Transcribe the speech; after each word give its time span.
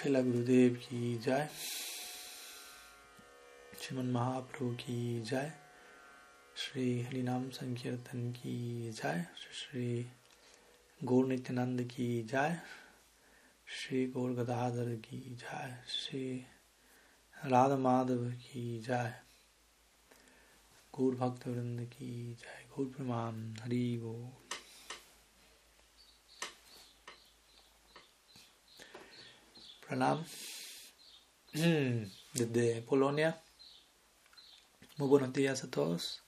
Srila 0.00 0.22
Gurudev 0.24 0.80
ki 0.80 1.18
jai, 1.22 1.46
Shriman 3.78 4.10
Mahaprabhu 4.10 4.74
ki 4.78 5.20
jai, 5.30 5.52
Shri 6.54 7.06
Harinam 7.06 7.52
Sankirtan 7.52 8.32
ki 8.32 8.94
jai, 8.98 9.26
Shri 9.58 10.06
Gaur 11.04 11.24
Nityananda 11.26 11.86
ki 11.86 12.24
jai, 12.32 12.56
Shri 13.66 14.06
Gaur 14.06 14.30
Gadadhar 14.30 14.96
ki 15.02 15.36
jai, 15.36 15.70
Shri 15.86 16.46
Radha 17.44 17.76
Madhav 17.76 18.32
ki 18.40 18.82
jai, 18.86 19.12
Gaur 20.96 21.12
Bhakta 21.12 21.50
Vrinda 21.50 21.90
ki 21.90 22.36
jai, 22.40 22.60
Gaur 22.74 22.86
Praman, 22.86 23.54
Hari 23.60 23.98
Gaur. 24.02 24.39
Desde 31.52 32.80
Polonia. 32.82 33.42
Muy 34.98 35.08
buenos 35.08 35.32
días 35.32 35.64
a 35.64 35.68
todos. 35.68 36.22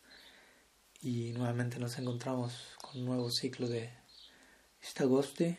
Y 1.00 1.30
nuevamente 1.30 1.78
nos 1.78 1.96
encontramos 1.96 2.77
con 2.80 2.98
un 2.98 3.06
nuevo 3.06 3.30
ciclo 3.30 3.68
de 3.68 3.88
Istagosti, 4.82 5.56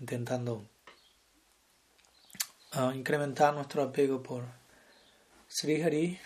intentando 0.00 0.68
uh, 2.74 2.90
incrementar 2.90 3.54
nuestro 3.54 3.84
apego 3.84 4.20
por 4.20 4.44
Sri 5.46 5.82
Hari 5.82 6.18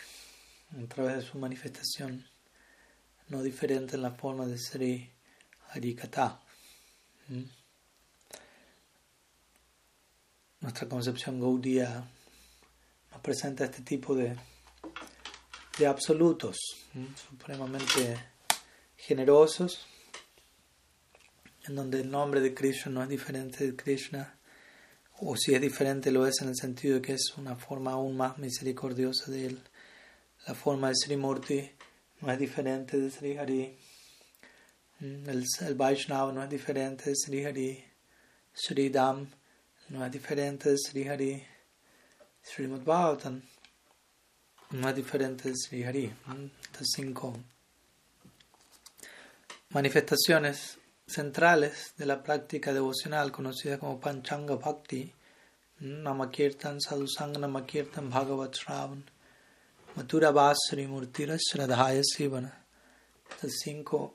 a 0.83 0.89
través 0.89 1.17
de 1.17 1.23
su 1.23 1.37
manifestación 1.37 2.27
no 3.29 3.43
diferente 3.43 3.97
en 3.97 4.03
la 4.03 4.13
forma 4.13 4.47
de 4.47 4.57
Sri 4.57 5.13
Hari 5.69 5.95
Kata. 5.95 6.41
¿Mm? 7.29 7.66
Nuestra 10.67 10.89
concepción 10.89 11.39
Gaudiya 11.39 12.11
nos 13.13 13.21
presenta 13.21 13.67
este 13.67 13.83
tipo 13.83 14.17
de, 14.17 14.35
de 15.79 15.87
absolutos 15.87 16.57
supremamente 17.15 18.19
generosos, 18.97 19.87
en 21.69 21.77
donde 21.77 22.01
el 22.01 22.11
nombre 22.11 22.41
de 22.41 22.53
Krishna 22.53 22.91
no 22.91 23.03
es 23.05 23.09
diferente 23.09 23.65
de 23.65 23.77
Krishna, 23.77 24.35
o 25.21 25.37
si 25.37 25.55
es 25.55 25.61
diferente 25.61 26.11
lo 26.11 26.27
es 26.27 26.43
en 26.43 26.49
el 26.49 26.57
sentido 26.57 26.97
de 26.97 27.03
que 27.03 27.13
es 27.13 27.35
una 27.37 27.55
forma 27.55 27.93
aún 27.93 28.17
más 28.17 28.37
misericordiosa 28.37 29.31
de 29.31 29.47
él. 29.47 29.63
La 30.49 30.55
forma 30.55 30.89
de 30.89 30.97
Sri 30.97 31.17
Murti 31.17 31.71
no 32.23 32.33
es 32.33 32.41
diferente 32.41 32.99
de 32.99 33.09
Sri 33.13 33.39
Hari. 33.39 33.79
El, 35.01 35.45
el 35.61 35.75
Vaishnava 35.77 36.33
no 36.33 36.43
es 36.43 36.51
diferente 36.51 37.11
de 37.11 37.15
Sri 37.15 37.45
Hari. 37.45 37.85
Sri 38.53 38.89
Dam 38.89 39.29
no 39.89 40.05
es 40.05 40.13
diferente 40.13 40.71
de 40.71 40.77
Sri 40.79 41.09
Hari. 41.09 41.43
Srimad 42.43 43.19
no 44.71 44.89
es 44.89 44.97
diferente 44.97 45.49
de 45.49 45.55
Sri 45.57 45.85
Hari. 45.85 46.13
Estas 46.63 46.89
cinco 46.95 47.37
manifestaciones 49.71 50.79
centrales 51.07 51.95
de 51.97 52.07
la 52.07 52.23
práctica 52.23 52.73
devocional 52.73 53.31
conocida 53.31 53.79
como 53.79 54.01
Panchanga 54.01 54.57
Bhakti, 54.57 55.13
Namakirtan, 55.81 56.81
Sadhusanga 56.81 57.39
Namakirtan, 57.39 58.11
Bhagavat 58.11 58.55
Shravan, 58.55 59.05
Mathura 59.95 60.33
Vasri 60.33 60.87
Murtira 60.87 61.37
Shradhaya 61.37 62.03
Sivana. 62.03 62.53
Estas 63.31 63.53
cinco 63.63 64.15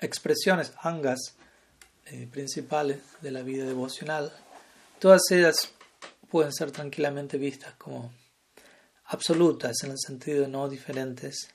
expresiones, 0.00 0.72
angas, 0.82 1.34
eh, 2.10 2.26
principales 2.30 3.00
de 3.20 3.30
la 3.30 3.42
vida 3.42 3.64
devocional, 3.64 4.32
todas 4.98 5.22
ellas 5.30 5.72
pueden 6.30 6.52
ser 6.52 6.70
tranquilamente 6.70 7.38
vistas 7.38 7.74
como 7.74 8.12
absolutas 9.06 9.82
en 9.84 9.90
el 9.90 9.98
sentido 9.98 10.48
no 10.48 10.68
diferentes 10.68 11.48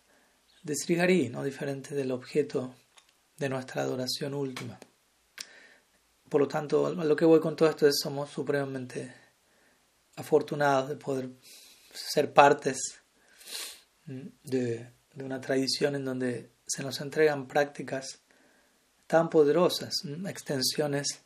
de 0.61 0.75
Sri 0.75 0.99
Hari, 0.99 1.29
no 1.29 1.43
diferentes 1.43 1.95
del 1.95 2.11
objeto 2.11 2.75
de 3.37 3.49
nuestra 3.49 3.81
adoración 3.81 4.33
última. 4.33 4.79
Por 6.29 6.41
lo 6.41 6.47
tanto, 6.47 6.93
lo 6.93 7.15
que 7.15 7.25
voy 7.25 7.39
con 7.39 7.55
todo 7.55 7.69
esto 7.69 7.87
es 7.87 7.99
somos 8.01 8.29
supremamente 8.29 9.13
afortunados 10.15 10.89
de 10.89 10.95
poder 10.95 11.29
ser 11.93 12.33
partes 12.33 13.01
de, 14.05 14.89
de 15.13 15.23
una 15.23 15.39
tradición 15.39 15.95
en 15.95 16.05
donde 16.05 16.51
se 16.65 16.81
nos 16.81 16.99
entregan 17.01 17.47
prácticas 17.47 18.22
tan 19.13 19.29
poderosas, 19.29 19.93
extensiones 20.27 21.19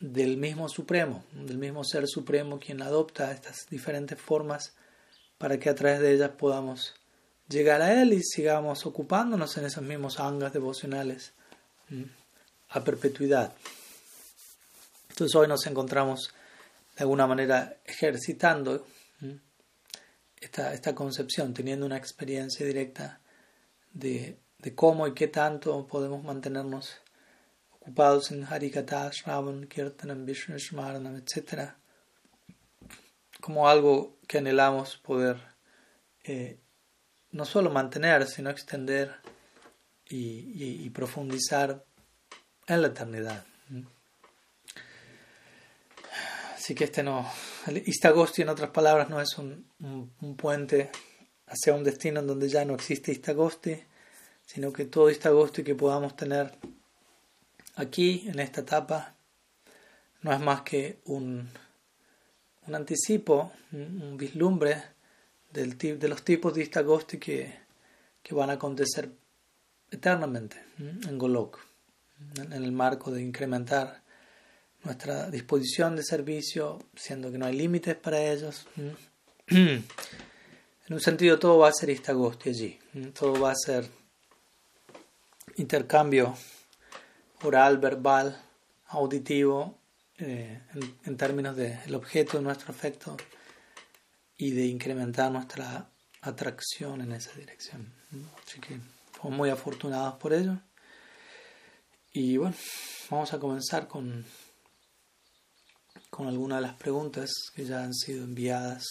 del 0.00 0.38
mismo 0.38 0.66
Supremo, 0.70 1.26
del 1.32 1.58
mismo 1.58 1.84
Ser 1.84 2.08
Supremo, 2.08 2.58
quien 2.58 2.80
adopta 2.80 3.32
estas 3.32 3.66
diferentes 3.68 4.18
formas 4.18 4.72
para 5.36 5.58
que 5.58 5.68
a 5.68 5.74
través 5.74 6.00
de 6.00 6.14
ellas 6.14 6.30
podamos 6.38 6.94
llegar 7.50 7.82
a 7.82 8.00
Él 8.00 8.14
y 8.14 8.22
sigamos 8.22 8.86
ocupándonos 8.86 9.58
en 9.58 9.66
esos 9.66 9.84
mismos 9.84 10.20
angas 10.20 10.54
devocionales 10.54 11.34
a 12.70 12.82
perpetuidad. 12.82 13.52
Entonces 15.10 15.34
hoy 15.34 15.48
nos 15.48 15.66
encontramos 15.66 16.32
de 16.96 17.02
alguna 17.02 17.26
manera 17.26 17.76
ejercitando 17.84 18.86
esta, 20.40 20.72
esta 20.72 20.94
concepción, 20.94 21.52
teniendo 21.52 21.84
una 21.84 21.98
experiencia 21.98 22.64
directa 22.64 23.20
de, 23.92 24.38
de 24.60 24.74
cómo 24.74 25.06
y 25.06 25.12
qué 25.12 25.28
tanto 25.28 25.86
podemos 25.86 26.24
mantenernos 26.24 27.01
ocupados 27.82 28.30
en 28.30 28.44
Harikata, 28.44 29.10
Shravan, 29.10 29.66
Kirtanam, 29.66 30.24
Vishnu 30.24 30.58
Smaranam, 30.58 31.16
etc. 31.16 31.72
Como 33.40 33.68
algo 33.68 34.18
que 34.28 34.38
anhelamos 34.38 34.96
poder 34.98 35.36
eh, 36.22 36.60
no 37.32 37.44
solo 37.44 37.70
mantener, 37.70 38.26
sino 38.28 38.50
extender 38.50 39.16
y, 40.08 40.16
y, 40.16 40.84
y, 40.84 40.90
profundizar 40.90 41.84
en 42.68 42.82
la 42.82 42.88
eternidad. 42.88 43.44
Así 46.54 46.76
que 46.76 46.84
este 46.84 47.02
no, 47.02 47.28
Istagosti 47.86 48.42
en 48.42 48.50
otras 48.50 48.70
palabras 48.70 49.08
no 49.10 49.20
es 49.20 49.36
un, 49.38 49.66
un, 49.80 50.12
un 50.20 50.36
puente 50.36 50.92
hacia 51.48 51.74
un 51.74 51.82
destino 51.82 52.20
en 52.20 52.28
donde 52.28 52.48
ya 52.48 52.64
no 52.64 52.74
existe 52.74 53.10
Istagosti, 53.10 53.82
sino 54.46 54.72
que 54.72 54.84
todo 54.84 55.10
Istagosti 55.10 55.64
que 55.64 55.74
podamos 55.74 56.14
tener 56.14 56.56
aquí, 57.76 58.24
en 58.26 58.38
esta 58.38 58.62
etapa, 58.62 59.14
no 60.22 60.32
es 60.32 60.40
más 60.40 60.62
que 60.62 61.00
un, 61.06 61.48
un 62.66 62.74
anticipo, 62.74 63.52
un, 63.72 64.16
vislumbre 64.16 64.82
del, 65.50 65.76
de 65.76 66.08
los 66.08 66.22
tipos 66.22 66.54
de 66.54 66.62
Istagosti 66.62 67.18
que, 67.18 67.54
que 68.22 68.34
van 68.34 68.50
a 68.50 68.54
acontecer 68.54 69.10
eternamente 69.90 70.56
en 70.78 71.18
Golok, 71.18 71.58
en 72.36 72.52
el 72.52 72.72
marco 72.72 73.10
de 73.10 73.20
incrementar 73.20 74.02
nuestra 74.84 75.30
disposición 75.30 75.96
de 75.96 76.02
servicio, 76.02 76.78
siendo 76.94 77.30
que 77.30 77.38
no 77.38 77.46
hay 77.46 77.56
límites 77.56 77.96
para 77.96 78.20
ellos. 78.20 78.66
En 79.48 79.84
un 80.94 81.00
sentido, 81.00 81.38
todo 81.38 81.58
va 81.58 81.68
a 81.68 81.72
ser 81.72 81.90
Istagosti 81.90 82.48
allí, 82.50 82.78
todo 83.18 83.40
va 83.40 83.52
a 83.52 83.54
ser 83.54 83.88
intercambio 85.56 86.34
oral, 87.42 87.78
verbal, 87.78 88.40
auditivo, 88.88 89.78
eh, 90.18 90.60
en, 91.04 91.16
términos 91.16 91.56
del 91.56 91.94
objeto 91.94 92.36
de 92.38 92.44
nuestro 92.44 92.70
afecto 92.70 93.16
y 94.36 94.50
de 94.50 94.66
incrementar 94.66 95.32
nuestra 95.32 95.90
atracción 96.20 97.00
en 97.00 97.12
esa 97.12 97.32
dirección. 97.32 97.92
Así 98.46 98.60
que 98.60 98.78
somos 99.16 99.36
muy 99.36 99.50
afortunados 99.50 100.14
por 100.14 100.32
ello. 100.32 100.58
Y 102.12 102.36
bueno, 102.36 102.54
vamos 103.10 103.32
a 103.32 103.38
comenzar 103.38 103.88
con, 103.88 104.24
con 106.10 106.28
algunas 106.28 106.58
de 106.58 106.66
las 106.66 106.74
preguntas 106.74 107.30
que 107.54 107.64
ya 107.64 107.82
han 107.82 107.94
sido 107.94 108.24
enviadas 108.24 108.84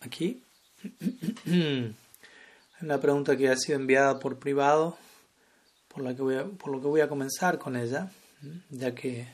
aquí. 0.00 0.42
Una 2.80 3.00
pregunta 3.00 3.36
que 3.36 3.50
ha 3.50 3.56
sido 3.56 3.78
enviada 3.78 4.18
por 4.18 4.38
privado 4.38 4.96
por, 5.92 6.02
la 6.04 6.14
que 6.14 6.22
voy 6.22 6.36
por 6.56 6.70
lo 6.70 6.80
que 6.80 6.86
voy 6.86 7.00
a 7.00 7.08
comenzar 7.08 7.58
con 7.58 7.76
ella, 7.76 8.10
ya 8.70 8.94
que 8.94 9.26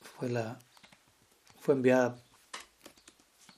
fue, 0.00 0.28
la, 0.28 0.58
fue 1.60 1.74
enviada 1.74 2.16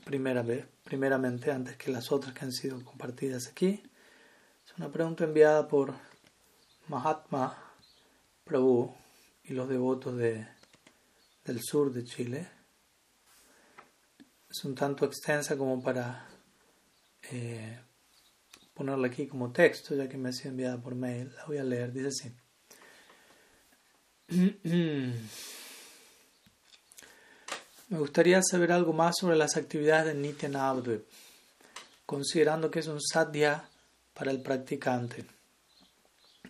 primera 0.05 0.43
vez, 0.43 0.67
primeramente 0.85 1.51
antes 1.51 1.77
que 1.77 1.91
las 1.91 2.13
otras 2.13 2.33
que 2.33 2.45
han 2.45 2.53
sido 2.53 2.83
compartidas 2.85 3.49
aquí. 3.49 3.83
Es 4.65 4.79
una 4.79 4.91
pregunta 4.91 5.25
enviada 5.25 5.67
por 5.67 5.95
Mahatma 6.89 7.57
Prabhu 8.45 8.95
y 9.43 9.53
los 9.53 9.69
devotos 9.69 10.17
de, 10.17 10.47
del 11.45 11.61
sur 11.61 11.93
de 11.93 12.05
Chile. 12.05 12.49
Es 14.49 14.65
un 14.65 14.77
tanto 14.77 15.05
extensa 15.05 15.57
como 15.57 15.83
para 15.83 16.29
eh, 17.33 17.81
ponerla 18.77 19.07
aquí 19.09 19.27
como 19.27 19.53
texto, 19.53 19.95
ya 19.97 20.07
que 20.09 20.19
me 20.19 20.29
ha 20.29 20.33
sido 20.33 20.51
enviada 20.51 20.79
por 20.79 20.95
mail. 20.95 21.33
La 21.35 21.47
voy 21.47 21.57
a 21.57 21.65
leer, 21.65 21.93
dice 21.93 22.09
así. 22.09 22.31
me 27.89 27.99
gustaría 27.99 28.43
saber 28.43 28.73
algo 28.73 28.93
más 28.93 29.17
sobre 29.19 29.37
las 29.37 29.57
actividades 29.57 30.07
de 30.07 30.15
Nitya 30.21 30.51
Navadvip, 30.51 31.07
considerando 32.05 32.71
que 32.71 32.81
es 32.81 32.87
un 32.89 33.01
sadhya 33.01 33.69
para 34.13 34.31
el 34.31 34.43
practicante. 34.43 35.25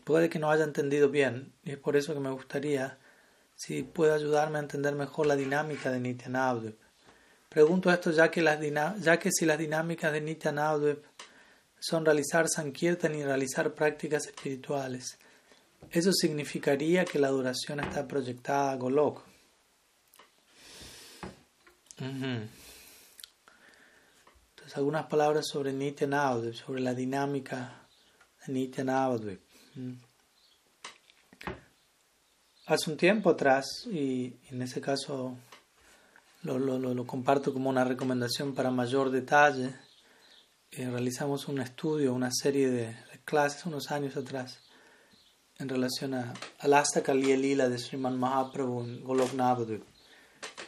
Puede 0.04 0.28
que 0.28 0.40
no 0.40 0.50
haya 0.50 0.64
entendido 0.64 1.08
bien, 1.10 1.52
y 1.62 1.72
es 1.72 1.78
por 1.78 1.96
eso 1.96 2.12
que 2.12 2.20
me 2.20 2.30
gustaría 2.30 2.98
si 3.54 3.84
puede 3.84 4.14
ayudarme 4.14 4.58
a 4.58 4.62
entender 4.62 4.94
mejor 4.94 5.26
la 5.26 5.36
dinámica 5.36 5.92
de 5.92 6.00
Nitya 6.00 6.28
Navadvip. 6.28 6.76
Pregunto 7.48 7.92
esto 7.92 8.10
ya 8.10 8.30
que, 8.30 8.42
las 8.42 8.58
ya 9.00 9.18
que 9.18 9.30
si 9.30 9.46
las 9.46 9.58
dinámicas 9.58 10.12
de 10.12 10.20
Nitya 10.20 10.50
Navadvip 10.50 11.04
son 11.78 12.04
realizar 12.04 12.48
Sankirtan 12.48 13.14
y 13.14 13.24
realizar 13.24 13.74
prácticas 13.74 14.26
espirituales, 14.26 15.18
eso 15.90 16.12
significaría 16.12 17.04
que 17.04 17.18
la 17.18 17.28
duración 17.28 17.80
está 17.80 18.06
proyectada 18.06 18.72
a 18.72 18.76
Golok. 18.76 19.22
Entonces, 21.98 22.50
algunas 24.74 25.06
palabras 25.06 25.46
sobre 25.46 25.72
Nitya 25.72 26.06
Navadvip, 26.06 26.54
sobre 26.54 26.80
la 26.80 26.92
dinámica 26.92 27.86
de 28.46 28.52
Nitya 28.52 28.84
Navadvip. 28.84 29.40
Hace 32.66 32.90
un 32.90 32.96
tiempo 32.96 33.30
atrás, 33.30 33.86
y 33.86 34.34
en 34.50 34.60
ese 34.62 34.80
caso 34.80 35.36
lo, 36.42 36.58
lo, 36.58 36.78
lo 36.78 37.06
comparto 37.06 37.52
como 37.52 37.70
una 37.70 37.84
recomendación 37.84 38.54
para 38.54 38.70
mayor 38.70 39.10
detalle, 39.10 39.72
eh, 40.72 40.90
realizamos 40.90 41.48
un 41.48 41.60
estudio, 41.60 42.12
una 42.12 42.30
serie 42.30 42.70
de, 42.70 42.96
clases 43.24 43.66
unos 43.66 43.90
años 43.90 44.16
atrás 44.16 44.60
en 45.58 45.68
relación 45.68 46.14
a, 46.14 46.34
al 46.60 46.74
Astaka 46.74 47.14
Lila 47.14 47.68
de 47.68 47.78
Sriman 47.78 48.18
Mahaprabhu 48.18 48.82
en 48.82 49.04
Golok 49.04 49.32
Navadvip. 49.34 49.82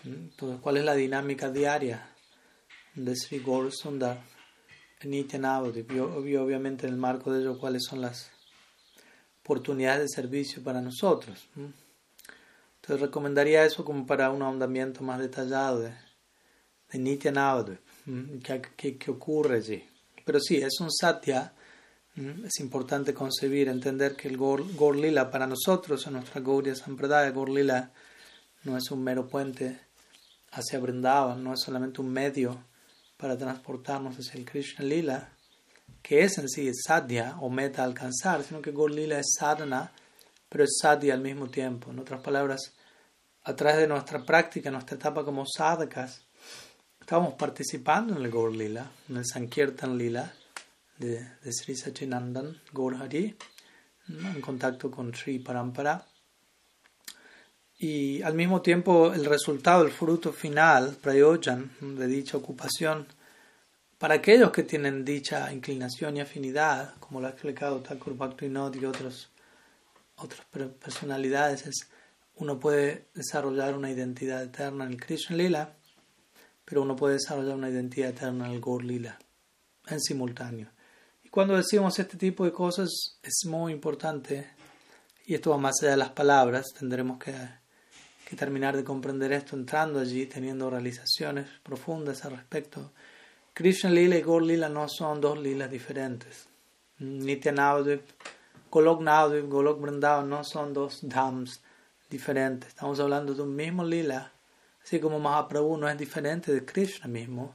Entonces, 0.05 0.61
¿cuál 0.61 0.79
es 0.79 0.85
la 0.85 0.95
dinámica 0.95 1.51
diaria 1.51 2.09
de 2.95 3.15
Sri 3.15 3.41
Gaur 3.41 3.71
Sundar 3.73 4.23
en 5.01 5.11
Nitya 5.11 5.39
Navadvip? 5.39 5.93
Y 5.93 6.37
obviamente 6.37 6.87
en 6.87 6.95
el 6.95 6.99
marco 6.99 7.33
de 7.33 7.41
ello, 7.41 7.59
¿cuáles 7.59 7.85
son 7.85 8.01
las 8.01 8.31
oportunidades 9.43 10.03
de 10.03 10.09
servicio 10.09 10.63
para 10.63 10.81
nosotros? 10.81 11.49
Entonces, 11.57 13.01
recomendaría 13.01 13.65
eso 13.65 13.85
como 13.85 14.07
para 14.07 14.31
un 14.31 14.43
ahondamiento 14.43 15.03
más 15.03 15.21
detallado 15.21 15.81
de, 15.81 15.93
de 16.91 16.99
Nitya 16.99 17.33
Navadvip. 18.09 18.75
¿Qué, 18.77 18.97
qué, 18.97 19.11
ocurre 19.11 19.57
allí? 19.57 19.85
Pero 20.25 20.41
sí, 20.41 20.57
es 20.57 20.81
un 20.81 20.91
satya. 20.91 21.53
Es 22.45 22.59
importante 22.59 23.15
concebir, 23.15 23.69
entender 23.69 24.17
que 24.17 24.27
el 24.27 24.37
Gor, 24.37 24.97
Lila 24.97 25.31
para 25.31 25.47
nosotros, 25.47 26.05
en 26.07 26.15
nuestra 26.15 26.41
Gaudiya 26.41 26.75
Sampradaya, 26.75 27.31
Gor 27.31 27.49
Lila 27.49 27.93
no 28.65 28.77
es 28.77 28.91
un 28.91 29.05
mero 29.05 29.29
puente 29.29 29.79
hacia 30.51 30.81
Vrindavan, 30.81 31.45
no 31.45 31.55
es 31.55 31.61
solamente 31.61 32.01
un 32.01 32.11
medio 32.11 32.65
para 33.17 33.39
transportarnos 33.39 34.19
hacia 34.19 34.39
el 34.39 34.45
Krishna 34.45 34.85
Lila, 34.85 35.33
que 36.03 36.25
es 36.25 36.39
en 36.39 36.49
sí 36.49 36.69
sadhya 36.75 37.37
o 37.41 37.51
meta 37.51 37.85
alcanzar, 37.85 38.43
sino 38.43 38.61
que 38.61 38.73
Gor 38.73 38.91
Lila 38.91 39.21
es 39.21 39.35
sadhana, 39.39 39.93
pero 40.49 40.65
es 40.65 40.77
sadhya 40.81 41.15
al 41.15 41.21
mismo 41.21 41.49
tiempo. 41.49 41.93
En 41.93 42.01
otras 42.01 42.21
palabras, 42.21 42.75
a 43.45 43.55
través 43.55 43.79
de 43.79 43.87
nuestra 43.87 44.25
práctica, 44.25 44.73
nuestra 44.73 44.97
etapa 44.97 45.25
como 45.25 45.45
sadhakas, 45.47 46.28
estamos 47.09 47.33
participando 47.37 48.15
en 48.15 48.23
el 48.23 48.31
Gaur 48.31 48.55
Lila, 48.55 48.87
en 49.09 49.17
el 49.17 49.25
Sankirtan 49.25 49.97
Lila 49.97 50.31
de, 50.99 51.27
de 51.43 51.53
Sri 51.55 51.75
Sachinandan 51.75 52.61
Gaur 52.71 52.97
Hari, 52.97 53.35
en 54.09 54.41
contacto 54.43 54.91
con 54.91 55.15
Sri 55.15 55.39
Parampara. 55.39 56.07
Y 57.79 58.21
al 58.21 58.35
mismo 58.35 58.61
tiempo 58.61 59.11
el 59.15 59.25
resultado, 59.25 59.87
el 59.87 59.91
fruto 59.91 60.35
final, 60.35 60.99
prayojan, 61.01 61.71
de 61.81 62.07
dicha 62.07 62.37
ocupación, 62.37 63.07
para 63.97 64.17
aquellos 64.17 64.51
que 64.51 64.65
tienen 64.65 65.03
dicha 65.03 65.51
inclinación 65.51 66.19
y 66.19 66.21
afinidad, 66.21 66.97
como 67.01 67.23
lo 67.23 67.29
ha 67.29 67.31
explicado 67.31 67.81
Thakur 67.81 68.19
Bhaktivinoda 68.19 68.77
y 68.77 68.85
otros, 68.85 69.31
otras 70.17 70.45
personalidades, 70.79 71.69
es 71.69 71.89
uno 72.35 72.61
puede 72.61 73.07
desarrollar 73.15 73.75
una 73.75 73.91
identidad 73.91 74.43
eterna 74.43 74.85
en 74.85 74.91
el 74.91 75.01
Krishna 75.01 75.37
Lila, 75.37 75.78
pero 76.69 76.83
uno 76.83 76.97
puede 76.97 77.15
desarrollar 77.15 77.57
una 77.57 77.71
identidad 77.71 78.11
eterna 78.11 78.47
en 78.47 78.53
el 78.53 78.61
Gaur 78.61 78.85
Lila 78.85 79.19
en 79.87 80.01
simultáneo. 80.01 80.69
Y 81.23 81.29
cuando 81.29 81.57
decimos 81.57 81.99
este 81.99 82.19
tipo 82.19 82.45
de 82.45 82.53
cosas 82.53 82.89
es 83.23 83.47
muy 83.47 83.73
importante, 83.73 84.51
y 85.25 85.35
esto 85.35 85.51
va 85.51 85.59
más 85.59 85.77
allá 85.81 85.93
de 85.93 85.97
las 85.97 86.11
palabras, 86.11 86.67
tendremos 86.79 87.19
que 87.19 87.33
que 88.29 88.37
terminar 88.37 88.77
de 88.77 88.85
comprender 88.85 89.33
esto 89.33 89.57
entrando 89.57 89.99
allí, 89.99 90.27
teniendo 90.27 90.69
realizaciones 90.69 91.49
profundas 91.63 92.27
al 92.27 92.33
respecto. 92.33 92.93
Krishna 93.55 93.89
Lila 93.89 94.19
y 94.19 94.23
Gaur 94.23 94.43
Lila 94.43 94.69
no 94.69 94.87
son 94.87 95.23
dos 95.23 95.39
lilas 95.39 95.71
diferentes. 95.71 96.47
Nitya 96.99 97.55
Golok 98.71 99.01
Navadvip, 99.01 99.49
Golok 99.49 99.81
Vrindavan 99.81 100.29
no 100.29 100.45
son 100.45 100.75
dos 100.75 100.99
dhams 101.01 101.63
diferentes. 102.11 102.69
Estamos 102.69 103.01
hablando 103.01 103.33
de 103.33 103.41
un 103.41 103.57
mismo 103.57 103.83
lila, 103.83 104.31
así 104.89 105.01
como 105.01 105.19
Mahaprabhu 105.21 105.77
no 105.77 105.87
es 105.87 105.99
diferente 105.99 106.51
de 106.51 106.65
Krishna 106.65 107.09
mismo, 107.09 107.55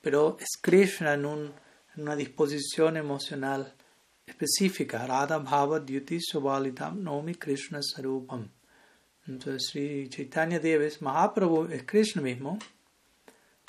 pero 0.00 0.38
es 0.40 0.58
Krishna 0.58 1.12
en, 1.12 1.26
un, 1.26 1.52
en 1.94 2.02
una 2.02 2.16
disposición 2.16 2.96
emocional 2.96 3.74
específica. 4.26 5.06
Radha 5.06 5.36
Bhava 5.38 5.78
Dyuti 5.78 6.18
Subalitam 6.22 7.02
Nomi 7.02 7.34
Krishna 7.34 7.80
Sarupam. 7.82 8.48
Entonces 9.26 9.68
Sri 9.68 10.08
Chaitanya 10.08 10.58
Dev 10.58 10.80
es 10.80 11.02
Mahaprabhu, 11.02 11.66
es 11.70 11.82
Krishna 11.82 12.22
mismo, 12.22 12.58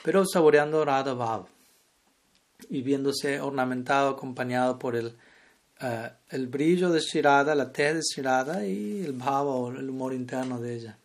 pero 0.01 0.25
saboreando 0.25 0.85
Radha 0.85 1.13
Bhav 1.13 1.47
y 2.69 2.81
viéndose 2.81 3.41
ornamentado, 3.41 4.11
acompañado 4.11 4.79
por 4.79 4.95
el, 4.95 5.07
uh, 5.81 6.07
el 6.29 6.47
brillo 6.47 6.89
de 6.89 7.01
Shirada, 7.01 7.55
la 7.55 7.73
tez 7.73 7.95
de 7.95 8.01
Shirada 8.01 8.65
y 8.65 9.03
el 9.03 9.11
Bhava 9.11 9.51
o 9.51 9.69
el 9.69 9.89
humor 9.89 10.13
interno 10.13 10.61
de 10.61 10.75
ella. 10.75 10.97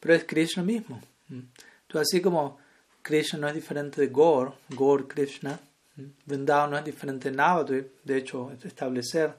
Pero 0.00 0.14
es 0.14 0.24
Krishna 0.24 0.62
mismo. 0.62 1.00
Entonces, 1.28 2.08
así 2.08 2.20
como 2.20 2.58
Krishna 3.02 3.38
no 3.38 3.48
es 3.48 3.54
diferente 3.54 4.00
de 4.00 4.08
Gaur, 4.08 4.54
Gaur 4.70 5.06
Krishna, 5.06 5.60
Vrindavan 6.24 6.70
no 6.70 6.78
es 6.78 6.84
diferente 6.84 7.30
de 7.30 7.36
Navadvip, 7.36 8.02
de 8.04 8.16
hecho, 8.16 8.52
establecer 8.64 9.34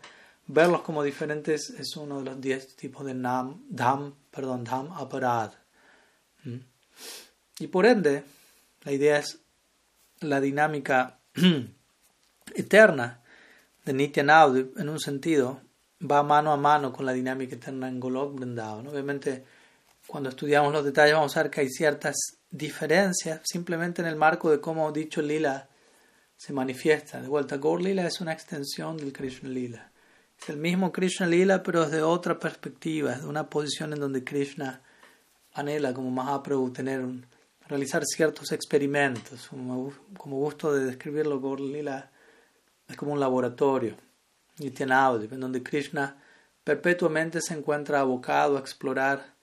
verlos 0.47 0.81
como 0.81 1.03
diferentes 1.03 1.69
es 1.71 1.95
uno 1.95 2.19
de 2.19 2.25
los 2.25 2.41
diez 2.41 2.75
tipos 2.75 3.05
de 3.05 3.13
nam, 3.13 3.63
dham, 3.69 4.13
perdón, 4.29 4.63
dham 4.63 4.91
aparad. 4.93 5.53
¿Mm? 6.43 6.57
Y 7.59 7.67
por 7.67 7.85
ende, 7.85 8.23
la 8.83 8.91
idea 8.91 9.19
es 9.19 9.39
la 10.19 10.41
dinámica 10.41 11.19
eterna 12.55 13.21
de 13.85 13.93
Nityanavadip, 13.93 14.77
en 14.77 14.89
un 14.89 14.99
sentido, 14.99 15.61
va 16.01 16.23
mano 16.23 16.51
a 16.51 16.57
mano 16.57 16.91
con 16.91 17.05
la 17.05 17.13
dinámica 17.13 17.55
eterna 17.55 17.87
en 17.87 17.99
Golok 17.99 18.35
Vrindavan. 18.35 18.87
Obviamente, 18.87 19.45
cuando 20.11 20.29
estudiamos 20.29 20.73
los 20.73 20.83
detalles 20.83 21.13
vamos 21.13 21.37
a 21.37 21.43
ver 21.43 21.49
que 21.49 21.61
hay 21.61 21.69
ciertas 21.69 22.17
diferencias 22.49 23.39
simplemente 23.45 24.01
en 24.01 24.09
el 24.09 24.17
marco 24.17 24.51
de 24.51 24.59
cómo 24.59 24.91
dicho 24.91 25.21
lila 25.21 25.69
se 26.35 26.51
manifiesta. 26.51 27.21
De 27.21 27.29
vuelta, 27.29 27.55
Gaur 27.55 27.81
Lila 27.81 28.05
es 28.05 28.19
una 28.19 28.33
extensión 28.33 28.97
del 28.97 29.13
Krishna 29.13 29.47
Lila. 29.47 29.89
Es 30.37 30.49
el 30.49 30.57
mismo 30.57 30.91
Krishna 30.91 31.27
Lila, 31.27 31.63
pero 31.63 31.85
desde 31.85 32.01
otra 32.01 32.37
perspectiva, 32.37 33.13
de 33.13 33.25
una 33.25 33.49
posición 33.49 33.93
en 33.93 34.01
donde 34.01 34.25
Krishna 34.25 34.81
anhela 35.53 35.93
como 35.93 36.11
Mahaprabhu 36.11 36.73
tener 36.73 37.05
realizar 37.69 38.03
ciertos 38.03 38.51
experimentos. 38.51 39.47
Como, 39.47 39.93
como 40.17 40.39
gusto 40.39 40.73
de 40.73 40.83
describirlo, 40.87 41.39
Gaur 41.39 41.61
Lila 41.61 42.11
es 42.89 42.97
como 42.97 43.13
un 43.13 43.19
laboratorio, 43.21 43.95
en 44.59 45.39
donde 45.39 45.63
Krishna 45.63 46.17
perpetuamente 46.65 47.39
se 47.39 47.53
encuentra 47.53 48.01
abocado 48.01 48.57
a 48.57 48.59
explorar 48.59 49.39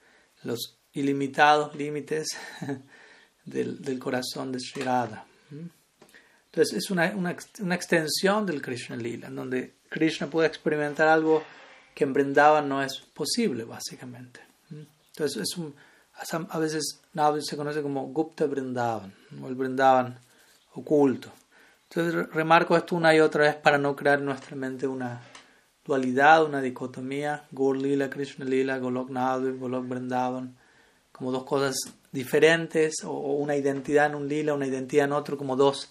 los 0.49 0.79
ilimitados 0.93 1.75
límites 1.77 2.29
del, 3.45 3.81
del 3.81 3.99
corazón 3.99 4.51
de 4.51 4.59
Sri 4.61 4.83
Radha. 4.83 5.25
Entonces 6.47 6.77
es 6.77 6.91
una, 6.91 7.13
una, 7.15 7.37
una 7.61 7.75
extensión 7.75 8.45
del 8.47 8.61
Krishna 8.61 8.97
Lila, 8.97 9.29
en 9.29 9.37
donde 9.37 9.75
Krishna 9.89 10.29
puede 10.29 10.49
experimentar 10.49 11.09
algo 11.09 11.43
que 11.95 12.05
en 12.05 12.13
Brindavan 12.13 12.69
no 12.69 12.83
es 12.83 12.97
posible, 12.99 13.65
básicamente. 13.65 14.41
Entonces, 14.71 15.43
es 15.43 15.57
un, 15.57 15.75
a 16.51 16.59
veces 16.59 17.01
se 17.41 17.57
conoce 17.57 17.83
como 17.83 18.07
Gupta 18.09 18.47
Brindavan, 18.47 19.13
o 19.43 19.49
el 19.49 19.55
Brindavan 19.55 20.19
oculto. 20.75 21.33
Entonces, 21.91 22.29
remarco 22.33 22.77
esto 22.77 22.95
una 22.95 23.15
y 23.15 23.21
otra 23.21 23.45
vez 23.45 23.57
para 23.57 23.79
no 23.79 23.97
crear 23.97 24.21
en 24.21 24.27
nuestra 24.27 24.55
mente 24.55 24.87
una 24.87 25.21
dualidad, 25.89 26.45
una 26.45 26.61
dicotomía, 26.61 27.45
Gaur 27.51 27.79
Lila, 27.79 28.11
Krishna 28.11 28.45
Lila, 28.45 28.79
Golok 28.79 29.09
Navadvip, 29.09 29.59
Golok 29.59 29.89
Brindavan, 29.89 30.55
como 31.13 31.33
dos 31.33 31.45
cosas 31.45 31.77
diferentes, 32.13 33.03
o, 33.05 33.13
una 33.13 33.57
identidad 33.57 34.07
en 34.07 34.15
un 34.15 34.29
lila, 34.29 34.53
una 34.53 34.67
identidad 34.67 35.07
en 35.07 35.13
otro, 35.13 35.39
como 35.39 35.57
dos 35.57 35.91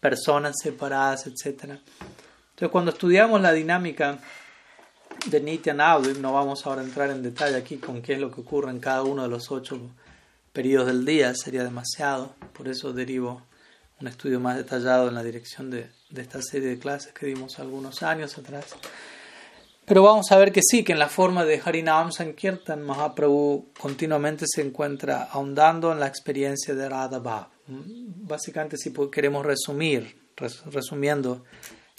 personas 0.00 0.54
separadas, 0.62 1.26
etcétera. 1.26 1.74
Entonces, 1.74 2.72
cuando 2.72 2.90
estudiamos 2.90 3.38
la 3.42 3.52
dinámica 3.52 4.18
de 5.26 5.40
Nitya 5.40 5.74
no 5.74 6.32
vamos 6.32 6.64
ahora 6.66 6.80
a 6.80 6.84
entrar 6.84 7.10
en 7.10 7.22
detalle 7.22 7.56
aquí 7.56 7.76
con 7.76 8.00
qué 8.00 8.14
es 8.14 8.20
lo 8.20 8.30
que 8.30 8.40
ocurre 8.40 8.70
en 8.70 8.80
cada 8.80 9.02
uno 9.02 9.24
de 9.24 9.28
los 9.28 9.50
ocho 9.50 9.78
periodos 10.54 10.86
del 10.86 11.04
día 11.04 11.34
sería 11.34 11.64
demasiado, 11.64 12.34
por 12.54 12.68
eso 12.68 12.94
derivo 12.94 13.42
un 14.00 14.08
estudio 14.08 14.40
más 14.40 14.56
detallado 14.56 15.08
en 15.08 15.14
la 15.14 15.22
dirección 15.22 15.70
de, 15.70 15.90
de 16.08 16.22
esta 16.22 16.40
serie 16.40 16.68
de 16.68 16.78
clases 16.78 17.12
que 17.12 17.26
dimos 17.26 17.58
algunos 17.58 18.02
años 18.02 18.38
atrás. 18.38 18.74
Pero 19.86 20.02
vamos 20.02 20.32
a 20.32 20.38
ver 20.38 20.50
que 20.50 20.62
sí, 20.62 20.82
que 20.82 20.92
en 20.92 20.98
la 20.98 21.08
forma 21.08 21.44
de 21.44 21.60
Harinam 21.62 22.10
Sankirtan, 22.10 22.82
Mahaprabhu 22.82 23.72
continuamente 23.78 24.46
se 24.48 24.62
encuentra 24.62 25.24
ahondando 25.24 25.92
en 25.92 26.00
la 26.00 26.06
experiencia 26.06 26.74
de 26.74 26.88
Radha 26.88 27.18
Bhav. 27.18 27.48
Básicamente, 27.66 28.78
si 28.78 28.94
queremos 29.12 29.44
resumir, 29.44 30.16
resumiendo 30.70 31.44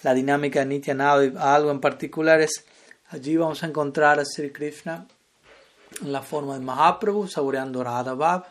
la 0.01 0.15
dinámica 0.15 0.61
de 0.61 0.65
Nityananda 0.65 1.39
a 1.39 1.55
algo 1.55 1.69
en 1.69 1.79
particular, 1.79 2.41
es 2.41 2.65
allí 3.09 3.37
vamos 3.37 3.61
a 3.61 3.67
encontrar 3.67 4.19
a 4.19 4.25
Sri 4.25 4.51
Krishna 4.51 5.07
en 6.01 6.11
la 6.11 6.23
forma 6.23 6.57
de 6.57 6.65
Mahaprabhu, 6.65 7.27
saboreando 7.27 7.83
Radha 7.83 8.45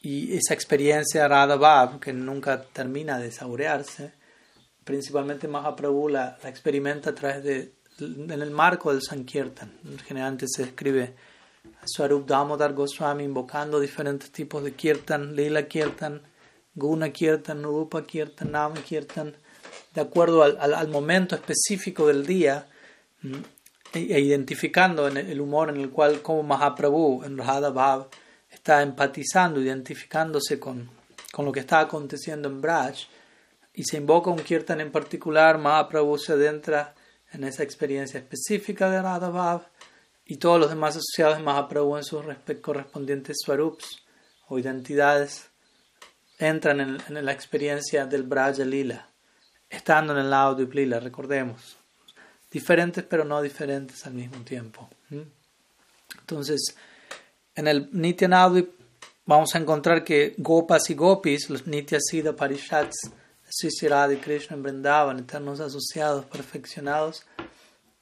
y 0.00 0.36
esa 0.36 0.54
experiencia 0.54 1.22
de 1.22 1.28
Radha 1.28 1.98
que 2.00 2.12
nunca 2.12 2.62
termina 2.62 3.18
de 3.18 3.32
saborearse, 3.32 4.12
principalmente 4.84 5.48
Mahaprabhu 5.48 6.08
la, 6.08 6.38
la 6.40 6.48
experimenta 6.48 7.10
a 7.10 7.14
través 7.14 7.42
de 7.42 7.79
en 8.00 8.30
el 8.30 8.50
marco 8.50 8.92
del 8.92 9.02
Sankirtan. 9.02 9.72
Generalmente 10.06 10.46
se 10.48 10.64
escribe 10.64 11.14
Swarup 11.84 12.26
Damodar 12.26 12.72
Goswami 12.72 13.24
invocando 13.24 13.80
diferentes 13.80 14.30
tipos 14.30 14.62
de 14.62 14.72
Kirtan, 14.72 15.34
Lila 15.34 15.66
Kirtan, 15.66 16.22
Guna 16.74 17.10
Kirtan, 17.10 17.62
Rupa 17.62 18.06
Kirtan, 18.06 18.52
Nama 18.52 18.76
Kirtan, 18.76 19.34
de 19.94 20.00
acuerdo 20.00 20.42
al, 20.42 20.74
al, 20.74 20.88
momento 20.88 21.34
específico 21.34 22.06
del 22.06 22.24
día 22.26 22.68
e, 23.92 23.98
e, 23.98 24.20
identificando 24.20 25.08
en 25.08 25.16
el 25.16 25.40
humor 25.40 25.68
en 25.68 25.76
el 25.76 25.90
cual 25.90 26.22
como 26.22 26.42
Mahaprabhu 26.42 27.24
en 27.24 27.38
Radha 27.38 27.70
Bhav 27.70 28.08
está 28.50 28.82
empatizando, 28.82 29.60
identificándose 29.60 30.60
con, 30.60 30.88
con 31.32 31.44
lo 31.44 31.52
que 31.52 31.60
está 31.60 31.80
aconteciendo 31.80 32.48
en 32.48 32.60
Braj 32.60 32.94
y 33.74 33.84
se 33.84 33.96
invoca 33.96 34.30
un 34.30 34.38
Kirtan 34.38 34.80
en 34.80 34.92
particular, 34.92 35.58
Mahaprabhu 35.58 36.18
se 36.18 36.32
adentra 36.32 36.94
en 37.32 37.44
esa 37.44 37.62
experiencia 37.62 38.18
específica 38.18 38.90
de 38.90 39.02
Radha 39.02 39.66
y 40.24 40.36
todos 40.36 40.60
los 40.60 40.70
demás 40.70 40.96
asociados 40.96 41.38
de 41.38 41.44
Mahaprabhu 41.44 41.96
en 41.96 42.04
sus 42.04 42.24
correspondientes 42.60 43.38
swarups 43.44 44.04
o 44.48 44.58
identidades 44.58 45.50
entran 46.38 46.80
en, 46.80 47.24
la 47.24 47.32
experiencia 47.32 48.06
del 48.06 48.22
Braja 48.22 48.64
Lila, 48.64 49.08
estando 49.68 50.12
en 50.12 50.20
el 50.20 50.30
lado 50.30 50.54
de 50.54 50.66
Lila, 50.66 50.98
recordemos. 51.00 51.76
Diferentes 52.50 53.04
pero 53.04 53.24
no 53.24 53.40
diferentes 53.42 54.06
al 54.06 54.14
mismo 54.14 54.42
tiempo. 54.42 54.88
Entonces, 56.18 56.76
en 57.54 57.68
el 57.68 57.88
Nitya 57.92 58.28
vamos 59.26 59.54
a 59.54 59.58
encontrar 59.58 60.02
que 60.02 60.34
Gopas 60.38 60.90
y 60.90 60.94
Gopis, 60.94 61.50
los 61.50 61.66
Nitya 61.66 61.98
Siddha 62.00 62.34
Parishats, 62.34 63.12
Sri 63.50 63.88
Radha 63.88 64.14
y 64.14 64.18
Krishna 64.18 64.56
en 64.56 64.62
Vrindavan, 64.62 65.18
eternos 65.18 65.60
asociados, 65.60 66.24
perfeccionados, 66.26 67.24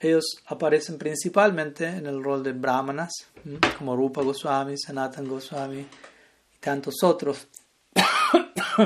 ellos 0.00 0.24
aparecen 0.46 0.96
principalmente 0.96 1.86
en 1.86 2.06
el 2.06 2.22
rol 2.22 2.42
de 2.44 2.52
brahmanas, 2.52 3.12
como 3.76 3.96
Rupa 3.96 4.22
Goswami, 4.22 4.76
Sanatan 4.78 5.26
Goswami 5.26 5.80
y 5.80 6.58
tantos 6.60 7.02
otros, 7.02 7.48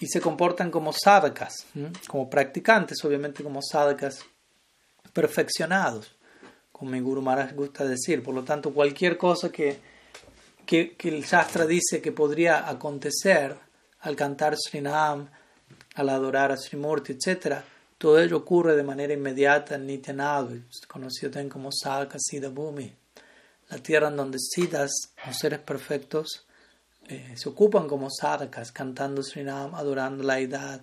y 0.00 0.06
se 0.06 0.20
comportan 0.20 0.70
como 0.70 0.92
sadhakas, 0.92 1.66
como 2.06 2.30
practicantes, 2.30 3.04
obviamente 3.04 3.42
como 3.42 3.60
sadhakas 3.60 4.24
perfeccionados, 5.12 6.16
como 6.72 6.92
mi 6.92 7.00
Guru 7.00 7.20
Maharaj 7.20 7.52
gusta 7.54 7.84
decir. 7.84 8.22
Por 8.22 8.34
lo 8.34 8.44
tanto, 8.44 8.72
cualquier 8.72 9.18
cosa 9.18 9.50
que, 9.50 9.78
que, 10.64 10.96
que 10.96 11.08
el 11.08 11.22
Shastra 11.24 11.66
dice 11.66 12.00
que 12.00 12.12
podría 12.12 12.68
acontecer 12.68 13.54
al 14.00 14.16
cantar 14.16 14.56
Srinam, 14.56 15.28
al 15.98 16.08
adorar 16.08 16.52
a 16.52 16.56
Srimurti, 16.56 17.12
etc., 17.12 17.56
todo 17.98 18.20
ello 18.20 18.36
ocurre 18.36 18.76
de 18.76 18.84
manera 18.84 19.12
inmediata 19.12 19.74
en 19.74 19.86
Nityanadu, 19.86 20.62
conocido 20.86 21.32
también 21.32 21.50
como 21.50 21.70
Saka 21.72 22.18
Siddha 22.18 22.52
la 23.70 23.78
tierra 23.78 24.08
en 24.08 24.16
donde 24.16 24.38
Siddhas, 24.38 24.90
los 25.26 25.36
seres 25.36 25.58
perfectos, 25.58 26.46
eh, 27.08 27.34
se 27.36 27.48
ocupan 27.48 27.88
como 27.88 28.08
sadhakas, 28.10 28.70
cantando 28.70 29.22
Srinam, 29.22 29.74
adorando 29.74 30.22
la 30.22 30.38
edad, 30.38 30.80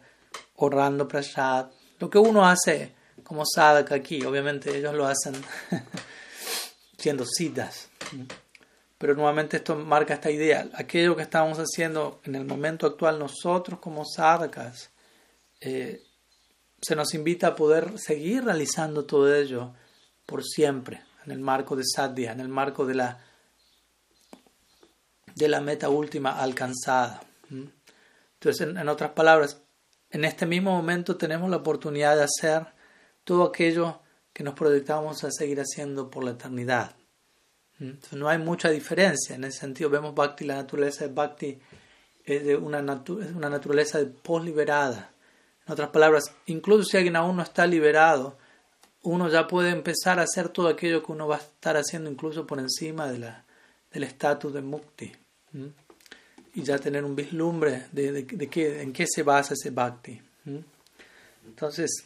honrando 0.56 1.08
prasad, 1.08 1.68
lo 2.00 2.10
que 2.10 2.18
uno 2.18 2.46
hace 2.46 2.94
como 3.24 3.44
sadhaka 3.46 3.96
aquí, 3.96 4.24
obviamente 4.24 4.76
ellos 4.76 4.94
lo 4.94 5.06
hacen 5.06 5.34
siendo 6.98 7.26
siddhas. 7.26 7.90
Pero 8.98 9.14
nuevamente 9.14 9.58
esto 9.58 9.76
marca 9.76 10.16
esta 10.16 10.32
idea, 10.32 10.68
aquello 10.74 11.16
que 11.16 11.22
estamos 11.22 11.58
haciendo 11.60 12.20
en 12.24 12.36
el 12.36 12.46
momento 12.46 12.88
actual 12.88 13.20
nosotros 13.20 13.80
como 13.80 14.04
sadhakas, 14.04 14.90
eh, 15.66 16.04
se 16.80 16.96
nos 16.96 17.16
invita 17.16 17.48
a 17.48 17.56
poder 17.56 17.98
seguir 17.98 18.46
realizando 18.46 19.06
todo 19.06 19.34
ello 19.34 19.74
por 20.28 20.44
siempre, 20.44 21.02
en 21.26 21.32
el 21.32 21.40
marco 21.40 21.76
de 21.76 21.84
Sadhya, 21.84 22.34
en 22.34 22.40
el 22.40 22.50
marco 22.50 22.86
de 22.86 22.94
la, 22.94 23.20
de 25.34 25.48
la 25.48 25.62
meta 25.62 25.90
última 25.90 26.40
alcanzada. 26.40 27.22
Entonces, 27.50 28.68
en, 28.68 28.88
otras 28.88 29.12
palabras, 29.12 29.64
en 30.12 30.26
este 30.26 30.46
mismo 30.46 30.72
momento 30.72 31.18
tenemos 31.18 31.50
la 31.50 31.58
oportunidad 31.58 32.16
de 32.16 32.26
hacer 32.26 32.68
todo 33.24 33.46
aquello 33.46 34.02
que 34.32 34.44
nos 34.44 34.54
proyectamos 34.54 35.24
a 35.24 35.32
seguir 35.32 35.60
haciendo 35.60 36.12
por 36.12 36.24
la 36.24 36.32
eternidad. 36.32 36.96
No 38.12 38.30
hay 38.30 38.38
mucha 38.38 38.70
diferencia. 38.70 39.36
En 39.36 39.46
ese 39.46 39.62
sentido, 39.62 39.90
vemos 39.90 40.14
Bhakti, 40.14 40.46
la 40.46 40.58
naturaleza 40.58 41.08
de 41.08 41.14
Bhakti 41.14 41.60
es 42.24 42.46
de 42.46 42.56
una, 42.56 42.80
una 42.80 43.50
naturaleza 43.50 44.00
posliberada 44.22 45.15
en 45.66 45.74
otras 45.74 45.90
palabras, 45.90 46.32
incluso 46.46 46.84
si 46.84 46.98
alguien 46.98 47.16
aún 47.16 47.38
no 47.38 47.44
está 47.44 47.66
liberado, 47.66 48.38
uno 49.04 49.30
ya 49.30 49.48
puede 49.48 49.70
empezar 49.70 50.20
a 50.20 50.24
hacer 50.24 50.50
todo 50.50 50.68
aquello 50.68 51.04
que 51.04 51.12
uno 51.12 51.28
va 51.28 51.38
a 51.38 51.40
estar 51.40 51.78
haciendo 51.78 52.10
incluso 52.10 52.46
por 52.46 52.60
encima 52.60 53.08
de 53.12 53.20
la, 53.20 53.46
del 53.92 54.04
estatus 54.04 54.54
de 54.54 54.62
mukti. 54.62 55.12
Y 56.54 56.64
ya 56.64 56.78
tener 56.78 57.04
un 57.04 57.16
vislumbre 57.16 57.86
de, 57.92 58.24
de, 58.24 58.50
qué, 58.50 58.82
en 58.82 58.94
qué 58.94 59.06
se 59.08 59.24
basa 59.24 59.54
ese 59.54 59.70
bhakti. 59.70 60.22
Entonces, 61.46 62.04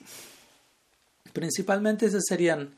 principalmente 1.33 2.05
esas 2.05 2.23
serían 2.27 2.75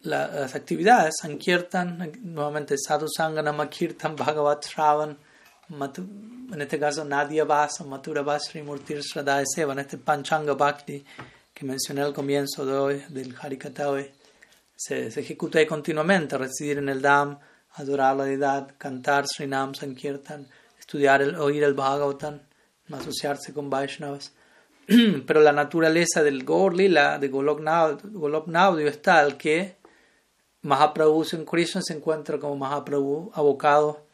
las 0.00 0.54
actividades. 0.54 1.14
Sankirtan, 1.20 2.12
nuevamente 2.22 2.76
Sadhu 2.78 3.06
Sangana, 3.08 3.68
Kirtan, 3.68 4.16
Bhagavat 4.16 4.66
Shravan, 4.66 5.16
en 6.52 6.60
este 6.60 6.78
caso 6.78 7.04
Nadia 7.04 7.44
Vasa, 7.44 7.84
Matura 7.84 8.22
Basri, 8.22 8.62
Murtir 8.62 9.00
Shraddha 9.00 9.42
Seva, 9.44 9.72
en 9.72 9.80
este 9.80 9.98
Panchanga 9.98 10.54
Bhakti 10.54 11.04
que 11.52 11.64
mencioné 11.64 12.02
al 12.02 12.12
comienzo 12.12 12.66
de 12.66 12.74
hoy, 12.74 13.02
del 13.08 13.34
Harikata 13.40 13.88
hoy, 13.88 14.10
se, 14.74 15.10
se 15.10 15.20
ejecuta 15.20 15.58
ahí 15.58 15.66
continuamente, 15.66 16.36
residir 16.36 16.78
en 16.78 16.90
el 16.90 17.00
Dham, 17.00 17.38
adorar 17.72 18.14
la 18.16 18.24
deidad, 18.24 18.74
cantar 18.76 19.26
Srinam 19.26 19.74
Sankirtan, 19.74 20.46
estudiar, 20.78 21.22
el, 21.22 21.34
oír 21.36 21.64
el 21.64 21.72
Bhagavatam, 21.72 22.40
asociarse 22.92 23.54
con 23.54 23.70
Vaishnavas. 23.70 24.32
Pero 25.26 25.40
la 25.40 25.52
naturaleza 25.52 26.22
del 26.22 26.44
Gaur 26.44 26.74
Lila, 26.74 27.18
de 27.18 27.28
Golok 27.28 27.60
Naudio, 27.60 28.86
es 28.86 29.00
tal 29.00 29.36
que 29.36 29.76
Mahaprabhu 30.62 31.24
en 31.32 31.44
Krishna 31.44 31.80
se 31.82 31.94
encuentra 31.94 32.38
como 32.38 32.56
Mahaprabhu 32.56 33.30
abocado 33.34 34.05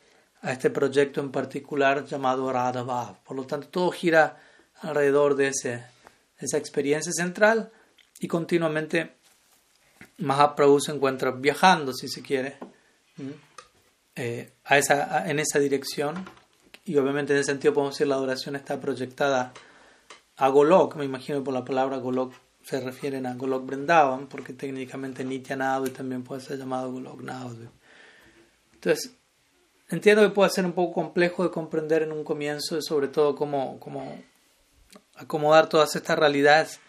a 0.42 0.52
este 0.52 0.70
proyecto 0.70 1.20
en 1.20 1.30
particular 1.30 2.04
llamado 2.04 2.52
Radha 2.52 3.18
Por 3.24 3.36
lo 3.36 3.44
tanto, 3.44 3.68
todo 3.68 3.90
gira 3.92 4.40
alrededor 4.80 5.36
de 5.36 5.48
ese, 5.48 5.84
esa 6.38 6.58
experiencia 6.58 7.12
central 7.12 7.72
y 8.18 8.28
continuamente 8.28 9.14
Mahaprabhu 10.18 10.80
se 10.80 10.92
encuentra 10.92 11.30
viajando, 11.30 11.92
si 11.92 12.08
se 12.08 12.22
quiere, 12.22 12.56
eh, 14.16 14.52
a 14.64 14.78
esa, 14.78 15.28
en 15.30 15.38
esa 15.38 15.58
dirección. 15.58 16.28
Y 16.84 16.96
obviamente 16.96 17.32
en 17.32 17.38
ese 17.38 17.52
sentido 17.52 17.72
podemos 17.72 17.94
decir 17.94 18.08
la 18.08 18.16
adoración 18.16 18.56
está 18.56 18.80
proyectada 18.80 19.52
a 20.36 20.48
Golok. 20.48 20.96
Me 20.96 21.04
imagino 21.04 21.42
por 21.44 21.54
la 21.54 21.64
palabra 21.64 21.98
Golok 21.98 22.34
se 22.64 22.80
refieren 22.80 23.26
a 23.26 23.34
Golok 23.34 23.66
Vrindavan, 23.66 24.26
porque 24.28 24.52
técnicamente 24.52 25.24
Nityanadu 25.24 25.90
también 25.90 26.22
puede 26.22 26.40
ser 26.40 26.58
llamado 26.58 26.92
Golok 26.92 27.22
Nadu. 27.22 27.68
Entonces, 28.74 29.16
Entiendo 29.92 30.22
que 30.22 30.30
puede 30.30 30.48
ser 30.48 30.64
un 30.64 30.72
poco 30.72 30.94
complejo 30.94 31.44
de 31.44 31.50
comprender 31.50 32.02
en 32.02 32.12
un 32.12 32.24
comienzo, 32.24 32.80
sobre 32.80 33.08
todo 33.08 33.36
cómo, 33.36 33.78
cómo 33.78 34.22
acomodar 35.16 35.68
todas 35.68 35.94
estas 35.94 36.18
realidades 36.18 36.80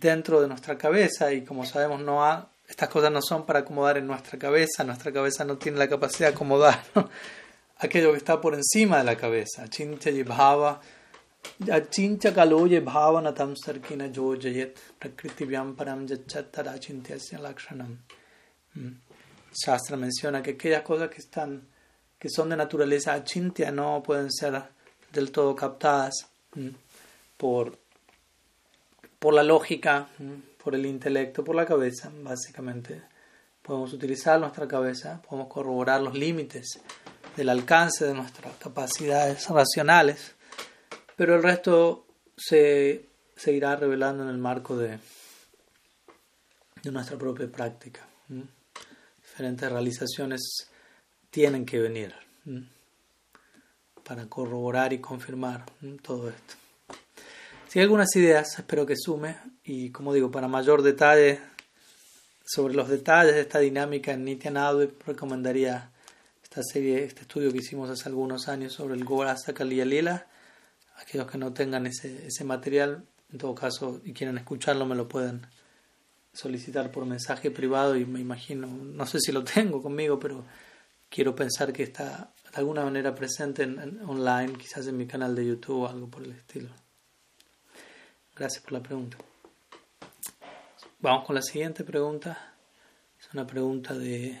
dentro 0.00 0.40
de 0.40 0.48
nuestra 0.48 0.78
cabeza 0.78 1.34
y 1.34 1.44
como 1.44 1.66
sabemos 1.66 2.00
no 2.00 2.48
estas 2.66 2.88
cosas 2.88 3.12
no 3.12 3.20
son 3.20 3.44
para 3.44 3.58
acomodar 3.58 3.98
en 3.98 4.06
nuestra 4.06 4.38
cabeza, 4.38 4.84
nuestra 4.84 5.12
cabeza 5.12 5.44
no 5.44 5.58
tiene 5.58 5.76
la 5.76 5.86
capacidad 5.86 6.30
de 6.30 6.34
acomodar 6.34 6.82
aquello 7.76 8.12
que 8.12 8.18
está 8.18 8.40
por 8.40 8.54
encima 8.54 8.98
de 8.98 9.04
la 9.04 9.16
cabeza. 9.16 9.68
Chincha 9.68 10.08
y 10.08 10.22
bhava, 10.22 10.80
chincha 11.90 12.32
kaloye 12.32 12.80
bhava 12.80 13.20
natam 13.20 13.54
sarkina 13.54 14.10
jojayet 14.10 14.78
prakritivyam 14.98 15.76
param 15.76 16.06
jachatara 16.06 16.78
chintyasya 16.78 17.38
lakshanam. 17.38 17.98
Mm. 18.74 18.96
Shastra 19.52 19.98
menciona 19.98 20.42
que 20.42 20.52
aquellas 20.52 20.82
cosas 20.82 21.10
que 21.10 21.20
están 21.20 21.75
que 22.18 22.28
son 22.28 22.48
de 22.50 22.56
naturaleza 22.56 23.12
achintya 23.12 23.70
no 23.70 24.02
pueden 24.02 24.32
ser 24.32 24.62
del 25.12 25.30
todo 25.30 25.54
captadas 25.54 26.28
por, 27.36 27.78
por 29.18 29.34
la 29.34 29.42
lógica, 29.42 30.08
por 30.62 30.74
el 30.74 30.86
intelecto, 30.86 31.44
por 31.44 31.54
la 31.54 31.66
cabeza, 31.66 32.10
básicamente. 32.22 33.02
Podemos 33.62 33.92
utilizar 33.92 34.38
nuestra 34.38 34.66
cabeza, 34.68 35.20
podemos 35.22 35.48
corroborar 35.52 36.00
los 36.00 36.14
límites 36.14 36.80
del 37.36 37.48
alcance 37.48 38.06
de 38.06 38.14
nuestras 38.14 38.56
capacidades 38.56 39.48
racionales, 39.48 40.34
pero 41.16 41.36
el 41.36 41.42
resto 41.42 42.06
se 42.36 43.06
seguirá 43.36 43.76
revelando 43.76 44.22
en 44.22 44.30
el 44.30 44.38
marco 44.38 44.76
de, 44.76 44.98
de 46.82 46.92
nuestra 46.92 47.18
propia 47.18 47.50
práctica. 47.50 48.06
Diferentes 49.20 49.70
realizaciones 49.70 50.70
tienen 51.36 51.66
que 51.66 51.78
venir 51.78 52.14
para 54.02 54.24
corroborar 54.26 54.94
y 54.94 55.00
confirmar 55.00 55.66
todo 56.00 56.30
esto. 56.30 56.54
Si 57.68 57.78
hay 57.78 57.82
algunas 57.82 58.16
ideas, 58.16 58.58
espero 58.58 58.86
que 58.86 58.94
sume 58.96 59.36
y 59.62 59.90
como 59.90 60.14
digo, 60.14 60.30
para 60.30 60.48
mayor 60.48 60.80
detalle 60.80 61.40
sobre 62.42 62.72
los 62.72 62.88
detalles 62.88 63.34
de 63.34 63.42
esta 63.42 63.58
dinámica 63.58 64.12
en 64.12 64.24
Nityanadu, 64.24 64.94
recomendaría 65.06 65.90
esta 66.42 66.62
serie, 66.62 67.04
este 67.04 67.20
estudio 67.20 67.52
que 67.52 67.58
hicimos 67.58 67.90
hace 67.90 68.08
algunos 68.08 68.48
años 68.48 68.72
sobre 68.72 68.94
el 68.94 69.04
Gorasa 69.04 69.52
Kaliya 69.52 69.84
Lila. 69.84 70.26
Aquellos 70.96 71.30
que 71.30 71.36
no 71.36 71.52
tengan 71.52 71.86
ese, 71.86 72.28
ese 72.28 72.44
material, 72.44 73.04
en 73.30 73.36
todo 73.36 73.54
caso, 73.54 74.00
y 74.06 74.14
quieren 74.14 74.38
escucharlo, 74.38 74.86
me 74.86 74.94
lo 74.94 75.06
pueden 75.06 75.46
solicitar 76.32 76.90
por 76.90 77.04
mensaje 77.04 77.50
privado 77.50 77.94
y 77.94 78.06
me 78.06 78.20
imagino, 78.20 78.68
no 78.68 79.04
sé 79.04 79.18
si 79.20 79.32
lo 79.32 79.44
tengo 79.54 79.82
conmigo, 79.82 80.18
pero 80.18 80.46
quiero 81.08 81.34
pensar 81.34 81.72
que 81.72 81.82
está 81.82 82.32
de 82.50 82.58
alguna 82.58 82.84
manera 82.84 83.14
presente 83.14 83.62
en, 83.62 84.00
online, 84.06 84.54
quizás 84.58 84.86
en 84.86 84.96
mi 84.96 85.06
canal 85.06 85.34
de 85.34 85.46
YouTube 85.46 85.82
o 85.82 85.88
algo 85.88 86.08
por 86.08 86.22
el 86.22 86.32
estilo. 86.32 86.70
Gracias 88.34 88.62
por 88.62 88.72
la 88.72 88.82
pregunta. 88.82 89.18
Vamos 91.00 91.26
con 91.26 91.34
la 91.34 91.42
siguiente 91.42 91.84
pregunta. 91.84 92.54
Es 93.20 93.28
una 93.32 93.46
pregunta 93.46 93.94
de 93.94 94.40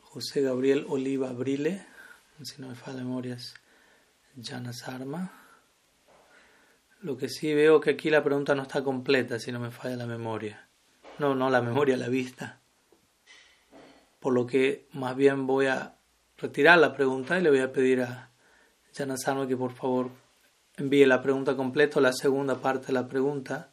José 0.00 0.42
Gabriel 0.42 0.86
Oliva 0.88 1.32
Brile, 1.32 1.86
si 2.42 2.60
no 2.60 2.68
me 2.68 2.74
falla 2.74 2.98
memoria 2.98 3.34
es 3.34 3.54
Janas 4.42 4.88
Arma. 4.88 5.32
Lo 7.00 7.16
que 7.16 7.28
sí 7.28 7.52
veo 7.54 7.80
que 7.80 7.90
aquí 7.90 8.10
la 8.10 8.24
pregunta 8.24 8.54
no 8.54 8.62
está 8.62 8.82
completa, 8.82 9.38
si 9.38 9.52
no 9.52 9.60
me 9.60 9.70
falla 9.70 9.96
la 9.96 10.06
memoria. 10.06 10.68
No, 11.18 11.34
no 11.34 11.50
la 11.50 11.60
memoria, 11.60 11.96
la 11.96 12.08
vista. 12.08 12.60
Por 14.26 14.34
lo 14.34 14.44
que 14.44 14.88
más 14.94 15.14
bien 15.14 15.46
voy 15.46 15.66
a 15.66 15.94
retirar 16.36 16.80
la 16.80 16.92
pregunta 16.92 17.38
y 17.38 17.42
le 17.44 17.50
voy 17.50 17.60
a 17.60 17.70
pedir 17.70 18.02
a 18.02 18.28
Janas 18.92 19.28
Arma 19.28 19.46
que 19.46 19.56
por 19.56 19.72
favor 19.72 20.10
envíe 20.76 21.06
la 21.06 21.22
pregunta 21.22 21.54
completa 21.54 22.00
o 22.00 22.02
la 22.02 22.12
segunda 22.12 22.60
parte 22.60 22.88
de 22.88 22.94
la 22.94 23.06
pregunta, 23.06 23.70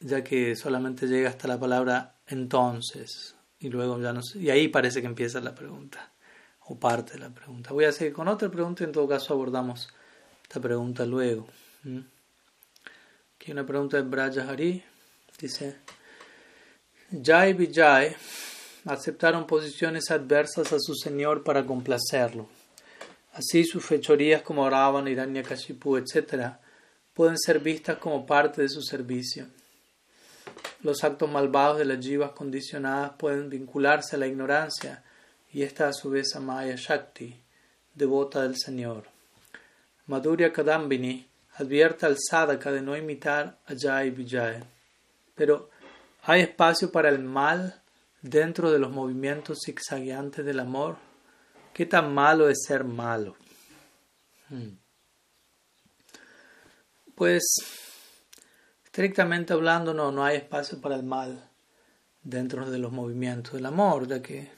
ya 0.00 0.24
que 0.24 0.56
solamente 0.56 1.06
llega 1.06 1.28
hasta 1.28 1.46
la 1.46 1.60
palabra 1.60 2.16
entonces 2.26 3.36
y 3.60 3.68
luego 3.68 4.00
ya 4.00 4.12
no 4.12 4.20
sé, 4.20 4.40
y 4.40 4.50
ahí 4.50 4.66
parece 4.66 5.00
que 5.00 5.06
empieza 5.06 5.40
la 5.40 5.54
pregunta 5.54 6.10
o 6.62 6.76
parte 6.76 7.12
de 7.12 7.20
la 7.20 7.30
pregunta. 7.30 7.72
Voy 7.72 7.84
a 7.84 7.92
seguir 7.92 8.14
con 8.14 8.26
otra 8.26 8.50
pregunta 8.50 8.82
y 8.82 8.86
en 8.86 8.92
todo 8.92 9.06
caso 9.06 9.32
abordamos 9.32 9.88
esta 10.42 10.58
pregunta 10.58 11.06
luego. 11.06 11.46
Aquí 13.36 13.52
una 13.52 13.64
pregunta 13.64 14.02
de. 14.02 14.82
Dice, 15.38 15.76
Jai 17.22 17.52
Vijay 17.52 18.16
aceptaron 18.86 19.46
posiciones 19.46 20.10
adversas 20.10 20.72
a 20.72 20.78
su 20.78 20.94
Señor 20.94 21.42
para 21.42 21.66
complacerlo. 21.66 22.48
Así 23.32 23.64
sus 23.64 23.84
fechorías 23.84 24.42
como 24.42 24.68
Ravan, 24.70 25.42
Kashipu, 25.42 25.96
etc., 25.96 26.54
pueden 27.12 27.36
ser 27.38 27.58
vistas 27.58 27.98
como 27.98 28.24
parte 28.24 28.62
de 28.62 28.68
su 28.68 28.82
servicio. 28.82 29.46
Los 30.82 31.02
actos 31.02 31.30
malvados 31.30 31.78
de 31.78 31.84
las 31.84 32.04
jivas 32.04 32.30
condicionadas 32.30 33.12
pueden 33.18 33.50
vincularse 33.50 34.16
a 34.16 34.18
la 34.18 34.26
ignorancia 34.26 35.02
y 35.52 35.62
esta 35.62 35.88
a 35.88 35.92
su 35.92 36.10
vez 36.10 36.36
a 36.36 36.40
Maya 36.40 36.76
Shakti, 36.76 37.34
devota 37.94 38.42
del 38.42 38.56
Señor. 38.56 39.04
Madhurya 40.06 40.52
Kadambini 40.52 41.26
advierte 41.56 42.06
al 42.06 42.16
sadhaka 42.18 42.70
de 42.70 42.82
no 42.82 42.96
imitar 42.96 43.58
a 43.66 43.74
Jai 43.76 44.10
Vijay. 44.10 44.62
Pero, 45.34 45.70
¿hay 46.22 46.42
espacio 46.42 46.92
para 46.92 47.08
el 47.08 47.18
mal 47.18 47.82
dentro 48.28 48.70
de 48.70 48.78
los 48.78 48.90
movimientos 48.90 49.58
zigzagueantes 49.64 50.44
del 50.44 50.60
amor? 50.60 50.96
¿Qué 51.72 51.86
tan 51.86 52.14
malo 52.14 52.48
es 52.48 52.64
ser 52.66 52.84
malo? 52.84 53.36
Hmm. 54.48 54.78
Pues 57.14 57.42
Estrictamente 58.96 59.52
hablando, 59.52 59.92
no, 59.92 60.10
no 60.10 60.24
hay 60.24 60.38
espacio 60.38 60.80
para 60.80 60.96
el 60.96 61.02
mal 61.02 61.50
dentro 62.22 62.70
de 62.70 62.78
los 62.78 62.92
movimientos 62.92 63.52
del 63.52 63.66
amor, 63.66 64.08
ya 64.08 64.22
que, 64.22 64.50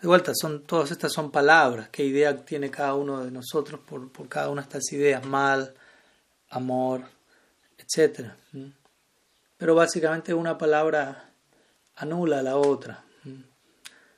de 0.00 0.06
vuelta, 0.06 0.30
son, 0.32 0.62
todas 0.62 0.92
estas 0.92 1.12
son 1.12 1.32
palabras, 1.32 1.88
qué 1.88 2.04
idea 2.04 2.36
tiene 2.44 2.70
cada 2.70 2.94
uno 2.94 3.24
de 3.24 3.32
nosotros 3.32 3.80
por, 3.80 4.12
por 4.12 4.28
cada 4.28 4.48
una 4.48 4.62
de 4.62 4.66
estas 4.68 4.92
ideas, 4.92 5.26
mal, 5.26 5.74
amor, 6.50 7.02
etc. 7.76 8.28
Pero 9.56 9.74
básicamente 9.74 10.32
una 10.32 10.56
palabra 10.56 11.31
anula 12.02 12.40
a 12.40 12.42
la 12.42 12.56
otra. 12.56 13.04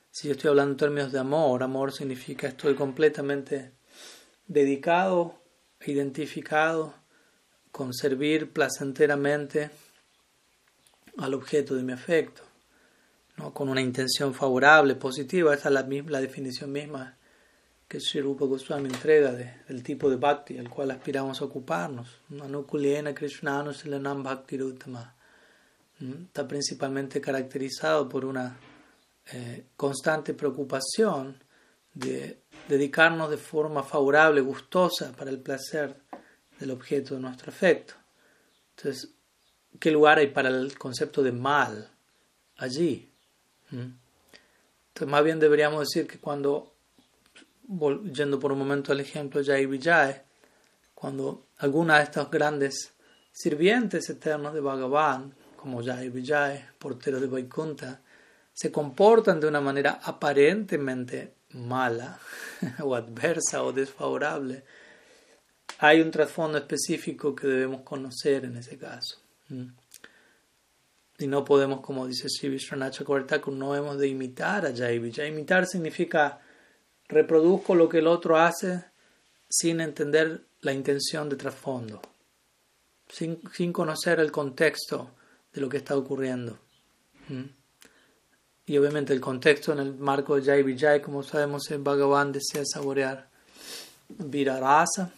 Si 0.09 0.27
yo 0.27 0.33
estoy 0.33 0.49
hablando 0.49 0.71
en 0.71 0.77
términos 0.77 1.11
de 1.11 1.19
amor, 1.19 1.61
amor 1.61 1.91
significa 1.91 2.47
estoy 2.47 2.73
completamente 2.73 3.73
dedicado, 4.47 5.35
identificado 5.85 6.95
con 7.71 7.93
servir 7.93 8.51
placenteramente 8.51 9.69
al 11.17 11.33
objeto 11.35 11.75
de 11.75 11.83
mi 11.83 11.93
afecto, 11.93 12.41
¿no? 13.37 13.53
con 13.53 13.69
una 13.69 13.81
intención 13.81 14.33
favorable, 14.33 14.95
positiva. 14.95 15.53
Esa 15.53 15.69
es 15.69 15.73
la, 15.73 15.83
misma, 15.83 16.19
definición 16.19 16.71
misma 16.71 17.17
que 17.87 17.99
Sri 17.99 18.21
Rupa 18.21 18.45
Goswami 18.45 18.89
entrega 18.89 19.31
del 19.31 19.83
tipo 19.83 20.09
de 20.09 20.15
bhakti 20.15 20.57
al 20.57 20.69
cual 20.69 20.89
aspiramos 20.89 21.39
a 21.39 21.45
ocuparnos. 21.45 22.21
Anukulena 22.41 23.13
Silanam 23.73 24.23
Bhakti 24.23 24.57
Está 25.99 26.47
principalmente 26.47 27.21
caracterizado 27.21 28.09
por 28.09 28.25
una 28.25 28.57
eh, 29.31 29.67
constante 29.77 30.33
preocupación 30.33 31.41
de 31.93 32.41
dedicarnos 32.67 33.29
de 33.29 33.37
forma 33.37 33.81
favorable, 33.81 34.41
gustosa 34.41 35.13
para 35.13 35.31
el 35.31 35.39
placer 35.39 36.01
del 36.59 36.71
objeto 36.71 37.15
de 37.15 37.21
nuestro 37.21 37.49
afecto. 37.49 37.93
Entonces, 38.75 39.13
¿qué 39.79 39.91
lugar 39.91 40.19
hay 40.19 40.27
para 40.27 40.49
el 40.49 40.77
concepto 40.77 41.23
de 41.23 41.31
mal 41.31 41.89
allí? 42.57 43.09
Entonces, 43.71 45.07
más 45.07 45.23
bien 45.23 45.39
deberíamos 45.39 45.79
decir 45.79 46.07
que 46.07 46.19
cuando, 46.19 46.75
yendo 48.13 48.39
por 48.39 48.51
un 48.51 48.59
momento 48.59 48.91
al 48.91 48.99
ejemplo 48.99 49.41
de 49.41 49.45
Jai 49.47 49.65
Vijay, 49.65 50.21
cuando 50.93 51.47
alguna 51.57 51.97
de 51.97 52.03
estos 52.03 52.29
grandes 52.29 52.93
sirvientes 53.31 54.09
eternos 54.09 54.53
de 54.53 54.61
Bhagavan, 54.61 55.33
como 55.65 55.83
Jai 55.83 56.09
Vijay, 56.09 56.63
portero 56.77 57.19
de 57.19 57.25
Vaikunta, 57.25 57.99
se 58.53 58.71
comportan 58.71 59.39
de 59.39 59.47
una 59.47 59.59
manera 59.59 59.99
aparentemente 60.03 61.33
mala 61.53 62.19
o 62.83 62.93
adversa 62.93 63.63
o 63.63 63.73
desfavorable, 63.73 64.63
hay 65.79 66.01
un 66.01 66.11
trasfondo 66.11 66.59
específico 66.59 67.33
que 67.33 67.47
debemos 67.47 67.81
conocer 67.81 68.45
en 68.45 68.57
ese 68.57 68.77
caso. 68.77 69.17
Y 71.17 71.25
no 71.25 71.43
podemos, 71.43 71.81
como 71.81 72.05
dice 72.05 72.27
Shivi 72.27 72.59
no 73.51 73.75
hemos 73.75 73.97
de 73.97 74.07
imitar 74.07 74.67
a 74.67 74.75
Jai 74.75 74.97
Imitar 74.97 75.65
significa 75.65 76.39
reproduzco 77.07 77.73
lo 77.73 77.89
que 77.89 77.97
el 77.97 78.07
otro 78.07 78.37
hace 78.37 78.85
sin 79.49 79.81
entender 79.81 80.41
la 80.61 80.73
intención 80.73 81.27
de 81.27 81.37
trasfondo, 81.37 82.03
sin, 83.09 83.73
conocer 83.73 84.19
el 84.19 84.31
contexto 84.31 85.09
de 85.55 85.61
lo 85.61 85.69
que 85.69 85.77
está 85.77 85.97
ocurriendo. 85.97 86.59
Y 88.65 88.77
obviamente 88.77 89.13
el 89.13 89.21
contexto 89.21 89.71
en 89.71 89.79
el 89.79 89.95
marco 89.95 90.35
de 90.35 90.43
Jai 90.43 90.63
Vijay, 90.63 91.01
como 91.01 91.23
sabemos, 91.23 91.71
en 91.71 91.83
Bhagavan 91.83 92.31
desea 92.31 92.63
saborear 92.65 93.29
Virarasa 94.09 95.11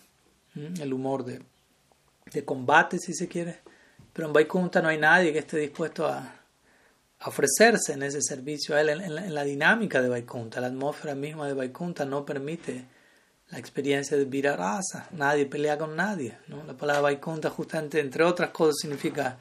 el 0.56 0.94
humor 0.94 1.26
de, 1.26 1.42
de, 2.32 2.46
combate, 2.46 2.98
si 3.00 3.14
se 3.14 3.28
quiere. 3.28 3.60
Pero 4.14 4.28
en 4.28 4.34
Vaikunta 4.34 4.82
no 4.82 4.90
hay 4.90 4.98
nadie 4.98 5.34
que 5.34 5.40
esté 5.40 5.58
dispuesto 5.58 6.08
a, 6.08 6.34
ofrecerse 7.26 7.94
en 7.94 8.04
ese 8.04 8.22
servicio 8.22 8.76
a 8.76 8.82
él, 8.82 8.90
en, 8.90 9.34
la, 9.34 9.44
dinámica 9.44 10.02
de 10.02 10.10
Vaikunta. 10.10 10.62
La 10.62 10.68
atmósfera 10.68 11.16
misma 11.16 11.48
de 11.48 11.54
Vaikunta 11.54 12.06
no 12.06 12.26
permite 12.26 12.86
la 13.50 13.58
experiencia 13.60 14.18
de 14.18 14.26
Virarasa. 14.26 15.08
Nadie 15.12 15.46
pelea 15.48 15.78
con 15.78 15.96
nadie. 15.96 16.38
¿no? 16.48 16.64
La 16.64 16.74
palabra 16.74 17.02
Vaikunta, 17.02 17.50
justamente, 17.50 18.00
entre 18.00 18.24
otras 18.24 18.52
cosas, 18.52 18.76
significa 18.82 19.38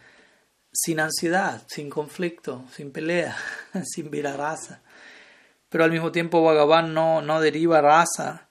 sin 0.78 1.00
ansiedad, 1.00 1.62
sin 1.66 1.88
conflicto, 1.88 2.64
sin 2.70 2.92
pelea, 2.92 3.36
sin 3.84 4.10
Virarasa. 4.10 4.82
pero 5.68 5.84
al 5.84 5.90
mismo 5.90 6.12
tiempo 6.12 6.42
Bhagavan 6.42 6.92
no, 6.92 7.22
no 7.22 7.40
deriva 7.40 7.80
raza 7.80 8.46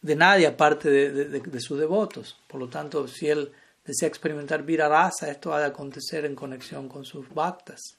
de 0.00 0.16
nadie 0.16 0.46
aparte 0.46 0.90
de, 0.90 1.60
sus 1.60 1.78
devotos. 1.78 2.40
Por 2.46 2.60
lo 2.60 2.68
tanto, 2.68 3.06
si 3.08 3.28
él 3.28 3.52
desea 3.84 4.08
experimentar 4.08 4.62
vira 4.62 4.88
raza, 4.88 5.30
esto 5.30 5.52
ha 5.52 5.60
de 5.60 5.66
acontecer 5.66 6.24
en 6.24 6.34
conexión 6.34 6.88
con 6.88 7.04
sus 7.04 7.28
bhaktas. 7.32 7.98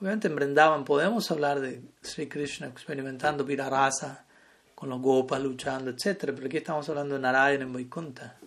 Obviamente 0.00 0.28
en 0.28 0.36
Vrindavan 0.36 0.84
podemos 0.84 1.30
hablar 1.30 1.60
de 1.60 1.82
Sri 2.02 2.28
Krishna 2.28 2.68
experimentando 2.68 3.44
vira 3.44 3.68
raza 3.68 4.26
con 4.74 4.88
los 4.88 5.00
gopas 5.00 5.40
luchando, 5.42 5.90
etc. 5.90 6.32
Pero 6.34 6.46
aquí 6.46 6.58
estamos 6.58 6.88
hablando 6.88 7.16
de 7.16 7.20
Narayana 7.20 7.64
en 7.64 7.72
Vaikuntha. 7.72 8.38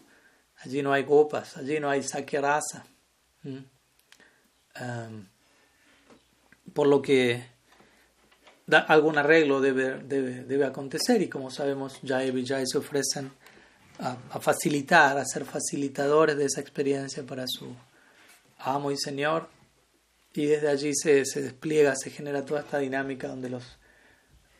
Allí 0.64 0.82
no 0.82 0.94
hay 0.94 1.04
gopas, 1.04 1.58
allí 1.58 1.80
no 1.80 1.90
hay 1.90 2.04
sakya 2.04 2.42
rasa. 2.42 2.86
¿Mm? 2.86 3.01
Um, 3.44 5.26
por 6.74 6.88
lo 6.88 7.02
que 7.02 7.44
algún 8.88 9.18
arreglo 9.18 9.60
debe, 9.60 9.98
debe, 10.04 10.44
debe, 10.44 10.66
acontecer 10.66 11.22
y 11.22 11.28
como 11.28 11.52
sabemos 11.52 12.00
Jai 12.06 12.30
y 12.30 12.32
Vijay 12.32 12.66
se 12.66 12.78
ofrecen 12.78 13.32
a, 14.00 14.18
a, 14.30 14.40
facilitar, 14.40 15.18
a 15.18 15.26
ser 15.26 15.44
facilitadores 15.44 16.38
de 16.38 16.46
esa 16.46 16.62
experiencia 16.62 17.24
para 17.24 17.46
su 17.48 17.76
amo 18.60 18.92
y 18.92 18.98
señor. 18.98 19.50
Y 20.34 20.46
desde 20.46 20.70
allí 20.70 20.96
se, 20.96 21.26
se 21.26 21.42
despliega, 21.42 21.94
se 21.96 22.10
genera 22.10 22.46
toda 22.46 22.62
esta 22.62 22.78
dinámica 22.78 23.28
donde 23.28 23.50
los 23.50 23.78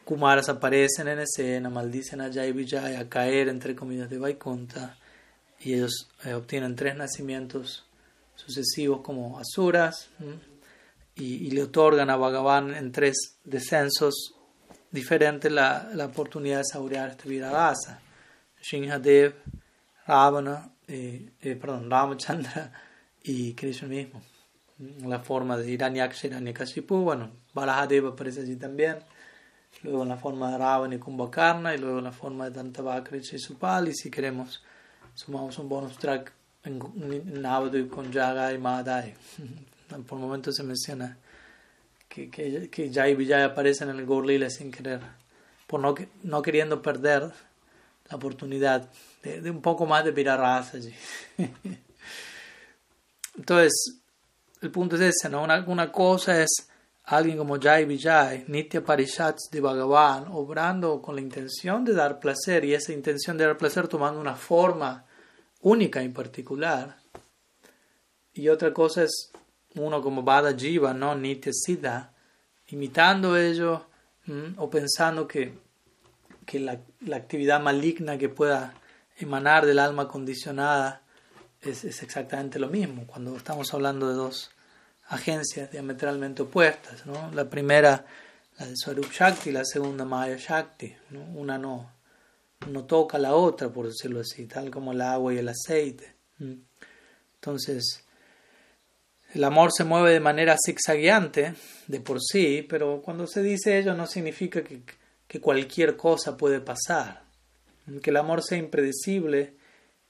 Kumaras 0.04 0.50
aparecen 0.50 1.08
en 1.08 1.20
escena, 1.20 1.70
maldicen 1.70 2.20
a 2.20 2.34
Jai 2.34 2.52
Vijay 2.52 2.96
a 2.96 3.08
caer 3.08 3.48
entre 3.48 3.76
comillas 3.76 4.10
de 4.10 4.18
Vaikunta 4.18 4.98
y 5.60 5.76
ellos 5.76 6.10
eh, 6.26 6.34
obtienen 6.34 6.76
tres 6.76 6.96
nacimientos 6.96 7.86
sucesivos 8.46 9.02
como 9.02 9.40
asuras 9.40 10.10
y, 11.16 11.52
le 11.52 11.64
otorgan 11.64 12.10
a 12.10 12.16
Bhagavan 12.16 12.74
en 12.74 12.92
tres 12.92 13.38
descensos 13.44 14.36
diferentes 14.90 15.52
la, 15.52 15.90
oportunidad 16.06 16.60
de 16.60 16.66
saborear 16.66 17.12
esta 17.12 17.26
vida 17.26 17.52
rasa. 17.52 18.02
Shinhadev, 18.62 19.36
Ravana, 20.06 20.72
eh, 20.88 21.32
eh, 21.42 21.56
perdón, 21.56 21.90
Ramachandra 21.90 22.72
y 23.24 23.54
Krishna 23.54 23.88
mismo. 23.88 24.22
La 25.06 25.20
forma 25.20 25.58
de 25.58 25.72
Hiranyaksha, 25.72 26.28
Hiranyakashipu, 26.28 26.96
bueno, 27.04 27.32
Balahadeva 27.54 28.10
aparece 28.10 28.42
allí 28.42 28.56
también. 28.56 28.98
Luego 29.84 30.04
en 30.04 30.10
la 30.10 30.18
forma 30.18 30.52
de 30.52 30.58
Ravana 30.58 30.96
y 30.96 31.00
Kumbhakarna, 31.00 31.76
y 31.76 31.78
luego 31.78 32.00
en 32.00 32.06
la 32.06 32.12
forma 32.12 32.46
de 32.46 32.52
Dantavakra 32.52 33.18
y 33.18 33.24
Supal. 33.24 33.88
Y 33.88 33.94
si 33.94 34.10
queremos, 34.10 34.64
sumamos 35.14 35.58
un 35.60 35.70
bonus 35.70 35.98
track 35.98 36.34
en 36.64 37.88
con 37.90 38.14
Jaga 38.14 38.54
y 38.54 38.58
Madai. 38.58 39.14
Por 40.08 40.20
momentos 40.20 40.56
se 40.56 40.64
menciona 40.64 41.18
que, 42.08 42.30
que, 42.30 42.70
que 42.70 42.92
Jai 42.94 43.16
Vijay 43.16 43.44
aparecen 43.44 43.90
en 43.90 44.00
el 44.00 44.06
Gorlila 44.06 44.50
sin 44.50 44.72
querer, 44.72 45.02
por 45.68 45.80
no, 45.80 45.96
no 46.24 46.42
queriendo 46.42 46.82
perder 46.82 47.30
la 48.10 48.16
oportunidad 48.16 48.90
de, 49.24 49.42
de 49.42 49.52
un 49.52 49.62
poco 49.62 49.86
más 49.86 50.06
de 50.06 50.24
raza 50.24 50.78
allí. 50.78 50.94
Entonces, 53.38 54.00
el 54.62 54.72
punto 54.72 54.96
es 54.96 55.02
ese, 55.02 55.30
¿no? 55.30 55.44
Una, 55.44 55.64
una 55.68 55.92
cosa 55.92 56.42
es 56.42 56.70
alguien 57.06 57.38
como 57.38 57.60
Jai 57.60 57.86
Vijay, 57.86 58.46
Nitya 58.48 58.84
Parishats 58.84 59.50
de 59.52 59.60
Bhagavan, 59.60 60.28
obrando 60.32 61.02
con 61.02 61.16
la 61.16 61.22
intención 61.22 61.84
de 61.84 61.94
dar 61.94 62.20
placer 62.20 62.64
y 62.66 62.74
esa 62.74 62.94
intención 62.94 63.38
de 63.38 63.46
dar 63.46 63.58
placer 63.58 63.88
tomando 63.88 64.20
una 64.20 64.36
forma 64.36 65.06
única 65.62 66.04
y 66.04 66.10
particular. 66.10 66.98
Y 68.34 68.50
otra 68.50 68.74
cosa 68.74 69.04
es 69.04 69.32
uno 69.76 70.02
como 70.02 70.24
Bada 70.24 70.56
Jiva, 70.56 70.94
¿no? 70.94 71.16
Nitya 71.16 71.52
Siddha, 71.54 72.14
imitando 72.68 73.38
ello 73.38 73.86
o 74.58 74.70
pensando 74.70 75.28
que, 75.28 75.54
que 76.46 76.60
la, 76.60 76.80
la, 77.02 77.18
actividad 77.18 77.60
maligna 77.60 78.18
que 78.18 78.30
pueda 78.30 78.76
emanar 79.18 79.66
del 79.66 79.80
alma 79.80 80.08
condicionada 80.08 81.02
es, 81.60 81.84
es, 81.84 82.02
exactamente 82.02 82.60
lo 82.60 82.68
mismo. 82.68 83.06
Cuando 83.08 83.36
estamos 83.36 83.74
hablando 83.74 84.08
de 84.08 84.16
dos 84.16 84.52
agencias 85.10 85.72
diametralmente 85.72 86.44
opuestas, 86.44 87.06
¿no? 87.06 87.32
La 87.34 87.50
primera, 87.50 88.06
la 88.58 88.68
de 88.68 88.78
Swarup 88.78 89.12
Shakti, 89.12 89.52
la 89.52 89.66
segunda 89.66 90.06
Maya 90.06 90.38
Shakti, 90.38 90.96
¿no? 91.10 91.24
Una 91.34 91.58
no, 91.58 91.92
no 92.68 92.86
toca 92.86 93.18
la 93.18 93.34
otra, 93.34 93.70
por 93.70 93.88
decirlo 93.88 94.20
así, 94.20 94.46
tal 94.46 94.70
como 94.70 94.92
el 94.92 95.02
agua 95.02 95.34
y 95.34 95.38
el 95.38 95.50
aceite. 95.50 96.14
Entonces, 97.36 98.04
el 99.34 99.44
amor 99.44 99.72
se 99.72 99.84
mueve 99.84 100.12
de 100.12 100.20
manera 100.20 100.58
zigzagueante 100.64 101.56
de 101.88 102.00
por 102.02 102.22
sí, 102.22 102.66
pero 102.70 103.02
cuando 103.02 103.28
se 103.28 103.42
dice 103.42 103.78
ello 103.78 103.94
no 103.94 104.06
significa 104.06 104.64
que, 104.64 104.82
que 105.28 105.40
cualquier 105.40 105.96
cosa 105.96 106.38
puede 106.38 106.60
pasar. 106.60 107.24
Que 108.02 108.10
el 108.12 108.18
amor 108.18 108.44
sea 108.44 108.58
impredecible 108.58 109.56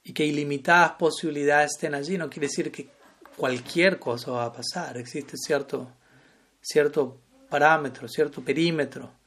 y 0.04 0.14
que 0.14 0.26
ilimitadas 0.26 0.94
posibilidades 0.94 1.72
estén 1.76 1.96
allí 1.96 2.18
no 2.18 2.30
quiere 2.30 2.48
decir 2.48 2.72
que 2.72 2.90
cualquier 3.38 3.98
cosa 3.98 4.32
va 4.32 4.46
a 4.46 4.54
pasar. 4.54 4.98
Existe 4.98 5.38
cierto, 5.38 5.92
cierto 6.62 7.18
parámetro, 7.50 8.08
cierto 8.08 8.44
perímetro 8.44 9.21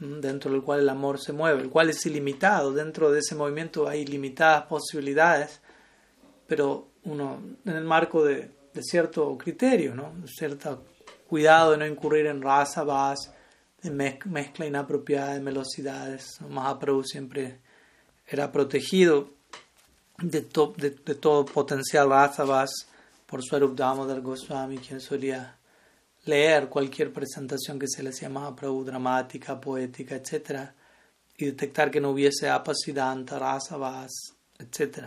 dentro 0.00 0.50
del 0.50 0.62
cual 0.62 0.80
el 0.80 0.88
amor 0.88 1.20
se 1.20 1.32
mueve, 1.32 1.62
el 1.62 1.70
cual 1.70 1.90
es 1.90 2.04
ilimitado. 2.06 2.72
Dentro 2.72 3.10
de 3.12 3.20
ese 3.20 3.34
movimiento 3.34 3.88
hay 3.88 4.00
ilimitadas 4.00 4.66
posibilidades, 4.66 5.60
pero 6.46 6.88
uno 7.04 7.40
en 7.64 7.76
el 7.76 7.84
marco 7.84 8.24
de 8.24 8.60
de 8.72 8.82
cierto 8.82 9.36
criterio, 9.36 9.94
¿no? 9.94 10.12
cierto 10.26 10.84
cuidado 11.28 11.72
de 11.72 11.78
no 11.78 11.86
incurrir 11.86 12.26
en 12.26 12.42
raza, 12.42 12.84
vas, 12.84 13.32
de 13.82 13.90
mezcla 13.90 14.66
inapropiada 14.66 15.34
de 15.34 15.40
velocidades. 15.40 16.40
Mahaprabhu 16.48 17.02
siempre 17.04 17.60
era 18.26 18.52
protegido 18.52 19.30
de, 20.18 20.42
de, 20.42 21.14
todo 21.14 21.44
potencial 21.44 22.10
raza, 22.10 22.44
vas 22.44 22.70
por 23.26 23.42
su 23.42 23.56
del 23.56 24.20
Goswami, 24.20 24.78
quien 24.78 25.00
solía 25.00 25.56
leer 26.24 26.68
cualquier 26.68 27.12
presentación 27.12 27.78
que 27.78 27.88
se 27.88 28.02
le 28.02 28.10
hacía 28.10 28.28
Mahaprabhu, 28.28 28.84
dramática, 28.84 29.60
poética, 29.60 30.16
etc., 30.16 30.70
y 31.36 31.46
detectar 31.46 31.90
que 31.90 32.00
no 32.00 32.10
hubiese 32.10 32.50
apacidanta, 32.50 33.38
rasa, 33.38 33.78
vas, 33.78 34.12
etc. 34.58 35.04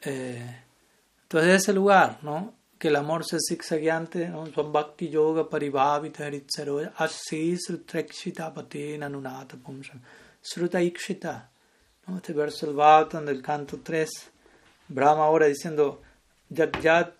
Entonces, 0.00 1.62
ese 1.62 1.72
lugar, 1.74 2.20
¿no? 2.22 2.54
Que 2.78 2.88
el 2.88 2.96
amor 2.96 3.24
sea 3.26 3.38
zigzagueante, 3.46 4.28
¿no? 4.28 4.44
Bhakti 4.46 5.10
Yoga 5.10 5.46
Paribhavita 5.48 6.24
Haritzaro 6.24 6.80
Asi 6.96 7.56
Srutrekshita 7.58 8.54
Patina 8.54 9.08
Nunata 9.08 9.56
Pumsam 9.56 10.00
Sruta 10.40 10.80
Ikshita. 10.80 11.50
¿no? 12.06 12.16
Este 12.16 12.32
verso 12.32 12.64
del 12.66 12.76
Bhaktan 12.76 13.26
del 13.26 13.42
canto 13.42 13.80
3, 13.82 14.08
Brahma 14.88 15.24
ahora 15.24 15.46
diciendo 15.46 16.00
Yat 16.48 16.80
Yat 16.80 17.17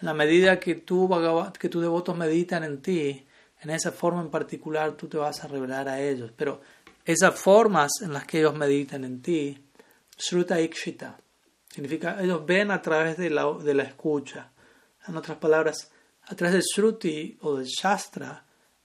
En 0.00 0.06
la 0.06 0.14
medida 0.14 0.58
que, 0.58 0.76
tú, 0.76 1.08
que 1.58 1.68
tus 1.68 1.82
devotos 1.82 2.16
meditan 2.16 2.64
en 2.64 2.80
ti, 2.80 3.26
en 3.60 3.70
esa 3.70 3.92
forma 3.92 4.22
en 4.22 4.30
particular 4.30 4.92
tú 4.92 5.08
te 5.08 5.18
vas 5.18 5.44
a 5.44 5.48
revelar 5.48 5.88
a 5.88 6.00
ellos. 6.00 6.32
Pero 6.36 6.60
esas 7.04 7.38
formas 7.38 7.90
en 8.00 8.12
las 8.12 8.24
que 8.24 8.38
ellos 8.38 8.54
meditan 8.54 9.04
en 9.04 9.20
ti, 9.20 9.64
Shruta 10.16 10.60
Ikshita, 10.60 11.18
significa 11.68 12.22
ellos 12.22 12.44
ven 12.46 12.70
a 12.70 12.80
través 12.80 13.16
de 13.16 13.30
la, 13.30 13.52
de 13.52 13.74
la 13.74 13.82
escucha. 13.82 14.50
En 15.06 15.16
otras 15.16 15.38
palabras, 15.38 15.90
a 16.22 16.34
través 16.34 16.54
del 16.54 16.62
Shruti 16.62 17.38
o 17.42 17.56
del 17.56 17.66
Shastra, 17.66 18.44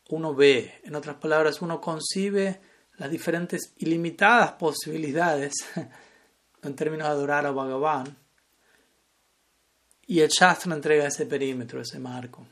uno 0.09 0.33
ve. 0.33 0.81
En 0.83 0.95
otras 0.95 1.15
palabras, 1.17 1.61
uno 1.61 1.79
concibe 1.79 2.59
las 2.97 3.09
diferentes 3.09 3.73
ilimitadas 3.77 4.53
posibilidades 4.53 5.53
en 6.63 6.75
términos 6.75 7.07
de 7.07 7.13
adorar 7.13 7.45
a 7.45 7.51
Bhagavan. 7.51 8.15
Y 10.05 10.19
el 10.19 10.29
Shastra 10.29 10.73
entrega 10.73 11.07
ese 11.07 11.25
perímetro, 11.25 11.81
ese 11.81 11.99
marco. 11.99 12.45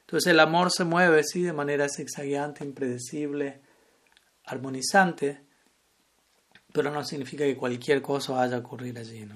Entonces 0.00 0.30
el 0.30 0.40
amor 0.40 0.70
se 0.70 0.84
mueve, 0.84 1.22
sí, 1.24 1.42
de 1.42 1.52
manera 1.52 1.88
zigzagueante, 1.88 2.64
impredecible, 2.64 3.60
armonizante, 4.44 5.42
pero 6.72 6.90
no 6.90 7.04
significa 7.04 7.44
que 7.44 7.56
cualquier 7.56 8.00
cosa 8.00 8.34
vaya 8.34 8.56
a 8.56 8.60
ocurrir 8.60 8.98
allí. 8.98 9.26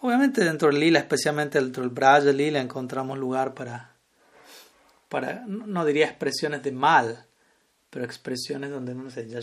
Obviamente 0.00 0.44
dentro 0.44 0.68
del 0.68 0.80
lila, 0.80 1.00
especialmente 1.00 1.60
dentro 1.60 1.82
del 1.82 1.90
Braja 1.90 2.30
lila, 2.32 2.60
encontramos 2.60 3.18
lugar 3.18 3.54
para, 3.54 3.96
para, 5.08 5.44
no 5.46 5.84
diría 5.84 6.06
expresiones 6.06 6.62
de 6.62 6.72
mal, 6.72 7.27
pero 7.90 8.04
expresiones 8.04 8.70
donde, 8.70 8.94
no 8.94 9.10
sé, 9.10 9.28
ya 9.28 9.40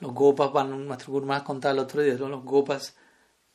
los 0.00 0.12
gopas 0.12 0.52
van, 0.52 0.86
nuestro 0.86 1.12
guru 1.12 1.26
más 1.26 1.42
contar 1.42 1.72
el 1.72 1.78
otro 1.78 2.02
día, 2.02 2.14
los 2.14 2.44
gopas 2.44 2.96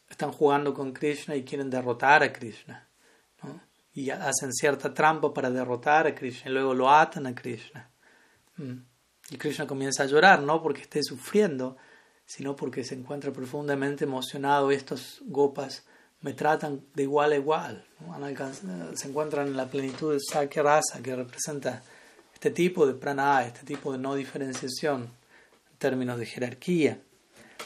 están 0.09 0.31
jugando 0.31 0.73
con 0.73 0.93
Krishna 0.93 1.35
y 1.35 1.43
quieren 1.43 1.69
derrotar 1.69 2.23
a 2.23 2.33
Krishna 2.33 2.89
y 3.93 4.09
hacen 4.11 4.53
cierta 4.53 4.93
trampa 4.93 5.33
para 5.33 5.49
derrotar 5.49 6.07
a 6.07 6.15
Krishna 6.15 6.49
y 6.49 6.53
luego 6.53 6.73
lo 6.73 6.89
atan 6.89 7.27
a 7.27 7.35
Krishna. 7.35 7.89
Mm. 8.57 8.77
Y 9.31 9.37
Krishna 9.37 9.67
comienza 9.67 10.03
a 10.03 10.05
llorar, 10.05 10.41
no 10.41 10.61
porque 10.61 10.81
esté 10.81 11.03
sufriendo, 11.03 11.77
sino 12.25 12.55
porque 12.55 12.83
se 12.83 12.95
encuentra 12.95 13.31
profundamente 13.31 14.05
emocionado. 14.05 14.71
Estos 14.71 15.21
gopas 15.25 15.85
me 16.21 16.33
tratan 16.33 16.85
de 16.93 17.03
igual 17.03 17.33
a 17.33 17.35
igual. 17.35 17.85
Se 18.95 19.07
encuentran 19.07 19.47
en 19.47 19.57
la 19.57 19.67
plenitud 19.67 20.13
de 20.13 20.19
Sakya 20.19 20.63
que 21.03 21.15
representa 21.15 21.83
este 22.39 22.51
tipo 22.51 22.87
de 22.87 22.93
prana, 22.93 23.43
este 23.43 23.65
tipo 23.65 23.91
de 23.91 23.97
no 23.97 24.15
diferenciación 24.15 25.01
en 25.71 25.77
términos 25.77 26.17
de 26.17 26.25
jerarquía. 26.25 26.97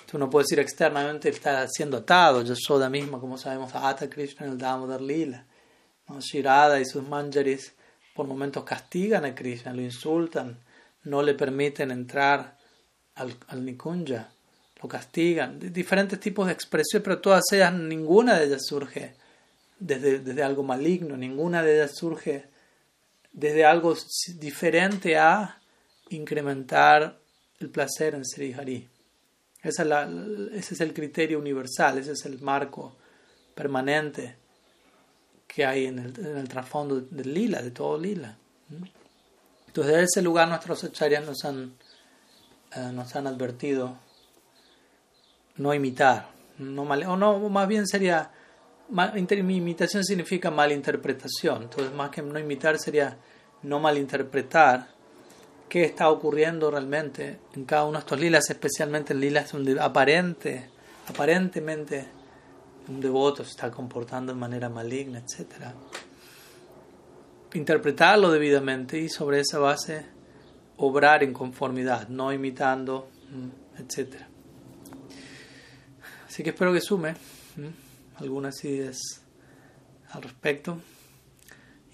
Tú 0.08 0.18
no 0.18 0.32
puedes 0.32 0.48
decir 0.48 0.60
externamente 0.60 1.30
está 1.30 1.68
siendo 1.68 1.98
atado. 1.98 2.44
Soy 2.56 2.90
misma, 2.90 3.20
como 3.20 3.38
sabemos, 3.38 3.76
a 3.76 3.88
Ata 3.88 4.10
Krishna 4.10 4.48
en 4.48 4.54
el 4.54 4.58
Damodar 4.58 5.00
Lila. 5.00 5.46
¿no? 6.10 6.20
Shirada 6.20 6.80
y 6.80 6.86
sus 6.86 7.08
manjaris 7.08 7.76
por 8.16 8.26
momentos 8.26 8.64
castigan 8.64 9.26
a 9.26 9.36
Krishna, 9.36 9.74
lo 9.74 9.84
insultan, 9.84 10.58
no 11.04 11.22
le 11.22 11.36
permiten 11.36 11.92
entrar 11.92 12.58
al, 13.14 13.36
al 13.50 13.64
Nikunja, 13.64 14.32
lo 14.82 14.90
castigan. 14.90 15.60
Diferentes 15.72 16.20
tipos 16.20 16.48
de 16.48 16.54
expresiones, 16.54 17.04
pero 17.04 17.20
todas 17.20 17.44
ellas, 17.52 17.72
ninguna 17.72 18.40
de 18.40 18.46
ellas 18.46 18.66
surge 18.66 19.14
desde, 19.78 20.18
desde 20.18 20.42
algo 20.42 20.64
maligno, 20.64 21.16
ninguna 21.16 21.62
de 21.62 21.76
ellas 21.76 21.92
surge 21.96 22.53
desde 23.34 23.66
algo 23.66 23.96
diferente 24.36 25.18
a 25.18 25.60
incrementar 26.10 27.20
el 27.60 27.70
placer 27.70 28.16
en 28.16 28.24
Sri 28.24 28.54
Hari. 28.54 28.90
Esa 29.62 30.08
ese 30.54 30.74
es 30.74 30.82
el 30.82 30.94
criterio 30.94 31.40
universal, 31.40 31.98
ese 31.98 32.12
es 32.14 32.26
el 32.26 32.40
marco 32.40 32.96
permanente 33.56 34.36
que 35.48 35.66
hay 35.66 35.86
en 35.86 36.00
el, 36.00 36.20
en 36.20 36.38
el 36.38 36.50
trasfondo 36.50 37.02
del 37.02 37.34
lila, 37.34 37.62
de 37.62 37.72
todo 37.72 37.98
lila. 37.98 38.38
Entonces, 39.68 39.94
desde 39.94 40.04
ese 40.04 40.22
lugar 40.22 40.48
nuestros 40.48 40.84
acharyas 40.84 41.26
nos 41.26 41.46
han, 41.46 41.74
eh, 42.76 42.92
nos 42.94 43.16
han 43.16 43.28
advertido 43.28 43.98
no 45.58 45.74
imitar, 45.74 46.30
no 46.58 46.86
mal, 46.86 47.04
o 47.04 47.18
no, 47.18 47.38
más 47.50 47.68
bien 47.68 47.88
sería, 47.88 48.32
mal, 48.90 49.18
imitación 49.18 50.04
significa 50.04 50.52
malinterpretación, 50.52 51.64
entonces 51.64 51.94
más 51.94 52.10
que 52.10 52.22
no 52.22 52.38
imitar 52.40 52.78
sería 52.78 53.18
no 53.64 53.80
malinterpretar 53.80 54.88
qué 55.70 55.86
está 55.86 56.10
ocurriendo 56.10 56.70
realmente 56.70 57.40
en 57.56 57.66
cada 57.66 57.86
uno 57.86 57.94
de 57.94 58.00
estos 58.00 58.20
lilas, 58.20 58.50
especialmente 58.50 59.14
en 59.14 59.20
lilas 59.22 59.52
donde 59.52 59.80
aparente, 59.80 60.70
aparentemente 61.08 62.06
un 62.88 63.00
devoto 63.00 63.44
se 63.44 63.52
está 63.52 63.72
comportando 63.72 64.34
de 64.34 64.40
manera 64.40 64.70
maligna, 64.70 65.20
etc. 65.20 65.74
Interpretarlo 67.54 68.32
debidamente 68.32 69.00
y 69.00 69.10
sobre 69.10 69.40
esa 69.40 69.60
base 69.60 70.06
obrar 70.78 71.24
en 71.24 71.34
conformidad, 71.34 72.08
no 72.10 72.34
imitando, 72.34 73.10
mm, 73.32 73.82
etc. 73.82 74.16
Así 76.28 76.44
que 76.44 76.50
espero 76.50 76.74
que 76.74 76.82
sume 76.82 77.14
mm, 77.56 77.83
algunas 78.16 78.64
ideas 78.64 78.98
al 80.12 80.24
respecto. 80.24 80.80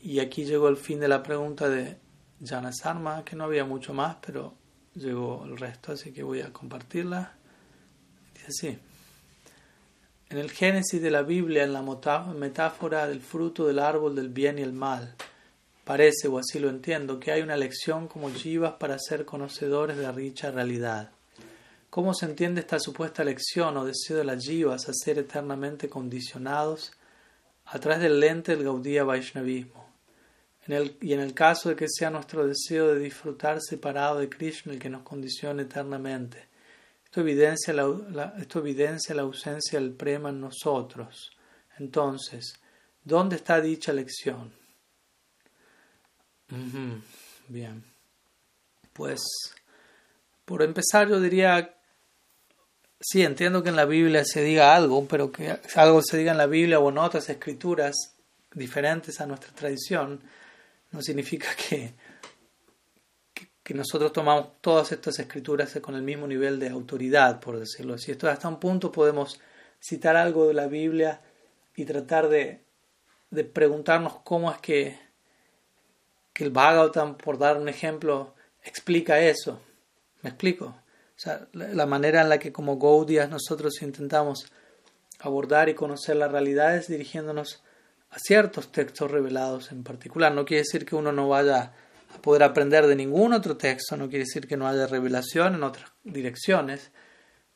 Y 0.02 0.20
aquí 0.20 0.46
llegó 0.46 0.70
el 0.70 0.78
fin 0.78 1.00
de 1.00 1.08
la 1.08 1.24
pregunta 1.24 1.70
de 1.70 1.98
Jana 2.44 2.72
Sarma, 2.72 3.24
que 3.26 3.36
no 3.36 3.44
había 3.44 3.66
mucho 3.66 3.94
más, 3.94 4.18
pero 4.26 4.56
llegó 4.96 5.44
el 5.46 5.58
resto, 5.58 5.92
así 5.92 6.12
que 6.12 6.24
voy 6.24 6.42
a 6.42 6.54
compartirla. 6.54 7.34
Dice 8.34 8.48
así. 8.48 8.80
En 10.30 10.38
el 10.38 10.52
Génesis 10.52 11.02
de 11.02 11.10
la 11.10 11.24
Biblia, 11.24 11.64
en 11.64 11.74
la 11.74 11.82
metáfora 12.36 13.08
del 13.08 13.20
fruto 13.20 13.66
del 13.66 13.80
árbol 13.80 14.16
del 14.16 14.30
bien 14.30 14.60
y 14.60 14.62
el 14.62 14.74
mal, 14.74 15.16
parece, 15.84 16.28
o 16.28 16.38
así 16.38 16.60
lo 16.60 16.70
entiendo, 16.70 17.20
que 17.20 17.32
hay 17.32 17.42
una 17.42 17.58
lección 17.58 18.08
como 18.08 18.30
jivas 18.30 18.74
para 18.74 19.00
ser 19.00 19.26
conocedores 19.26 19.98
de 19.98 20.04
la 20.04 20.14
dicha 20.14 20.52
realidad. 20.52 21.12
¿Cómo 21.90 22.14
se 22.14 22.26
entiende 22.26 22.62
esta 22.62 22.80
supuesta 22.80 23.24
lección 23.24 23.76
o 23.78 23.86
deseo 23.86 24.18
de 24.18 24.24
las 24.24 24.44
jivas 24.46 24.88
a 24.88 24.94
ser 24.94 25.18
eternamente 25.18 25.90
condicionados 25.90 26.92
a 27.66 27.80
través 27.80 28.02
del 28.02 28.20
lente 28.20 28.56
del 28.56 28.64
Gaudía 28.64 29.04
Vaishnavismo? 29.04 29.90
En 30.68 30.74
el, 30.74 30.98
y 31.02 31.14
en 31.14 31.20
el 31.20 31.34
caso 31.34 31.70
de 31.70 31.76
que 31.76 31.88
sea 31.90 32.12
nuestro 32.12 32.46
deseo 32.46 32.94
de 32.94 33.00
disfrutar 33.00 33.60
separado 33.60 34.20
de 34.20 34.30
Krishna 34.30 34.74
el 34.74 34.80
que 34.80 34.90
nos 34.90 35.02
condicione 35.02 35.64
eternamente, 35.64 36.48
esto 37.10 37.22
evidencia 37.22 37.74
la, 37.74 38.36
esto 38.38 38.60
evidencia 38.60 39.16
la 39.16 39.24
ausencia 39.24 39.80
del 39.80 39.94
prema 39.94 40.30
en 40.30 40.42
nosotros. 40.42 41.32
Entonces, 41.80 42.54
¿dónde 43.04 43.38
está 43.38 43.60
dicha 43.60 43.92
lección? 43.94 44.54
Bien. 47.48 47.84
Pues, 48.94 49.22
por 50.46 50.62
empezar, 50.62 51.10
yo 51.10 51.20
diría, 51.20 51.79
sí, 53.00 53.24
entiendo 53.24 53.64
que 53.64 53.70
en 53.70 53.76
la 53.76 53.86
Biblia 53.86 54.24
se 54.26 54.42
diga 54.42 54.76
algo, 54.76 55.08
pero 55.08 55.32
que 55.32 55.58
algo 55.76 56.02
se 56.02 56.18
diga 56.18 56.32
en 56.32 56.38
la 56.38 56.48
Biblia 56.48 56.80
o 56.80 56.90
en 56.90 56.98
otras 56.98 57.30
escrituras 57.30 58.16
diferentes 58.54 59.22
a 59.22 59.26
nuestra 59.28 59.54
tradición, 59.54 60.22
no 60.92 61.02
significa 61.02 61.48
que 61.56 61.94
que 63.70 63.76
nosotros 63.76 64.12
tomamos 64.12 64.60
todas 64.62 64.92
estas 64.92 65.20
escrituras 65.20 65.78
con 65.80 65.94
el 65.94 66.02
mismo 66.02 66.26
nivel 66.26 66.60
de 66.60 66.70
autoridad, 66.70 67.40
por 67.40 67.60
decirlo 67.60 67.94
así. 67.94 68.10
Esto 68.10 68.28
hasta 68.28 68.48
un 68.48 68.60
punto 68.60 68.92
podemos 68.92 69.40
citar 69.80 70.16
algo 70.16 70.48
de 70.48 70.56
la 70.56 70.66
Biblia 70.66 71.22
y 71.76 71.86
tratar 71.86 72.30
de, 72.30 72.64
de 73.30 73.44
preguntarnos 73.44 74.22
cómo 74.24 74.52
es 74.52 74.58
que, 74.58 74.98
que 76.34 76.46
el 76.46 76.50
Bhagavatam, 76.50 77.16
por 77.16 77.38
dar 77.38 77.58
un 77.58 77.70
ejemplo, 77.70 78.34
explica 78.64 79.20
eso. 79.20 79.62
¿Me 80.24 80.32
explico? 80.32 80.76
La, 81.54 81.86
manera 81.86 82.22
en 82.22 82.30
la 82.30 82.40
que 82.40 82.54
como 82.54 82.78
Gaudias 82.78 83.30
nosotros 83.30 83.82
intentamos 83.82 84.52
abordar 85.20 85.68
y 85.68 85.74
conocer 85.74 86.16
las 86.16 86.32
realidades 86.32 86.88
dirigiéndonos 86.88 87.62
a 88.10 88.20
ciertos 88.20 88.72
textos 88.72 89.12
revelados 89.12 89.72
en 89.72 89.84
particular. 89.84 90.34
No 90.34 90.46
quiere 90.46 90.62
decir 90.62 90.86
que 90.86 90.96
uno 90.96 91.12
no 91.12 91.28
vaya 91.28 91.74
a 92.16 92.22
poder 92.22 92.44
aprender 92.44 92.88
de 92.88 92.96
ningún 92.96 93.34
otro 93.34 93.58
texto, 93.58 93.98
no 93.98 94.08
quiere 94.08 94.24
decir 94.24 94.48
que 94.48 94.56
no 94.56 94.68
haya 94.68 94.88
revelación 94.88 95.56
en 95.56 95.64
otras 95.64 95.92
direcciones, 96.06 96.92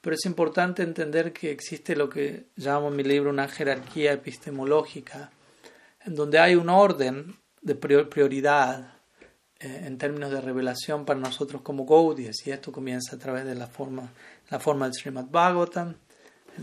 pero 0.01 0.15
es 0.15 0.25
importante 0.25 0.83
entender 0.83 1.31
que 1.31 1.51
existe 1.51 1.95
lo 1.95 2.09
que 2.09 2.47
llamo 2.57 2.89
en 2.89 2.97
mi 2.97 3.03
libro 3.03 3.29
una 3.29 3.47
jerarquía 3.47 4.11
epistemológica, 4.11 5.31
en 6.01 6.15
donde 6.15 6.37
hay 6.37 6.55
un 6.55 6.67
orden 6.67 7.37
de 7.61 7.75
prioridad 7.75 8.93
eh, 9.63 9.83
en 9.85 9.97
términos 9.97 10.29
de 10.29 10.41
revelación 10.41 11.05
para 11.05 11.19
nosotros 11.19 11.61
como 11.61 11.85
Gaudias, 11.85 12.45
y 12.45 12.51
esto 12.51 12.71
comienza 12.71 13.15
a 13.15 13.19
través 13.19 13.45
de 13.45 13.55
la 13.55 13.67
forma, 13.67 14.11
la 14.49 14.59
forma 14.59 14.85
del 14.85 14.93
Srimad 14.93 15.27
Bhagavatam, 15.31 15.95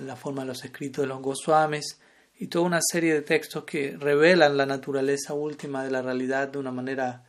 la 0.04 0.16
forma 0.16 0.42
de 0.42 0.48
los 0.48 0.62
escritos 0.64 1.02
de 1.02 1.08
los 1.08 1.22
Goswamis, 1.22 1.98
y 2.38 2.48
toda 2.48 2.66
una 2.66 2.80
serie 2.82 3.14
de 3.14 3.22
textos 3.22 3.64
que 3.64 3.96
revelan 3.98 4.56
la 4.56 4.66
naturaleza 4.66 5.32
última 5.32 5.82
de 5.82 5.90
la 5.90 6.02
realidad 6.02 6.48
de 6.48 6.58
una 6.58 6.70
manera 6.70 7.24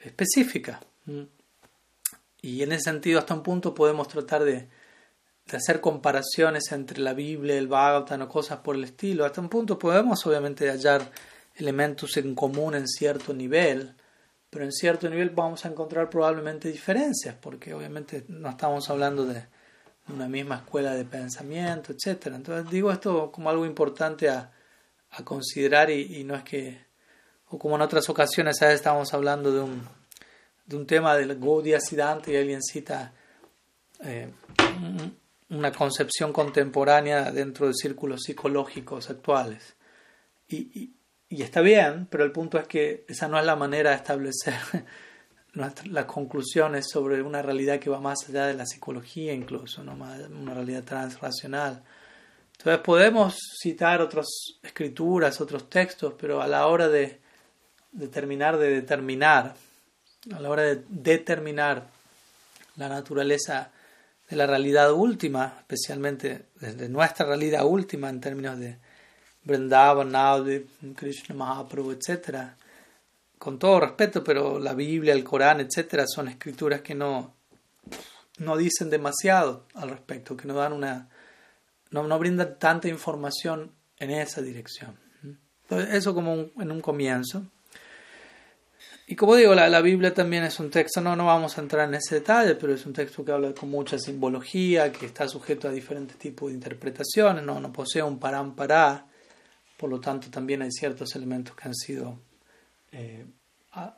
específica. 0.00 0.80
Y 2.40 2.62
en 2.62 2.72
ese 2.72 2.84
sentido, 2.90 3.18
hasta 3.20 3.34
un 3.34 3.42
punto 3.42 3.72
podemos 3.72 4.08
tratar 4.08 4.44
de, 4.44 4.68
de 5.46 5.56
hacer 5.56 5.80
comparaciones 5.80 6.72
entre 6.72 7.00
la 7.00 7.14
Biblia, 7.14 7.56
el 7.56 7.68
Bhagavatam 7.68 8.22
o 8.22 8.28
cosas 8.28 8.58
por 8.58 8.76
el 8.76 8.84
estilo. 8.84 9.24
Hasta 9.24 9.40
un 9.40 9.48
punto 9.48 9.78
podemos 9.78 10.26
obviamente 10.26 10.68
hallar 10.68 11.10
elementos 11.54 12.16
en 12.16 12.34
común 12.34 12.74
en 12.74 12.88
cierto 12.88 13.32
nivel, 13.32 13.94
pero 14.54 14.64
en 14.64 14.72
cierto 14.72 15.10
nivel 15.10 15.30
vamos 15.30 15.64
a 15.64 15.68
encontrar 15.68 16.08
probablemente 16.08 16.70
diferencias, 16.70 17.34
porque 17.40 17.74
obviamente 17.74 18.24
no 18.28 18.48
estamos 18.50 18.88
hablando 18.88 19.26
de 19.26 19.44
una 20.10 20.28
misma 20.28 20.58
escuela 20.58 20.94
de 20.94 21.04
pensamiento, 21.04 21.92
etc. 21.92 22.28
Entonces 22.28 22.70
digo 22.70 22.92
esto 22.92 23.32
como 23.32 23.50
algo 23.50 23.66
importante 23.66 24.28
a, 24.28 24.52
a 25.10 25.24
considerar 25.24 25.90
y, 25.90 26.20
y 26.20 26.22
no 26.22 26.36
es 26.36 26.44
que 26.44 26.78
o 27.48 27.58
como 27.58 27.74
en 27.74 27.82
otras 27.82 28.08
ocasiones, 28.08 28.58
¿sabes? 28.60 28.76
estamos 28.76 29.12
hablando 29.12 29.52
de 29.52 29.60
un, 29.60 29.82
de 30.66 30.76
un 30.76 30.86
tema 30.86 31.16
del 31.16 31.36
Gaudiya 31.36 31.80
Siddhanta 31.80 32.30
y 32.30 32.36
alguien 32.36 32.62
cita 32.62 33.12
eh, 34.04 34.30
una 35.50 35.72
concepción 35.72 36.32
contemporánea 36.32 37.32
dentro 37.32 37.66
de 37.66 37.74
círculos 37.74 38.22
psicológicos 38.22 39.10
actuales. 39.10 39.74
Y, 40.48 40.92
está 41.42 41.60
bien, 41.60 42.06
pero 42.10 42.24
el 42.24 42.32
punto 42.32 42.58
es 42.58 42.66
que 42.66 43.04
esa 43.08 43.28
no 43.28 43.38
es 43.38 43.44
la 43.44 43.56
manera 43.56 43.90
de 43.90 43.96
establecer 43.96 44.54
las 45.54 46.04
conclusiones 46.06 46.88
sobre 46.90 47.22
una 47.22 47.42
realidad 47.42 47.78
que 47.78 47.90
va 47.90 48.00
más 48.00 48.28
allá 48.28 48.46
de 48.46 48.54
la 48.54 48.66
psicología 48.66 49.32
incluso, 49.32 49.82
¿no? 49.82 49.92
una 49.92 50.54
realidad 50.54 50.84
transracional. 50.84 51.82
Entonces 52.56 52.80
podemos 52.82 53.36
citar 53.60 54.00
otras 54.00 54.26
escrituras, 54.62 55.40
otros 55.40 55.68
textos, 55.68 56.14
pero 56.18 56.40
a 56.40 56.46
la 56.46 56.66
hora 56.66 56.88
de 56.88 57.20
determinar 57.92 58.58
de 58.58 58.70
determinar, 58.70 59.54
a 60.34 60.40
la 60.40 60.50
hora 60.50 60.62
de 60.62 60.84
determinar 60.88 61.86
la 62.76 62.88
naturaleza 62.88 63.70
de 64.28 64.36
la 64.36 64.46
realidad 64.46 64.92
última, 64.92 65.56
especialmente 65.60 66.46
desde 66.56 66.88
nuestra 66.88 67.26
realidad 67.26 67.64
última 67.64 68.08
en 68.08 68.20
términos 68.20 68.58
de 68.58 68.78
Vrindavan, 69.44 70.10
Navdev, 70.10 70.66
Krishna 70.96 71.34
Mahaprabhu, 71.34 71.92
etc. 71.92 72.54
Con 73.38 73.58
todo 73.58 73.80
respeto, 73.80 74.24
pero 74.24 74.58
la 74.58 74.74
Biblia, 74.74 75.12
el 75.12 75.24
Corán, 75.24 75.60
etc. 75.60 76.04
son 76.06 76.28
escrituras 76.28 76.80
que 76.80 76.94
no, 76.94 77.34
no 78.38 78.56
dicen 78.56 78.90
demasiado 78.90 79.66
al 79.74 79.90
respecto, 79.90 80.36
que 80.36 80.48
no 80.48 80.54
dan 80.54 80.72
una 80.72 81.08
no, 81.94 82.02
no 82.02 82.18
brindan 82.18 82.58
tanta 82.58 82.88
información 82.88 83.70
en 83.98 84.10
esa 84.10 84.42
dirección. 84.42 84.98
Entonces, 85.62 85.94
eso 85.94 86.12
como 86.12 86.32
en 86.32 86.70
un 86.72 86.80
comienzo. 86.80 87.46
Y 89.06 89.14
como 89.14 89.36
digo, 89.36 89.54
la, 89.54 89.68
la, 89.68 89.80
Biblia 89.80 90.12
también 90.12 90.42
es 90.42 90.58
un 90.58 90.70
texto, 90.70 91.00
no, 91.00 91.14
no 91.14 91.26
vamos 91.26 91.56
a 91.56 91.60
entrar 91.60 91.88
en 91.88 91.94
ese 91.94 92.16
detalle, 92.16 92.56
pero 92.56 92.74
es 92.74 92.84
un 92.84 92.92
texto 92.92 93.24
que 93.24 93.30
habla 93.30 93.52
con 93.52 93.70
mucha 93.70 93.98
simbología, 93.98 94.90
que 94.90 95.06
está 95.06 95.28
sujeto 95.28 95.68
a 95.68 95.70
diferentes 95.70 96.16
tipos 96.16 96.48
de 96.48 96.54
interpretaciones, 96.54 97.44
no, 97.44 97.60
no 97.60 97.72
posee 97.72 98.02
un 98.02 98.18
parán 98.18 98.56
pará, 98.56 99.06
por 99.84 99.90
lo 99.90 100.00
tanto 100.00 100.30
también 100.30 100.62
hay 100.62 100.72
ciertos 100.72 101.14
elementos 101.14 101.54
que 101.54 101.68
han 101.68 101.74
sido 101.74 102.18
eh, 102.90 103.26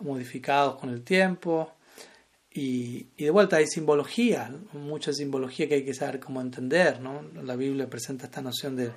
modificados 0.01 0.81
con 0.81 0.91
el 0.91 1.05
tiempo. 1.05 1.75
Y, 2.51 3.05
de 3.17 3.31
vuelta 3.31 3.59
hay 3.59 3.69
simbología, 3.69 4.53
mucha 4.73 5.13
simbología 5.13 5.69
que 5.69 5.77
hay 5.77 5.85
que 5.85 5.95
saber 5.95 6.19
cómo 6.19 6.41
entender. 6.41 6.99
¿no? 7.01 7.23
La 7.41 7.55
Biblia 7.55 7.89
presenta 7.89 8.25
esta 8.25 8.43
noción 8.43 8.75
de, 8.75 8.91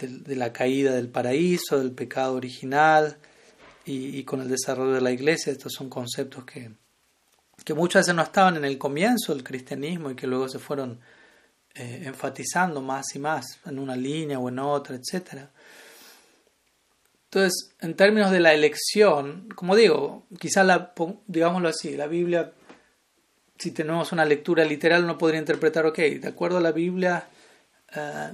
de, 0.00 0.34
la 0.34 0.50
caída 0.50 0.94
del 0.94 1.10
paraíso, 1.10 1.78
del 1.78 1.92
pecado 1.92 2.36
original, 2.36 3.18
y, 3.84 4.24
con 4.24 4.40
el 4.40 4.48
desarrollo 4.48 4.94
de 4.94 5.02
la 5.02 5.10
iglesia. 5.10 5.52
Estos 5.52 5.74
son 5.74 5.90
conceptos 5.90 6.42
que, 6.46 6.70
que 7.62 7.74
muchas 7.74 8.06
veces 8.06 8.14
no 8.14 8.22
estaban 8.22 8.56
en 8.56 8.64
el 8.64 8.78
comienzo 8.78 9.34
del 9.34 9.44
cristianismo 9.44 10.10
y 10.10 10.16
que 10.16 10.26
luego 10.26 10.48
se 10.48 10.58
fueron 10.58 11.00
eh, 11.74 12.04
enfatizando 12.06 12.80
más 12.80 13.14
y 13.14 13.18
más 13.18 13.60
en 13.66 13.78
una 13.78 13.94
línea 13.94 14.38
o 14.38 14.48
en 14.48 14.58
otra, 14.58 14.96
etc. 14.96 15.50
Entonces, 17.30 17.74
en 17.80 17.94
términos 17.94 18.30
de 18.30 18.40
la 18.40 18.54
elección, 18.54 19.50
como 19.54 19.76
digo, 19.76 20.26
quizá 20.38 20.64
la, 20.64 20.94
digámoslo 21.26 21.68
así, 21.68 21.94
la 21.94 22.06
Biblia, 22.06 22.52
si 23.58 23.72
tenemos 23.72 24.12
una 24.12 24.24
lectura 24.24 24.64
literal, 24.64 25.06
no 25.06 25.18
podría 25.18 25.38
interpretar, 25.38 25.84
ok, 25.84 25.98
de 25.98 26.28
acuerdo 26.28 26.56
a 26.56 26.62
la 26.62 26.72
Biblia, 26.72 27.28
eh, 27.94 28.32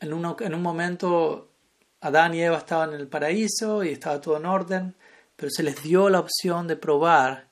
en, 0.00 0.12
uno, 0.12 0.36
en 0.38 0.54
un 0.54 0.60
momento 0.60 1.50
Adán 2.02 2.34
y 2.34 2.42
Eva 2.42 2.58
estaban 2.58 2.92
en 2.92 3.00
el 3.00 3.08
paraíso 3.08 3.82
y 3.84 3.88
estaba 3.90 4.20
todo 4.20 4.36
en 4.36 4.44
orden, 4.44 4.94
pero 5.34 5.50
se 5.50 5.62
les 5.62 5.82
dio 5.82 6.10
la 6.10 6.20
opción 6.20 6.66
de 6.66 6.76
probar, 6.76 7.48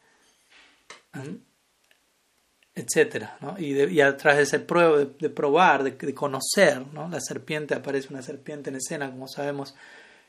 etcétera, 2.75 3.39
¿no? 3.41 3.57
y, 3.59 3.73
y, 3.73 4.01
a 4.03 4.15
través 4.19 4.37
de 4.37 4.43
ese 4.45 4.61
prueba, 4.61 4.99
de, 4.99 5.31
probar, 5.31 5.83
de, 5.83 6.15
conocer, 6.15 6.87
¿no? 6.93 7.09
la 7.09 7.21
serpiente 7.21 7.75
aparece 7.75 8.09
una 8.11 8.21
serpiente 8.21 8.69
en 8.69 8.77
escena, 8.77 9.11
como 9.11 9.29
sabemos, 9.29 9.75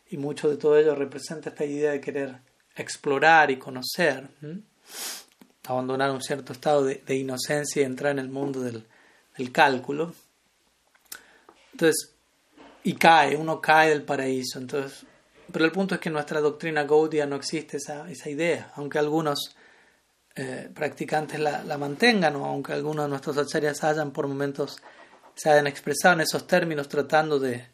y 0.09 0.17
mucho 0.17 0.49
de 0.49 0.57
todo 0.57 0.77
ello 0.77 0.95
representa 0.95 1.49
esta 1.49 1.65
idea 1.65 1.91
de 1.91 2.01
querer 2.01 2.39
explorar 2.75 3.51
y 3.51 3.57
conocer, 3.57 4.27
abandonar 5.65 6.11
un 6.11 6.21
cierto 6.21 6.53
estado 6.53 6.83
de, 6.83 7.15
inocencia 7.15 7.81
y 7.81 7.85
entrar 7.85 8.13
en 8.13 8.19
el 8.19 8.29
mundo 8.29 8.61
del, 8.61 8.85
cálculo. 9.51 10.13
Entonces, 11.71 12.13
y 12.83 12.93
cae, 12.95 13.37
uno 13.37 13.61
cae 13.61 13.89
del 13.89 14.03
paraíso. 14.03 14.59
Entonces, 14.59 15.05
pero 15.51 15.63
el 15.63 15.71
punto 15.71 15.95
es 15.95 16.01
que 16.01 16.09
en 16.09 16.13
nuestra 16.13 16.41
doctrina 16.41 16.83
Gaudia 16.83 17.25
no 17.25 17.35
existe 17.35 17.77
esa, 17.77 18.09
esa 18.09 18.29
idea, 18.29 18.73
aunque 18.75 18.99
algunos 18.99 19.55
eh, 20.35 20.69
practicantes 20.73 21.39
la, 21.39 21.63
la, 21.63 21.77
mantengan 21.77 22.35
o 22.35 22.45
aunque 22.45 22.73
algunos 22.73 23.05
de 23.05 23.09
nuestros 23.09 23.37
acharyas 23.37 23.83
hayan 23.83 24.11
por 24.11 24.27
momentos 24.27 24.81
se 25.35 25.49
hayan 25.49 25.67
expresado 25.67 26.15
en 26.15 26.21
esos 26.21 26.47
términos 26.47 26.89
tratando 26.89 27.39
de, 27.39 27.65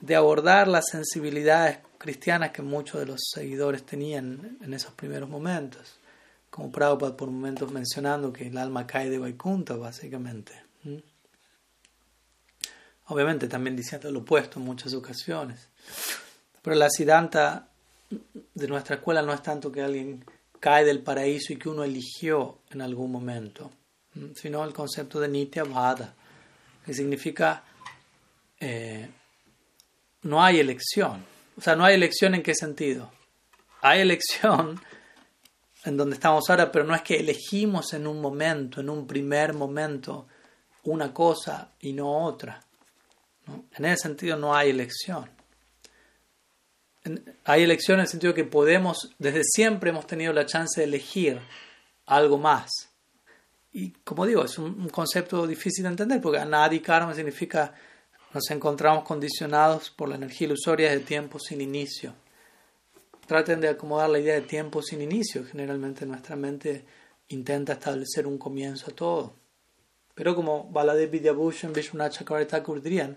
de 0.00 0.16
abordar 0.16 0.68
las 0.68 0.86
sensibilidades 0.88 1.78
cristianas 1.98 2.50
que 2.50 2.62
muchos 2.62 3.00
de 3.00 3.06
los 3.06 3.20
seguidores 3.34 3.84
tenían 3.84 4.58
en 4.60 4.74
esos 4.74 4.92
primeros 4.92 5.28
momentos, 5.28 5.98
como 6.48 6.72
Prabhupada 6.72 7.16
por 7.16 7.30
momentos 7.30 7.70
mencionando 7.70 8.32
que 8.32 8.48
el 8.48 8.56
alma 8.56 8.86
cae 8.86 9.10
de 9.10 9.18
Vaikunta 9.18 9.76
básicamente. 9.76 10.52
Obviamente 13.06 13.48
también 13.48 13.76
diciendo 13.76 14.10
lo 14.10 14.20
opuesto 14.20 14.58
en 14.58 14.64
muchas 14.64 14.94
ocasiones. 14.94 15.68
Pero 16.62 16.76
la 16.76 16.88
siddhanta 16.88 17.68
de 18.54 18.68
nuestra 18.68 18.96
escuela 18.96 19.22
no 19.22 19.32
es 19.32 19.42
tanto 19.42 19.70
que 19.70 19.82
alguien 19.82 20.24
cae 20.58 20.84
del 20.84 21.02
paraíso 21.02 21.52
y 21.52 21.56
que 21.56 21.68
uno 21.68 21.84
eligió 21.84 22.58
en 22.70 22.82
algún 22.82 23.10
momento, 23.10 23.70
sino 24.34 24.64
el 24.64 24.72
concepto 24.72 25.20
de 25.20 25.28
nitya 25.28 25.64
vada, 25.64 26.14
que 26.84 26.92
significa 26.92 27.64
eh, 28.58 29.08
no 30.22 30.42
hay 30.42 30.60
elección. 30.60 31.24
O 31.56 31.60
sea, 31.60 31.76
no 31.76 31.84
hay 31.84 31.94
elección 31.94 32.34
en 32.34 32.42
qué 32.42 32.54
sentido. 32.54 33.10
Hay 33.82 34.00
elección 34.00 34.80
en 35.84 35.96
donde 35.96 36.14
estamos 36.14 36.48
ahora, 36.48 36.70
pero 36.70 36.84
no 36.84 36.94
es 36.94 37.02
que 37.02 37.16
elegimos 37.16 37.92
en 37.94 38.06
un 38.06 38.20
momento, 38.20 38.80
en 38.80 38.90
un 38.90 39.06
primer 39.06 39.54
momento, 39.54 40.26
una 40.84 41.12
cosa 41.12 41.72
y 41.80 41.92
no 41.92 42.24
otra. 42.24 42.62
En 43.76 43.84
ese 43.84 44.02
sentido 44.02 44.36
no 44.36 44.54
hay 44.54 44.70
elección. 44.70 45.28
Hay 47.44 47.62
elección 47.62 47.96
en 47.96 48.02
el 48.02 48.08
sentido 48.08 48.34
que 48.34 48.44
podemos, 48.44 49.14
desde 49.18 49.42
siempre 49.42 49.90
hemos 49.90 50.06
tenido 50.06 50.32
la 50.32 50.46
chance 50.46 50.80
de 50.80 50.86
elegir 50.86 51.40
algo 52.06 52.38
más. 52.38 52.70
Y 53.72 53.90
como 54.04 54.26
digo, 54.26 54.44
es 54.44 54.58
un, 54.58 54.88
concepto 54.88 55.46
difícil 55.46 55.84
de 55.84 55.90
entender 55.90 56.20
porque 56.20 56.38
anadi 56.38 56.80
karma 56.80 57.14
significa 57.14 57.72
nos 58.32 58.50
encontramos 58.50 59.04
condicionados 59.04 59.90
por 59.90 60.08
la 60.08 60.16
energía 60.16 60.46
ilusoria 60.46 60.90
de 60.90 61.00
tiempo 61.00 61.38
sin 61.38 61.60
inicio. 61.60 62.14
Traten 63.26 63.60
de 63.60 63.68
acomodar 63.68 64.10
la 64.10 64.18
idea 64.18 64.34
de 64.34 64.42
tiempo 64.42 64.82
sin 64.82 65.02
inicio. 65.02 65.44
Generalmente 65.44 66.06
nuestra 66.06 66.36
mente 66.36 66.84
intenta 67.28 67.74
establecer 67.74 68.26
un 68.26 68.38
comienzo 68.38 68.90
a 68.90 68.94
todo. 68.94 69.34
Pero 70.14 70.34
como 70.34 70.64
Baladev 70.70 71.10
Vidyabhushan, 71.10 71.72
Vishwanath 71.72 72.12
Chakravarti 72.12 72.80
dirían, 72.82 73.16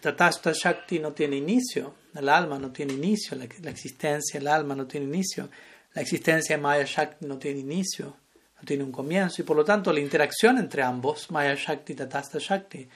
Tatasta 0.00 0.52
Shakti 0.52 0.98
no 0.98 1.12
tiene 1.12 1.36
inicio, 1.36 1.94
el 2.14 2.28
alma 2.28 2.58
no 2.58 2.70
tiene 2.72 2.94
inicio, 2.94 3.36
la, 3.36 3.44
existencia 3.70 4.40
del 4.40 4.48
alma 4.48 4.74
no 4.74 4.86
tiene 4.86 5.06
inicio, 5.06 5.50
la 5.92 6.00
existencia 6.00 6.56
de 6.56 6.62
Maya 6.62 6.84
Shakti 6.86 7.26
no 7.26 7.38
tiene 7.38 7.60
inicio, 7.60 8.16
no 8.56 8.62
tiene 8.64 8.82
un 8.82 8.92
comienzo 8.92 9.42
y 9.42 9.44
por 9.44 9.56
lo 9.56 9.64
tanto 9.64 9.92
la 9.92 10.00
interacción 10.00 10.56
entre 10.56 10.82
ambos, 10.82 11.30
Maya 11.30 11.54
Shakti 11.54 11.92
y 11.92 11.96
Tatasta 11.96 12.38
Shakti, 12.38 12.88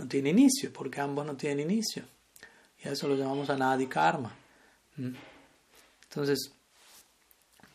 no 0.00 0.08
tiene 0.08 0.30
inicio 0.30 0.72
porque 0.72 1.00
ambos 1.00 1.26
no 1.26 1.36
tienen 1.36 1.70
inicio. 1.70 2.02
Y 2.82 2.88
a 2.88 2.92
eso 2.92 3.06
lo 3.06 3.14
llamamos 3.14 3.50
Anadi 3.50 3.86
Karma. 3.86 4.34
¿Mm? 4.96 5.12
Entonces, 6.04 6.50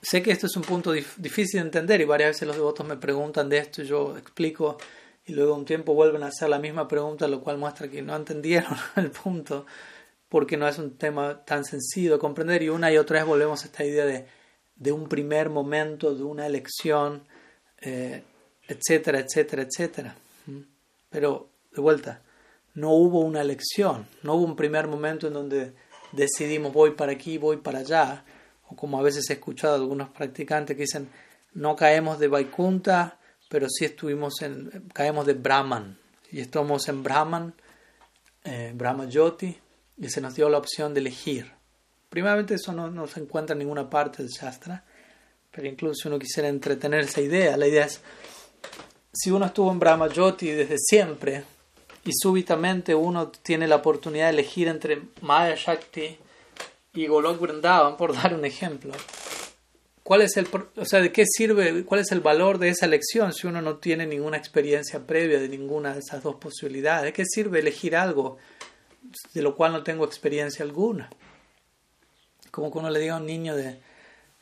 sé 0.01 0.23
que 0.23 0.31
esto 0.31 0.47
es 0.47 0.55
un 0.55 0.63
punto 0.63 0.91
difícil 0.91 1.59
de 1.59 1.67
entender 1.67 2.01
y 2.01 2.05
varias 2.05 2.31
veces 2.31 2.47
los 2.47 2.57
devotos 2.57 2.85
me 2.85 2.97
preguntan 2.97 3.47
de 3.47 3.59
esto 3.59 3.83
yo 3.83 4.17
explico 4.17 4.77
y 5.27 5.33
luego 5.33 5.55
un 5.55 5.65
tiempo 5.65 5.93
vuelven 5.93 6.23
a 6.23 6.27
hacer 6.27 6.49
la 6.49 6.59
misma 6.59 6.87
pregunta, 6.87 7.27
lo 7.27 7.41
cual 7.41 7.57
muestra 7.57 7.87
que 7.87 8.01
no 8.01 8.15
entendieron 8.15 8.75
el 8.95 9.11
punto, 9.11 9.65
porque 10.27 10.57
no 10.57 10.67
es 10.67 10.77
un 10.79 10.97
tema 10.97 11.45
tan 11.45 11.63
sencillo 11.63 12.13
de 12.13 12.19
comprender. 12.19 12.63
Y 12.63 12.69
una 12.69 12.91
y 12.91 12.97
otra 12.97 13.19
vez 13.19 13.27
volvemos 13.27 13.63
a 13.63 13.65
esta 13.65 13.85
idea 13.85 14.05
de, 14.05 14.25
de 14.75 14.91
un 14.91 15.07
primer 15.07 15.49
momento, 15.49 16.13
de 16.13 16.23
una 16.23 16.45
elección, 16.45 17.23
eh, 17.81 18.23
etcétera, 18.67 19.19
etcétera, 19.19 19.63
etcétera. 19.63 20.15
¿Mm? 20.45 20.59
Pero, 21.09 21.49
de 21.75 21.81
vuelta, 21.81 22.21
no 22.73 22.91
hubo 22.91 23.21
una 23.21 23.41
elección, 23.41 24.07
no 24.23 24.35
hubo 24.35 24.45
un 24.45 24.55
primer 24.55 24.87
momento 24.87 25.27
en 25.27 25.33
donde 25.33 25.73
decidimos 26.11 26.73
voy 26.73 26.91
para 26.91 27.13
aquí, 27.13 27.37
voy 27.37 27.57
para 27.57 27.79
allá, 27.79 28.25
o 28.67 28.75
como 28.75 28.99
a 28.99 29.03
veces 29.03 29.29
he 29.29 29.33
escuchado 29.33 29.75
algunos 29.75 30.09
practicantes 30.09 30.75
que 30.75 30.83
dicen, 30.83 31.09
no 31.53 31.75
caemos 31.75 32.19
de 32.19 32.27
Vaikunta, 32.27 33.19
pero 33.49 33.67
sí 33.69 33.85
estuvimos 33.85 34.41
en, 34.41 34.89
caemos 34.93 35.25
de 35.25 35.33
Brahman, 35.33 35.97
y 36.31 36.41
estamos 36.41 36.87
en 36.89 37.03
Brahman, 37.03 37.53
eh, 38.43 38.73
Brahma 38.75 39.07
Jyoti, 39.09 39.57
y 39.97 40.09
se 40.09 40.21
nos 40.21 40.35
dio 40.35 40.49
la 40.49 40.57
opción 40.57 40.93
de 40.93 40.99
elegir. 40.99 41.51
Primeramente 42.09 42.55
eso 42.55 42.73
no, 42.73 42.89
no 42.89 43.07
se 43.07 43.19
encuentra 43.19 43.53
en 43.53 43.59
ninguna 43.59 43.89
parte 43.89 44.23
del 44.23 44.31
Shastra, 44.31 44.83
pero 45.51 45.67
incluso 45.67 45.93
si 45.95 46.07
uno 46.09 46.19
quisiera 46.19 46.49
entretener 46.49 47.01
esa 47.01 47.21
idea, 47.21 47.55
la 47.55 47.67
idea 47.67 47.85
es, 47.85 48.01
si 49.13 49.31
uno 49.31 49.45
estuvo 49.45 49.71
en 49.71 49.79
Brahma 49.79 50.09
Jyoti 50.09 50.51
desde 50.51 50.77
siempre, 50.77 51.45
y 52.05 52.11
súbitamente 52.13 52.95
uno 52.95 53.29
tiene 53.29 53.67
la 53.67 53.77
oportunidad 53.77 54.25
de 54.25 54.33
elegir 54.33 54.67
entre 54.67 55.01
Maya 55.21 55.55
Shakti 55.55 56.17
y 56.93 57.07
Golok 57.07 57.39
Vrindavan, 57.41 57.97
por 57.97 58.13
dar 58.21 58.33
un 58.33 58.45
ejemplo, 58.45 58.93
¿Cuál 60.05 60.21
es 60.21 60.37
el, 60.37 60.47
o 60.75 60.85
sea, 60.85 61.01
de 61.01 61.11
qué 61.11 61.25
sirve, 61.25 61.83
cuál 61.83 62.01
es 62.01 62.11
el 62.11 62.19
valor 62.19 62.59
de 62.59 62.69
esa 62.69 62.85
elección 62.85 63.33
si 63.33 63.47
uno 63.47 63.59
no 63.63 63.77
tiene 63.77 64.05
ninguna 64.05 64.37
experiencia 64.37 64.99
previa 65.07 65.39
de 65.39 65.49
ninguna 65.49 65.95
de 65.95 65.99
esas 66.01 66.21
dos 66.21 66.35
posibilidades? 66.35 67.05
¿De 67.05 67.13
qué 67.13 67.25
sirve 67.25 67.57
elegir 67.57 67.95
algo 67.95 68.37
de 69.33 69.41
lo 69.41 69.55
cual 69.55 69.71
no 69.71 69.81
tengo 69.81 70.05
experiencia 70.05 70.63
alguna? 70.63 71.09
Como 72.51 72.71
que 72.71 72.77
uno 72.77 72.91
le 72.91 72.99
diga 72.99 73.15
a 73.15 73.17
un 73.17 73.25
niño 73.25 73.55
de, 73.55 73.79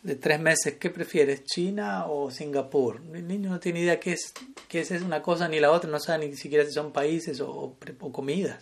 de 0.04 0.16
tres 0.16 0.40
meses, 0.40 0.76
¿qué 0.78 0.90
prefieres, 0.90 1.46
China 1.46 2.06
o 2.08 2.30
Singapur? 2.30 3.02
El 3.14 3.28
niño 3.28 3.50
no 3.50 3.60
tiene 3.60 3.80
idea 3.80 4.00
qué 4.00 4.14
es, 4.14 4.34
qué 4.68 4.82
es 4.82 4.92
una 5.02 5.22
cosa 5.22 5.48
ni 5.48 5.60
la 5.62 5.72
otra, 5.72 5.90
no 5.90 6.00
sabe 6.00 6.28
ni 6.28 6.36
siquiera 6.36 6.66
si 6.66 6.74
son 6.74 6.92
países 6.92 7.40
o, 7.40 7.50
o 7.52 8.12
comidas. 8.12 8.62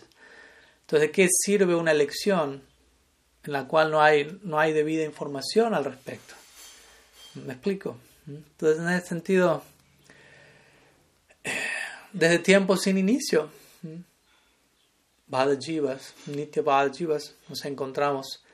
Entonces, 0.82 1.08
¿de 1.08 1.12
qué 1.12 1.28
sirve 1.28 1.74
una 1.74 1.90
elección 1.90 2.62
en 3.42 3.52
la 3.52 3.66
cual 3.66 3.90
no 3.90 4.00
hay, 4.00 4.38
no 4.42 4.58
hay 4.60 4.72
debida 4.72 5.04
información 5.04 5.74
al 5.74 5.84
respecto? 5.84 6.34
¿Me 7.34 7.54
explico? 7.54 7.98
Entonces, 8.26 8.80
en 8.80 8.88
ese 8.90 9.06
sentido, 9.06 9.64
desde 12.12 12.38
tiempo 12.38 12.76
sin 12.76 12.98
inicio, 12.98 13.50
Bhadajivas, 15.26 16.14
Nitya 16.26 16.62
Bhadajivas, 16.62 17.34
nos 17.48 17.64
encontramos 17.64 18.44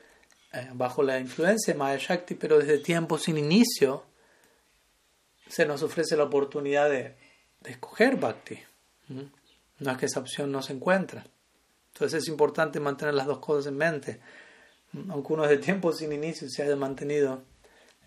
eh, 0.51 0.69
bajo 0.73 1.03
la 1.03 1.19
influencia 1.19 1.73
de 1.73 1.79
Maya 1.79 1.97
Shakti, 1.99 2.35
pero 2.35 2.57
desde 2.57 2.79
tiempo 2.79 3.17
sin 3.17 3.37
inicio 3.37 4.03
se 5.47 5.65
nos 5.65 5.83
ofrece 5.83 6.17
la 6.17 6.23
oportunidad 6.23 6.89
de, 6.89 7.15
escoger 7.65 8.17
Bhakti. 8.17 8.59
No 9.79 9.91
es 9.91 9.97
que 9.97 10.05
esa 10.05 10.19
opción 10.19 10.51
no 10.51 10.61
se 10.61 10.73
encuentra. 10.73 11.25
Entonces 11.93 12.23
es 12.23 12.29
importante 12.29 12.79
mantener 12.79 13.13
las 13.13 13.27
dos 13.27 13.39
cosas 13.39 13.67
en 13.67 13.77
mente. 13.77 14.19
Aunque 15.09 15.33
uno 15.33 15.43
desde 15.43 15.57
tiempo 15.57 15.91
sin 15.91 16.11
inicio 16.13 16.49
se 16.49 16.63
haya 16.63 16.75
mantenido 16.75 17.43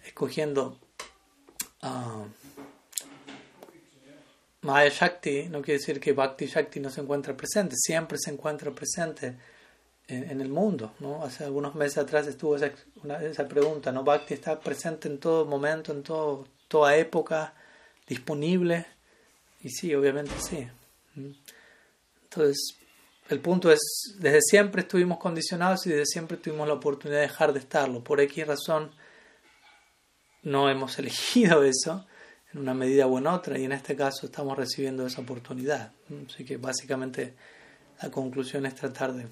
escogiendo 0.04 0.80
uh, 1.82 2.26
Maya 4.62 4.90
Shakti, 4.90 5.48
no 5.48 5.62
quiere 5.62 5.78
decir 5.78 6.00
que 6.00 6.12
Bhakti 6.12 6.46
Shakti 6.46 6.80
no 6.80 6.90
se 6.90 7.00
encuentra 7.00 7.36
presente, 7.36 7.76
siempre 7.76 8.18
se 8.18 8.30
encuentra 8.30 8.72
presente 8.72 9.36
en, 10.12 10.40
el 10.40 10.48
mundo. 10.48 10.92
¿no? 11.00 11.24
Hace 11.24 11.44
algunos 11.44 11.74
meses 11.74 11.98
atrás 11.98 12.26
estuvo 12.26 12.56
esa, 12.56 13.48
pregunta, 13.48 13.92
¿no? 13.92 14.04
Bhakti 14.04 14.34
está 14.34 14.60
presente 14.60 15.08
en 15.08 15.18
todo 15.18 15.44
momento, 15.46 15.92
en 15.92 16.02
todo, 16.02 16.46
toda 16.68 16.96
época, 16.96 17.54
disponible. 18.06 18.86
Y 19.62 19.70
sí, 19.70 19.94
obviamente 19.94 20.32
sí. 20.40 20.68
Entonces, 22.24 22.76
el 23.28 23.40
punto 23.40 23.70
es, 23.70 23.80
desde 24.18 24.40
siempre 24.42 24.82
estuvimos 24.82 25.18
condicionados 25.18 25.86
y 25.86 25.90
desde 25.90 26.06
siempre 26.06 26.36
tuvimos 26.36 26.68
la 26.68 26.74
oportunidad 26.74 27.20
de 27.20 27.28
dejar 27.28 27.52
de 27.52 27.60
estarlo. 27.60 28.02
Por 28.02 28.20
X 28.20 28.46
razón 28.46 28.92
no 30.42 30.68
hemos 30.68 30.98
elegido 30.98 31.62
eso 31.64 32.06
en 32.52 32.60
una 32.60 32.74
medida 32.74 33.06
u 33.06 33.18
en 33.18 33.26
otra 33.26 33.58
y 33.58 33.64
en 33.64 33.72
este 33.72 33.96
caso 33.96 34.26
estamos 34.26 34.56
recibiendo 34.56 35.06
esa 35.06 35.22
oportunidad. 35.22 35.92
Así 36.26 36.44
que 36.44 36.58
básicamente 36.58 37.34
la 38.02 38.10
conclusión 38.10 38.66
es 38.66 38.74
tratar 38.74 39.14
de, 39.14 39.26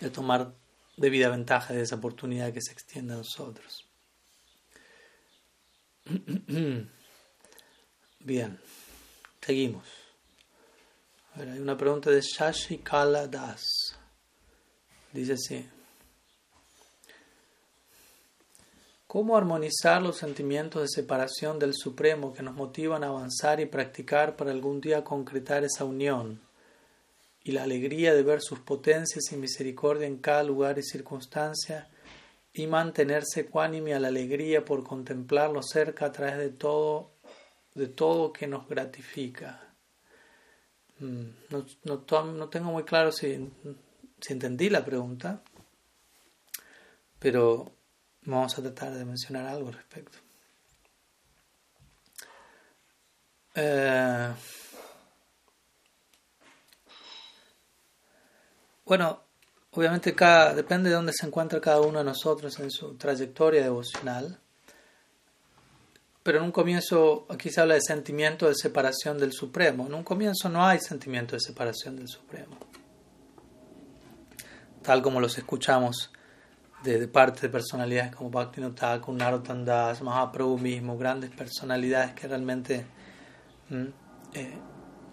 de 0.00 0.10
tomar 0.10 0.54
debida 0.96 1.28
ventaja 1.28 1.74
de 1.74 1.82
esa 1.82 1.96
oportunidad 1.96 2.52
que 2.52 2.62
se 2.62 2.72
extiende 2.72 3.14
a 3.14 3.18
nosotros. 3.18 3.86
Bien, 8.20 8.58
seguimos 9.40 9.84
hay 11.40 11.60
una 11.60 11.76
pregunta 11.76 12.10
de 12.10 12.20
Shashi 12.20 12.78
Kala 12.78 13.28
Das. 13.28 13.64
Dice 15.12 15.34
así. 15.34 15.68
¿Cómo 19.06 19.36
armonizar 19.36 20.02
los 20.02 20.16
sentimientos 20.16 20.82
de 20.82 20.88
separación 20.88 21.58
del 21.58 21.74
Supremo 21.74 22.34
que 22.34 22.42
nos 22.42 22.54
motivan 22.54 23.04
a 23.04 23.08
avanzar 23.08 23.60
y 23.60 23.66
practicar 23.66 24.36
para 24.36 24.50
algún 24.50 24.80
día 24.80 25.04
concretar 25.04 25.64
esa 25.64 25.84
unión? 25.84 26.40
Y 27.48 27.52
la 27.52 27.62
alegría 27.62 28.12
de 28.12 28.22
ver 28.22 28.42
sus 28.42 28.58
potencias 28.58 29.32
y 29.32 29.36
misericordia 29.36 30.06
en 30.06 30.18
cada 30.18 30.42
lugar 30.42 30.78
y 30.78 30.82
circunstancia 30.82 31.88
y 32.52 32.66
mantenerse 32.66 33.40
ecuánime 33.40 33.94
a 33.94 34.00
la 34.00 34.08
alegría 34.08 34.66
por 34.66 34.84
contemplarlo 34.84 35.62
cerca 35.62 36.04
a 36.04 36.12
través 36.12 36.36
de 36.36 36.50
todo, 36.50 37.12
de 37.74 37.88
todo 37.88 38.34
que 38.34 38.46
nos 38.46 38.68
gratifica. 38.68 39.66
Mm, 40.98 41.24
no, 41.48 41.64
no, 41.84 42.48
tengo 42.50 42.70
muy 42.70 42.82
claro 42.82 43.10
si, 43.12 43.50
si, 44.20 44.32
entendí 44.34 44.68
la 44.68 44.84
pregunta, 44.84 45.40
pero 47.18 47.72
vamos 48.26 48.58
a 48.58 48.62
tratar 48.62 48.92
de 48.92 49.06
mencionar 49.06 49.46
algo 49.46 49.68
al 49.68 49.74
respecto. 49.74 50.18
Eh, 53.54 54.34
bueno, 58.88 59.20
obviamente 59.72 60.14
cada, 60.14 60.54
depende 60.54 60.88
de 60.88 60.96
dónde 60.96 61.12
se 61.12 61.26
encuentra 61.26 61.60
cada 61.60 61.80
uno 61.82 61.98
de 61.98 62.04
nosotros 62.04 62.58
en 62.58 62.70
su 62.70 62.94
trayectoria 62.94 63.62
devocional. 63.62 64.38
Pero 66.22 66.38
en 66.38 66.44
un 66.44 66.52
comienzo, 66.52 67.26
aquí 67.28 67.50
se 67.50 67.60
habla 67.60 67.74
de 67.74 67.82
sentimiento 67.82 68.48
de 68.48 68.54
separación 68.54 69.18
del 69.18 69.32
Supremo. 69.32 69.86
En 69.86 69.94
un 69.94 70.02
comienzo 70.04 70.48
no 70.48 70.64
hay 70.66 70.80
sentimiento 70.80 71.36
de 71.36 71.40
separación 71.40 71.96
del 71.96 72.08
Supremo. 72.08 72.56
Tal 74.82 75.02
como 75.02 75.20
los 75.20 75.36
escuchamos 75.36 76.10
de, 76.82 77.06
parte 77.08 77.42
de 77.42 77.48
personalidades 77.50 78.14
como 78.14 78.30
Bhaktivinoda 78.30 78.74
Thakur, 78.74 79.14
Narottam 79.14 79.64
Das, 79.64 80.00
Mahaprabhu 80.02 80.58
mismo, 80.58 80.96
grandes 80.96 81.30
personalidades 81.30 82.12
que 82.12 82.26
realmente 82.26 82.86
mm, 83.68 83.86
eh, 84.34 84.58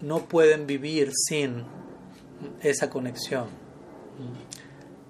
no 0.00 0.26
pueden 0.26 0.66
vivir 0.66 1.12
sin 1.14 1.64
esa 2.60 2.90
conexión. 2.90 3.65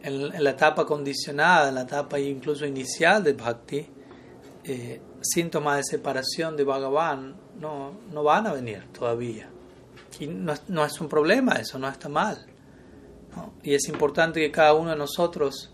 En, 0.03 0.35
en, 0.35 0.45
la 0.45 0.51
etapa 0.51 0.87
condicionada, 0.87 1.69
en 1.69 1.75
la 1.75 1.83
etapa 1.83 2.19
incluso 2.19 2.65
inicial 2.65 3.25
de 3.25 3.33
Bhakti, 3.33 3.87
eh, 4.65 5.01
síntomas 5.21 5.79
de 5.79 5.85
separación 5.85 6.57
de 6.57 6.65
Bhagavan 6.65 7.37
no, 7.61 7.93
no 8.13 8.23
van 8.23 8.47
a 8.47 8.53
venir 8.53 8.89
todavía. 8.93 9.49
Y 10.19 10.27
no, 10.27 10.55
no, 10.69 10.85
es 10.85 11.01
un 11.01 11.09
problema, 11.09 11.55
eso 11.55 11.79
no 11.79 11.89
está 11.89 12.09
mal. 12.09 12.47
Y 13.63 13.75
es 13.75 13.89
importante 13.89 14.41
que 14.41 14.51
cada 14.51 14.75
uno 14.75 14.91
de 14.91 14.97
nosotros 14.97 15.73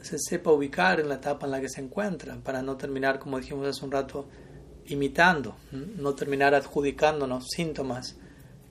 se 0.00 0.18
sepa 0.18 0.50
ubicar 0.50 0.98
en 1.00 1.08
la 1.08 1.16
etapa 1.16 1.46
en 1.46 1.52
la 1.52 1.60
que 1.60 1.68
se 1.68 1.80
encuentra, 1.80 2.36
para 2.36 2.62
no 2.62 2.76
terminar, 2.76 3.18
como 3.18 3.38
dijimos 3.38 3.66
hace 3.66 3.84
un 3.84 3.92
rato, 3.92 4.26
imitando, 4.86 5.56
no 5.72 6.14
terminar 6.14 6.54
adjudicándonos 6.54 7.48
síntomas 7.48 8.16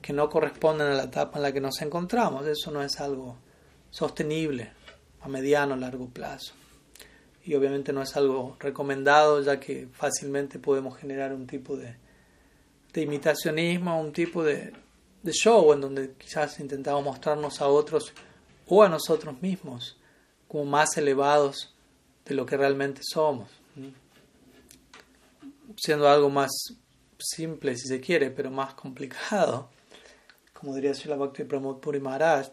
que 0.02 0.12
no 0.12 0.28
corresponden 0.28 0.88
a 0.88 0.94
la 0.94 1.04
etapa 1.04 1.38
en 1.38 1.42
la 1.42 1.52
que 1.52 1.60
nos 1.60 1.80
encontramos. 1.82 2.46
Eso 2.46 2.70
no 2.70 2.82
es 2.82 3.00
algo 3.00 3.36
sostenible 3.96 4.70
a 5.22 5.28
mediano 5.28 5.74
o 5.74 5.76
largo 5.76 6.08
plazo. 6.08 6.52
Y 7.44 7.54
obviamente 7.54 7.92
no 7.92 8.02
es 8.02 8.14
algo 8.16 8.56
recomendado 8.60 9.40
ya 9.40 9.58
que 9.58 9.88
fácilmente 9.92 10.58
podemos 10.58 10.98
generar 10.98 11.32
un 11.32 11.46
tipo 11.46 11.76
de, 11.76 11.96
de 12.92 13.00
imitacionismo, 13.02 13.98
un 13.98 14.12
tipo 14.12 14.44
de, 14.44 14.74
de, 15.22 15.32
show 15.32 15.72
en 15.72 15.80
donde 15.80 16.12
quizás 16.18 16.60
intentamos 16.60 17.04
mostrarnos 17.04 17.62
a 17.62 17.68
otros 17.68 18.12
o 18.66 18.82
a 18.82 18.88
nosotros 18.88 19.40
mismos 19.40 19.96
como 20.46 20.66
más 20.66 20.96
elevados 20.98 21.74
de 22.26 22.34
lo 22.34 22.44
que 22.44 22.56
realmente 22.56 23.00
somos, 23.02 23.48
siendo 25.76 26.08
algo 26.08 26.28
más 26.28 26.50
simple 27.18 27.76
si 27.76 27.88
se 27.88 28.00
quiere, 28.00 28.30
pero 28.30 28.50
más 28.50 28.74
complicado, 28.74 29.70
como 30.52 30.74
diría 30.74 30.94
Srila 30.94 31.16
Bhakti 31.16 31.44
Pramod 31.44 31.78
Puri 31.78 32.00
Maharaj, 32.00 32.48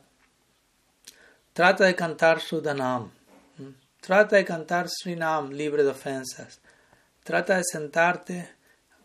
trata 1.54 1.86
de 1.86 1.96
cantar 1.96 2.40
Sudanam 2.40 3.12
Trata 4.04 4.36
de 4.36 4.44
cantar 4.44 4.90
Srinam 4.90 5.50
libre 5.52 5.82
de 5.82 5.92
ofensas. 5.92 6.60
Trata 7.24 7.56
de 7.56 7.64
sentarte, 7.64 8.50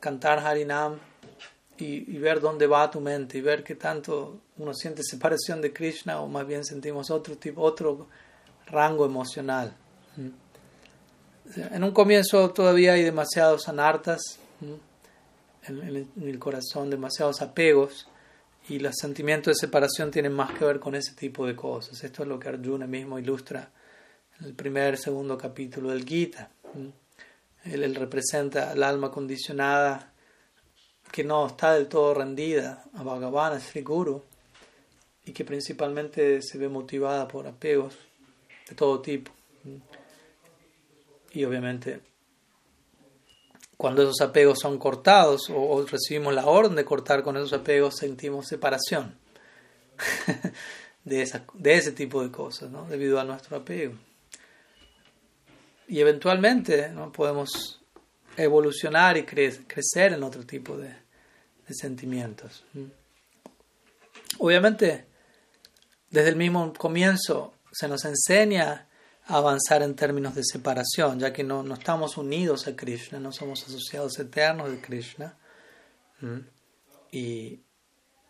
cantar 0.01 0.41
Harinam 0.41 0.99
y, 1.77 2.17
y, 2.17 2.19
ver 2.19 2.41
dónde 2.41 2.67
va 2.67 2.91
tu 2.91 3.01
mente 3.01 3.39
y 3.39 3.41
ver 3.41 3.63
qué 3.63 3.77
tanto 3.77 4.41
uno 4.57 4.75
siente 4.75 5.05
separación 5.05 5.61
de 5.61 5.73
Krishna 5.73 6.21
o 6.21 6.27
más 6.27 6.45
bien 6.45 6.65
sentimos 6.65 7.13
otro 7.13 7.37
tipo, 7.37 7.63
otro 7.63 8.09
rango 8.67 9.07
emocional. 9.07 9.73
En 11.55 11.85
un 11.85 11.93
comienzo 11.93 12.51
todavía 12.51 12.95
hay 12.95 13.05
demasiados 13.05 13.69
anartas 13.69 14.21
en, 15.63 16.09
el 16.21 16.39
corazón, 16.41 16.91
demasiados 16.91 17.41
apegos 17.41 18.09
y 18.69 18.79
los 18.79 18.95
sentimientos 18.97 19.57
de 19.57 19.67
separación 19.67 20.11
tienen 20.11 20.33
más 20.33 20.53
que 20.53 20.65
ver 20.65 20.79
con 20.79 20.95
ese 20.95 21.15
tipo 21.15 21.47
de 21.47 21.57
cosas. 21.57 22.05
Esto 22.05 22.23
es 22.23 22.29
lo 22.29 22.39
que 22.39 22.49
Arjuna 22.49 22.87
mismo 22.87 23.19
ilustra 23.19 23.71
el 24.41 24.55
primer, 24.55 24.97
segundo 24.99 25.39
capítulo 25.39 25.91
del 25.91 26.05
Gita. 26.05 26.51
Él, 27.65 27.95
representa 27.95 28.71
al 28.71 28.83
alma 28.83 29.11
condicionada 29.11 30.13
que 31.11 31.25
no 31.25 31.47
está 31.47 31.75
del 31.75 31.89
todo 31.89 32.15
rendida 32.15 32.85
a 32.95 33.03
Bhagavan, 33.03 33.55
a 33.55 33.61
Sri 33.61 33.83
Guru, 33.83 34.23
y 35.25 35.33
que 35.33 35.45
principalmente 35.45 36.43
se 36.43 36.59
ve 36.59 36.69
motivada 36.69 37.27
por 37.27 37.47
apegos 37.47 37.97
de 38.69 38.75
todo 38.75 39.01
tipo. 39.01 39.33
Y 41.33 41.45
obviamente, 41.45 42.01
cuando 43.79 44.03
esos 44.03 44.21
apegos 44.21 44.59
son 44.61 44.77
cortados 44.79 45.49
o, 45.49 45.87
recibimos 45.87 46.35
la 46.35 46.45
orden 46.45 46.77
de 46.77 46.85
cortar 46.85 47.23
con 47.23 47.39
esos 47.39 47.55
apegos, 47.55 47.97
sentimos 47.97 48.47
separación 48.47 49.17
de, 51.05 51.23
esa, 51.23 51.45
de 51.55 51.75
ese 51.77 51.93
tipo 51.93 52.23
de 52.23 52.31
cosas, 52.31 52.71
debido 52.91 53.19
a 53.19 53.25
nuestro 53.25 53.57
apego 53.57 53.95
y 55.89 56.01
eventualmente 56.01 56.91
¿no? 56.91 57.11
podemos 57.11 57.81
evolucionar 58.37 59.17
y 59.17 59.25
crecer 59.25 60.13
en 60.13 60.23
otro 60.23 60.45
tipo 60.45 60.77
de, 60.77 60.95
sentimientos. 61.71 62.65
Obviamente, 64.39 65.05
desde 66.09 66.31
el 66.31 66.37
mismo 66.37 66.73
comienzo 66.73 67.53
se 67.71 67.89
nos 67.89 68.07
enseña 68.07 68.88
avanzar 69.29 69.83
en 69.83 69.95
términos 69.95 70.35
de 70.35 70.43
separación, 70.43 71.21
ya 71.21 71.33
que 71.33 71.45
no, 71.45 71.63
no 71.63 71.75
estamos 71.75 72.17
unidos 72.17 72.67
a 72.67 72.75
Krishna, 72.75 73.21
no 73.21 73.31
somos 73.31 73.63
asociados 73.63 74.19
eternos 74.19 74.71
de 74.71 74.81
Krishna. 74.81 75.37
Y, 77.13 77.61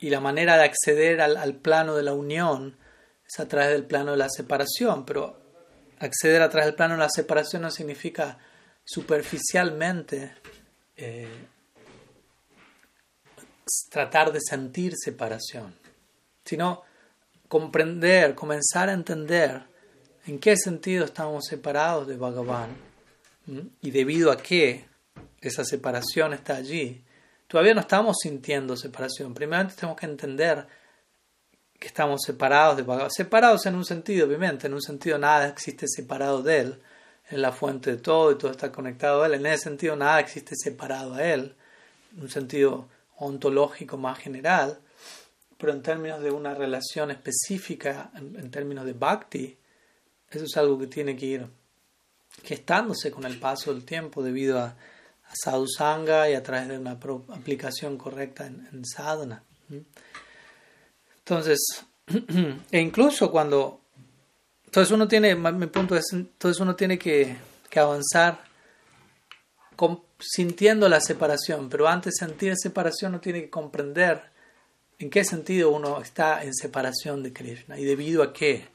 y, 0.01 0.11
la 0.11 0.20
manera 0.20 0.57
de 0.57 0.64
acceder 0.64 1.20
al, 1.20 1.36
al 1.36 1.55
plano 1.55 1.94
de 1.94 2.03
la 2.03 2.12
unión 2.12 2.76
es 3.26 3.38
a 3.40 3.46
través 3.46 3.70
del 3.70 3.86
plano 3.86 4.11
de 4.11 4.18
la 4.18 4.28
separación, 4.28 5.07
pero 5.07 5.40
acceder 6.01 6.42
a 6.42 6.51
través 6.51 6.66
del 6.66 6.74
plano 6.74 6.94
de 6.94 7.01
la 7.01 7.09
separación 7.09 7.62
no 7.62 7.70
significa 7.70 8.38
superficialmente 8.84 10.34
eh, 10.96 11.46
tratar 13.88 14.32
de 14.32 14.40
sentir 14.40 14.94
separación, 14.96 15.74
sino 16.44 16.82
comprender, 17.46 18.34
comenzar 18.34 18.88
a 18.88 18.92
entender 18.92 19.77
en 20.28 20.38
qué 20.38 20.56
sentido 20.56 21.06
estamos 21.06 21.46
separados 21.46 22.06
de 22.06 22.16
Bhagavan 22.16 22.76
y 23.80 23.90
debido 23.90 24.30
a 24.30 24.36
qué 24.36 24.86
esa 25.40 25.64
separación 25.64 26.34
está 26.34 26.56
allí. 26.56 27.02
Todavía 27.46 27.72
no 27.72 27.80
estamos 27.80 28.18
sintiendo 28.22 28.76
separación. 28.76 29.32
Primeramente 29.32 29.74
tenemos 29.74 29.98
que 29.98 30.04
entender 30.04 30.66
que 31.78 31.86
estamos 31.86 32.20
separados 32.26 32.76
de 32.76 32.82
Bhagavan. 32.82 33.10
Separados 33.10 33.64
en 33.64 33.76
un 33.76 33.86
sentido, 33.86 34.26
obviamente, 34.26 34.66
en 34.66 34.74
un 34.74 34.82
sentido 34.82 35.16
nada 35.16 35.48
existe 35.48 35.86
separado 35.88 36.42
de 36.42 36.60
Él. 36.60 36.82
Es 37.30 37.38
la 37.38 37.52
fuente 37.52 37.92
de 37.92 37.96
todo 37.96 38.32
y 38.32 38.36
todo 38.36 38.50
está 38.50 38.70
conectado 38.70 39.22
a 39.22 39.26
Él. 39.26 39.34
En 39.34 39.46
ese 39.46 39.64
sentido 39.64 39.96
nada 39.96 40.20
existe 40.20 40.54
separado 40.56 41.14
a 41.14 41.24
Él. 41.24 41.56
En 42.14 42.22
un 42.24 42.30
sentido 42.30 42.88
ontológico 43.16 43.96
más 43.96 44.18
general. 44.18 44.78
Pero 45.56 45.72
en 45.72 45.82
términos 45.82 46.20
de 46.20 46.30
una 46.30 46.54
relación 46.54 47.10
específica, 47.10 48.10
en, 48.14 48.50
términos 48.50 48.84
de 48.84 48.92
bhakti, 48.92 49.58
eso 50.30 50.44
es 50.44 50.56
algo 50.56 50.78
que 50.78 50.86
tiene 50.86 51.16
que 51.16 51.26
ir 51.26 51.46
gestándose 52.44 53.10
con 53.10 53.24
el 53.24 53.38
paso 53.38 53.72
del 53.72 53.84
tiempo 53.84 54.22
debido 54.22 54.58
a, 54.58 54.66
a 54.66 55.34
sadhusanga 55.34 56.30
y 56.30 56.34
a 56.34 56.42
través 56.42 56.68
de 56.68 56.78
una 56.78 56.92
aplicación 56.92 57.96
correcta 57.96 58.46
en, 58.46 58.84
sadhana. 58.84 59.42
Entonces, 61.18 61.58
e 62.70 62.80
incluso 62.80 63.30
cuando... 63.30 63.80
Entonces 64.64 64.92
uno 64.92 65.08
tiene, 65.08 65.34
mi 65.34 65.66
punto 65.66 65.96
es, 65.96 66.04
entonces 66.12 66.60
uno 66.60 66.76
tiene 66.76 66.98
que, 66.98 67.36
que 67.70 67.80
avanzar 67.80 68.44
sintiendo 70.20 70.88
la 70.88 71.00
separación, 71.00 71.68
pero 71.68 71.88
antes 71.88 72.14
de 72.14 72.26
sentir 72.26 72.54
separación 72.56 73.12
uno 73.12 73.20
tiene 73.20 73.42
que 73.42 73.50
comprender 73.50 74.22
en 74.98 75.10
qué 75.10 75.24
sentido 75.24 75.70
uno 75.70 76.00
está 76.00 76.42
en 76.42 76.54
separación 76.54 77.22
de 77.22 77.32
Krishna 77.32 77.78
y 77.78 77.84
debido 77.84 78.22
a 78.22 78.32
qué, 78.32 78.66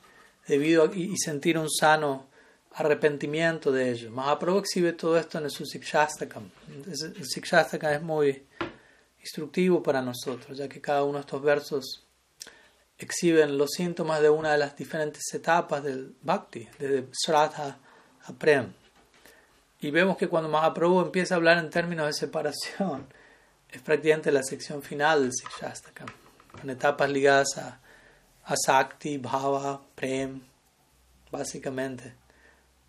debido 0.47 0.83
a, 0.83 0.95
y, 0.95 1.15
sentir 1.17 1.57
un 1.57 1.69
sano 1.69 2.27
arrepentimiento 2.71 3.71
de 3.71 3.91
ello. 3.91 4.11
Mahaprabhu 4.11 4.59
exhibe 4.59 4.93
todo 4.93 5.17
esto 5.17 5.37
en 5.37 5.49
su 5.49 5.65
Sikshastakam. 5.65 6.49
El 6.85 7.25
Sikshastakam 7.25 7.93
es 7.93 8.01
muy 8.01 8.45
instructivo 9.19 9.81
para 9.81 10.01
nosotros, 10.01 10.57
ya 10.57 10.67
que 10.67 10.81
cada 10.81 11.03
uno 11.03 11.19
de 11.19 11.21
estos 11.21 11.41
versos 11.41 12.05
exhiben 12.97 13.57
los 13.57 13.71
síntomas 13.71 14.21
de 14.21 14.29
una 14.29 14.51
de 14.51 14.57
las 14.57 14.75
diferentes 14.75 15.33
etapas 15.33 15.83
del 15.83 16.15
Bhakti, 16.21 16.67
desde 16.79 17.07
Shraddha 17.11 17.77
a 18.25 18.33
Prem. 18.33 18.73
Y 19.79 19.91
vemos 19.91 20.17
que 20.17 20.27
cuando 20.27 20.49
Mahaprabhu 20.49 21.01
empieza 21.01 21.35
a 21.35 21.37
hablar 21.37 21.57
en 21.57 21.69
términos 21.69 22.07
de 22.07 22.13
separación, 22.13 23.07
es 23.69 23.81
prácticamente 23.81 24.31
la 24.31 24.43
sección 24.43 24.81
final 24.81 25.23
del 25.23 25.33
Sikshastakam, 25.33 26.07
con 26.51 26.69
etapas 26.69 27.09
ligadas 27.09 27.57
a, 27.57 27.82
a 28.45 28.55
Sakti, 28.55 29.17
Bhava, 29.17 29.81
Prem, 29.95 30.41
básicamente. 31.31 32.13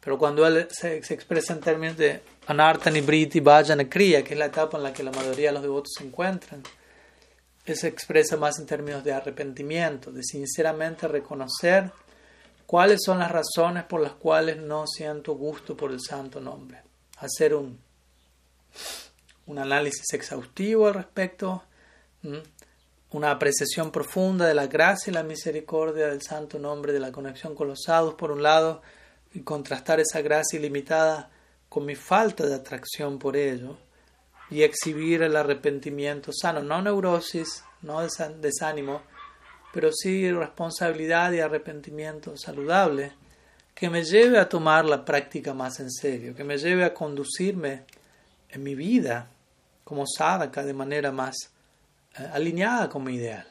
Pero 0.00 0.18
cuando 0.18 0.46
él 0.46 0.68
se, 0.70 0.96
expresa 0.96 1.54
en 1.54 1.60
términos 1.60 1.96
de 1.96 2.20
Anartani, 2.46 3.00
Briti, 3.00 3.40
Bhajana, 3.40 3.88
Kriya, 3.88 4.22
que 4.22 4.34
es 4.34 4.38
la 4.38 4.46
etapa 4.46 4.76
en 4.76 4.82
la 4.82 4.92
que 4.92 5.02
la 5.02 5.12
mayoría 5.12 5.48
de 5.48 5.54
los 5.54 5.62
devotos 5.62 5.92
se 5.96 6.04
encuentran, 6.04 6.62
él 7.64 7.76
se 7.76 7.88
expresa 7.88 8.36
más 8.36 8.58
en 8.58 8.66
términos 8.66 9.02
de 9.02 9.12
arrepentimiento, 9.12 10.12
de 10.12 10.22
sinceramente 10.22 11.08
reconocer 11.08 11.90
cuáles 12.66 13.00
son 13.02 13.18
las 13.18 13.30
razones 13.30 13.84
por 13.84 14.02
las 14.02 14.12
cuales 14.12 14.58
no 14.58 14.86
siento 14.86 15.34
gusto 15.34 15.74
por 15.74 15.90
el 15.90 16.00
santo 16.00 16.40
nombre. 16.40 16.82
Hacer 17.18 17.54
un, 17.54 17.78
un 19.46 19.58
análisis 19.58 20.12
exhaustivo 20.12 20.88
al 20.88 20.94
respecto, 20.94 21.62
una 23.14 23.30
apreciación 23.30 23.92
profunda 23.92 24.44
de 24.48 24.54
la 24.54 24.66
gracia 24.66 25.08
y 25.08 25.14
la 25.14 25.22
misericordia 25.22 26.08
del 26.08 26.20
santo 26.20 26.58
nombre, 26.58 26.92
de 26.92 26.98
la 26.98 27.12
conexión 27.12 27.54
con 27.54 27.68
los 27.68 27.84
sadhus 27.84 28.14
por 28.14 28.32
un 28.32 28.42
lado, 28.42 28.82
y 29.32 29.42
contrastar 29.42 30.00
esa 30.00 30.20
gracia 30.20 30.58
ilimitada 30.58 31.30
con 31.68 31.86
mi 31.86 31.94
falta 31.94 32.44
de 32.44 32.56
atracción 32.56 33.20
por 33.20 33.36
ello, 33.36 33.76
y 34.50 34.64
exhibir 34.64 35.22
el 35.22 35.36
arrepentimiento 35.36 36.32
sano, 36.32 36.60
no 36.60 36.82
neurosis, 36.82 37.62
no 37.82 38.00
desánimo, 38.40 39.02
pero 39.72 39.92
sí 39.92 40.32
responsabilidad 40.32 41.30
y 41.30 41.38
arrepentimiento 41.38 42.36
saludable 42.36 43.12
que 43.76 43.90
me 43.90 44.02
lleve 44.02 44.40
a 44.40 44.48
tomar 44.48 44.84
la 44.84 45.04
práctica 45.04 45.54
más 45.54 45.78
en 45.78 45.92
serio, 45.92 46.34
que 46.34 46.42
me 46.42 46.58
lleve 46.58 46.84
a 46.84 46.92
conducirme 46.92 47.84
en 48.48 48.64
mi 48.64 48.74
vida 48.74 49.30
como 49.84 50.04
sadhaka 50.04 50.64
de 50.64 50.74
manera 50.74 51.12
más 51.12 51.53
alineada 52.32 52.88
con 52.88 53.04
mi 53.04 53.14
ideal. 53.14 53.46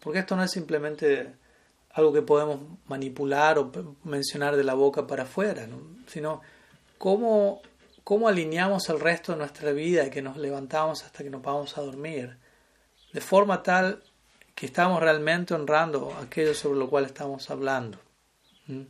Porque 0.00 0.20
esto 0.20 0.36
no 0.36 0.42
es 0.42 0.50
simplemente 0.50 1.32
algo 1.92 2.12
que 2.12 2.22
podemos 2.22 2.60
manipular 2.86 3.58
o 3.58 3.72
mencionar 4.04 4.56
de 4.56 4.64
la 4.64 4.74
boca 4.74 5.06
para 5.06 5.24
afuera, 5.24 5.66
sino 6.06 6.40
cómo, 6.96 7.62
cómo 8.04 8.28
alineamos 8.28 8.88
el 8.88 9.00
resto 9.00 9.32
de 9.32 9.38
nuestra 9.38 9.72
vida 9.72 10.06
y 10.06 10.10
que 10.10 10.22
nos 10.22 10.36
levantamos 10.36 11.04
hasta 11.04 11.22
que 11.22 11.30
nos 11.30 11.42
vamos 11.42 11.78
a 11.78 11.82
dormir, 11.82 12.36
de 13.12 13.20
forma 13.20 13.62
tal 13.62 14.02
que 14.54 14.66
estamos 14.66 15.00
realmente 15.00 15.54
honrando 15.54 16.12
aquello 16.20 16.54
sobre 16.54 16.78
lo 16.78 16.90
cual 16.90 17.04
estamos 17.04 17.48
hablando. 17.50 17.98
¿Mm? 18.66 18.82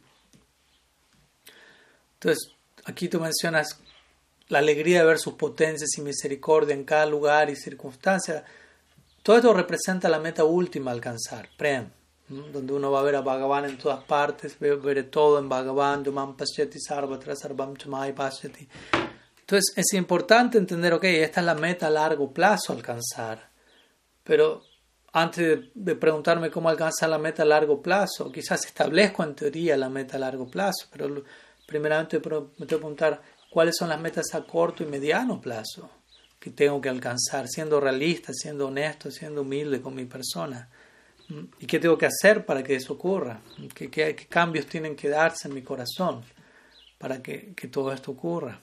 Entonces, 2.15 2.53
aquí 2.85 3.09
tú 3.09 3.21
mencionas 3.21 3.79
la 4.49 4.59
alegría 4.61 5.01
de 5.01 5.07
ver 5.07 5.19
sus 5.19 5.35
potencias 5.35 5.91
y 5.99 6.01
misericordia 6.01 6.75
en 6.75 6.85
cada 6.85 7.07
lugar 7.07 7.51
y 7.51 7.57
circunstancia. 7.57 8.45
Todo 9.29 9.37
esto 9.37 9.53
representa 9.53 10.09
la 10.09 10.19
meta 10.19 10.43
última 10.45 10.91
a 10.91 10.95
alcanzar, 10.95 11.51
Prem, 11.55 11.91
donde 12.29 12.73
uno 12.73 12.91
va 12.91 13.01
a 13.01 13.03
ver 13.03 13.15
a 13.15 13.21
Bhagavan 13.21 13.67
en 13.67 13.77
todas 13.77 14.03
partes, 14.05 14.59
ver 14.59 15.11
todo 15.11 15.39
en 15.39 15.51
Bhagavan, 15.51 16.03
Sarvatra 16.79 17.37
Sarvam 17.37 17.77
Chamai 17.77 18.09
Entonces 18.09 19.75
es 19.77 19.93
importante 19.93 20.57
entender, 20.57 20.95
ok, 20.95 21.05
esta 21.05 21.41
es 21.41 21.47
la 21.47 21.55
meta 21.55 21.89
a 21.89 21.91
largo 21.91 22.33
plazo 22.33 22.73
a 22.73 22.77
alcanzar, 22.77 23.51
pero 24.25 24.63
antes 25.13 25.61
de, 25.75 25.95
preguntarme 25.95 26.51
cómo 26.51 26.71
alcanzar 26.71 27.11
la 27.11 27.19
meta 27.19 27.43
a 27.43 27.45
largo 27.45 27.83
plazo, 27.83 28.33
quizás 28.33 28.65
establezco 28.65 29.25
en 29.25 29.35
teoría 29.35 29.77
la 29.77 29.91
meta 29.91 30.17
a 30.17 30.21
largo 30.21 30.49
plazo, 30.49 30.87
pero 30.91 31.23
primeramente 31.67 32.17
me 32.17 32.23
tengo 32.23 32.55
que 32.57 32.67
preguntar 32.67 33.21
cuáles 33.51 33.77
son 33.77 33.91
las 33.91 34.01
metas 34.01 34.35
a 34.35 34.41
corto 34.45 34.83
y 34.83 34.87
mediano 34.87 35.39
plazo 35.39 35.98
que 36.39 36.51
tengo 36.51 36.81
que 36.81 36.89
alcanzar, 36.89 37.49
siendo 37.49 37.81
realista, 37.81 38.33
siendo 38.33 38.69
honesto, 38.69 39.11
siendo 39.11 39.43
humilde 39.43 39.81
con 39.81 39.95
mi 39.95 40.05
persona. 40.05 40.69
¿Y 41.59 41.67
qué 41.67 41.79
tengo 41.79 41.99
que 41.99 42.07
hacer 42.07 42.47
para 42.47 42.63
que 42.63 42.77
eso 42.77 42.95
ocurra? 42.95 43.41
¿Qué, 43.75 43.91
qué, 43.91 44.15
cambios 44.29 44.67
tienen 44.67 44.97
que 44.97 45.09
darse 45.09 45.49
en 45.49 45.55
mi 45.55 45.63
corazón 45.63 46.23
para 46.97 47.23
que, 47.23 47.53
que 47.55 47.69
todo 47.69 47.93
esto 47.93 48.13
ocurra? 48.13 48.61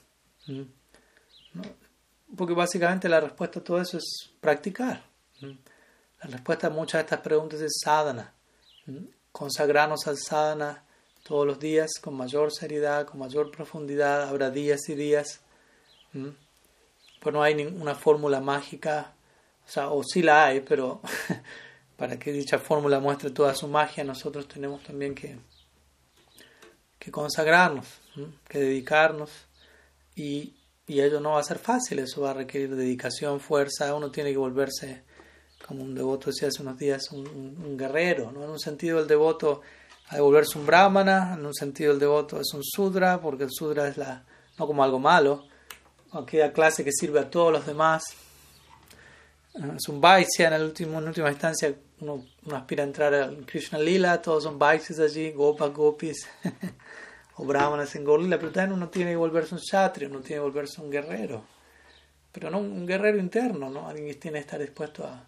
Porque 2.35 2.53
básicamente 2.53 3.07
la 3.07 3.19
respuesta 3.19 3.59
a 3.59 3.63
todo 3.63 3.79
eso 3.79 3.97
es 3.97 4.31
practicar. 4.39 5.03
La 5.41 6.29
respuesta 6.29 6.67
a 6.67 6.69
muchas 6.71 6.99
de 6.99 7.03
estas 7.03 7.19
preguntas 7.19 7.61
es 7.61 7.79
sadhana. 7.83 8.33
Consagrarnos 9.31 10.07
al 10.07 10.17
sadhana 10.17 10.83
todos 11.23 11.45
los 11.45 11.59
días 11.59 11.91
con 12.01 12.15
mayor 12.15 12.51
seriedad, 12.51 13.05
con 13.05 13.19
mayor 13.19 13.51
profundidad. 13.51 14.23
Habrá 14.23 14.49
días 14.49 14.89
y 14.89 14.95
días. 14.95 15.41
Pues 17.19 17.33
no 17.33 17.41
hay 17.41 17.55
ninguna 17.55 17.95
fórmula 17.95 18.39
mágica. 18.39 19.13
O 19.65 19.69
sea, 19.69 19.89
o 19.89 20.03
sí 20.03 20.21
la 20.21 20.45
hay, 20.45 20.61
pero 20.61 21.01
para 21.97 22.17
que 22.19 22.31
dicha 22.31 22.59
fórmula 22.59 22.99
muestre 22.99 23.31
toda 23.31 23.55
su 23.55 23.67
magia, 23.67 24.03
nosotros 24.03 24.47
tenemos 24.47 24.83
también 24.83 25.15
que, 25.15 25.37
que 26.99 27.11
consagrarnos, 27.11 27.87
que 28.47 28.59
dedicarnos. 28.59 29.31
Y, 30.15 30.55
y 30.87 31.01
ello 31.01 31.19
no 31.19 31.31
va 31.31 31.39
a 31.39 31.43
ser 31.43 31.57
fácil, 31.57 31.99
eso 31.99 32.21
va 32.21 32.31
a 32.31 32.35
requerir 32.35 32.75
dedicación, 32.75 33.39
fuerza. 33.39 33.93
Uno 33.95 34.11
tiene 34.11 34.31
que 34.31 34.37
volverse 34.37 35.03
como 35.65 35.83
un 35.83 35.95
devoto 35.95 36.29
decía 36.29 36.49
hace 36.49 36.61
unos 36.61 36.77
días, 36.77 37.11
un, 37.11 37.77
guerrero, 37.77 38.31
¿no? 38.31 38.43
En 38.43 38.49
un 38.51 38.59
sentido 38.59 38.99
el 38.99 39.07
devoto 39.07 39.61
de 40.11 40.21
volverse 40.21 40.59
un 40.59 40.65
brahmana, 40.65 41.33
en 41.33 41.45
un 41.45 41.53
sentido 41.53 41.91
el 41.91 41.99
devoto 41.99 42.39
es 42.39 42.53
un 42.53 42.63
sudra, 42.63 43.19
porque 43.19 43.45
el 43.45 43.51
sudra 43.51 43.87
es 43.87 43.97
la, 43.97 44.23
no 44.59 44.67
como 44.67 44.83
algo 44.83 44.99
malo, 44.99 45.47
aquella 46.19 46.51
clase 46.51 46.83
que 46.83 46.91
sirve 46.91 47.19
a 47.19 47.29
todos 47.29 47.51
los 47.51 47.65
demás. 47.65 48.03
Es 49.75 49.87
un 49.87 50.01
vaisya, 50.01 50.47
en, 50.47 50.53
el 50.53 50.63
último, 50.63 50.99
en 50.99 51.07
última 51.07 51.29
instancia 51.29 51.73
uno, 52.01 52.25
aspira 52.51 52.83
a 52.83 52.87
entrar 52.87 53.13
a 53.13 53.31
Krishna 53.45 53.79
Lila, 53.79 54.21
todos 54.21 54.43
son 54.43 54.59
vaisyas 54.59 54.99
allí, 54.99 55.31
gopa, 55.31 55.67
gopis, 55.67 56.27
o 57.37 57.45
brahmanas 57.45 57.95
en 57.95 58.03
Gorlila, 58.03 58.37
pero 58.37 58.51
también 58.51 58.73
uno 58.73 58.89
tiene 58.89 59.11
que 59.11 59.17
volverse 59.17 59.55
un 59.55 59.61
kshatriya, 59.61 60.09
uno 60.09 60.19
tiene 60.19 60.41
que 60.41 60.49
volverse 60.49 60.81
un 60.81 60.91
guerrero, 60.91 61.45
pero 62.31 62.49
no 62.49 62.59
un 62.59 62.85
guerrero 62.85 63.17
interno, 63.17 63.69
¿no? 63.69 63.87
Alguien 63.87 64.19
tiene 64.19 64.39
que 64.39 64.41
estar 64.41 64.59
dispuesto 64.59 65.05
a, 65.05 65.25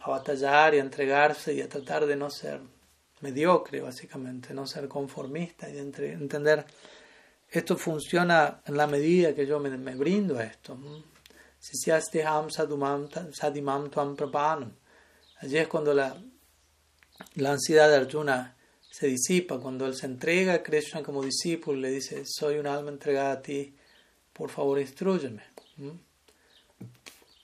a 0.00 0.10
batallar 0.10 0.74
y 0.74 0.78
a 0.78 0.82
entregarse 0.82 1.52
y 1.52 1.60
a 1.60 1.68
tratar 1.68 2.06
de 2.06 2.14
no 2.14 2.30
ser 2.30 2.60
mediocre, 3.20 3.80
básicamente, 3.80 4.54
no 4.54 4.66
ser 4.66 4.88
conformista 4.88 5.68
y 5.68 5.78
entender 5.78 6.64
esto 7.58 7.76
funciona 7.76 8.60
en 8.66 8.76
la 8.76 8.86
medida 8.86 9.34
que 9.34 9.46
yo 9.46 9.58
me, 9.58 9.94
brindo 9.94 10.38
a 10.38 10.44
esto. 10.44 10.78
Si 11.58 11.76
Allí 15.38 15.58
es 15.58 15.68
cuando 15.68 15.94
la, 15.94 16.16
ansiedad 17.44 17.88
de 17.88 17.96
Arjuna 17.96 18.56
se 18.90 19.06
disipa, 19.06 19.58
cuando 19.58 19.86
él 19.86 19.94
se 19.94 20.06
entrega 20.06 20.54
a 20.54 20.62
Krishna 20.62 21.02
como 21.02 21.22
discípulo, 21.22 21.80
le 21.80 21.90
dice, 21.90 22.24
soy 22.26 22.58
un 22.58 22.66
alma 22.66 22.90
entregada 22.90 23.32
a 23.32 23.42
ti, 23.42 23.74
por 24.32 24.50
favor 24.50 24.78
instruyeme. 24.78 25.42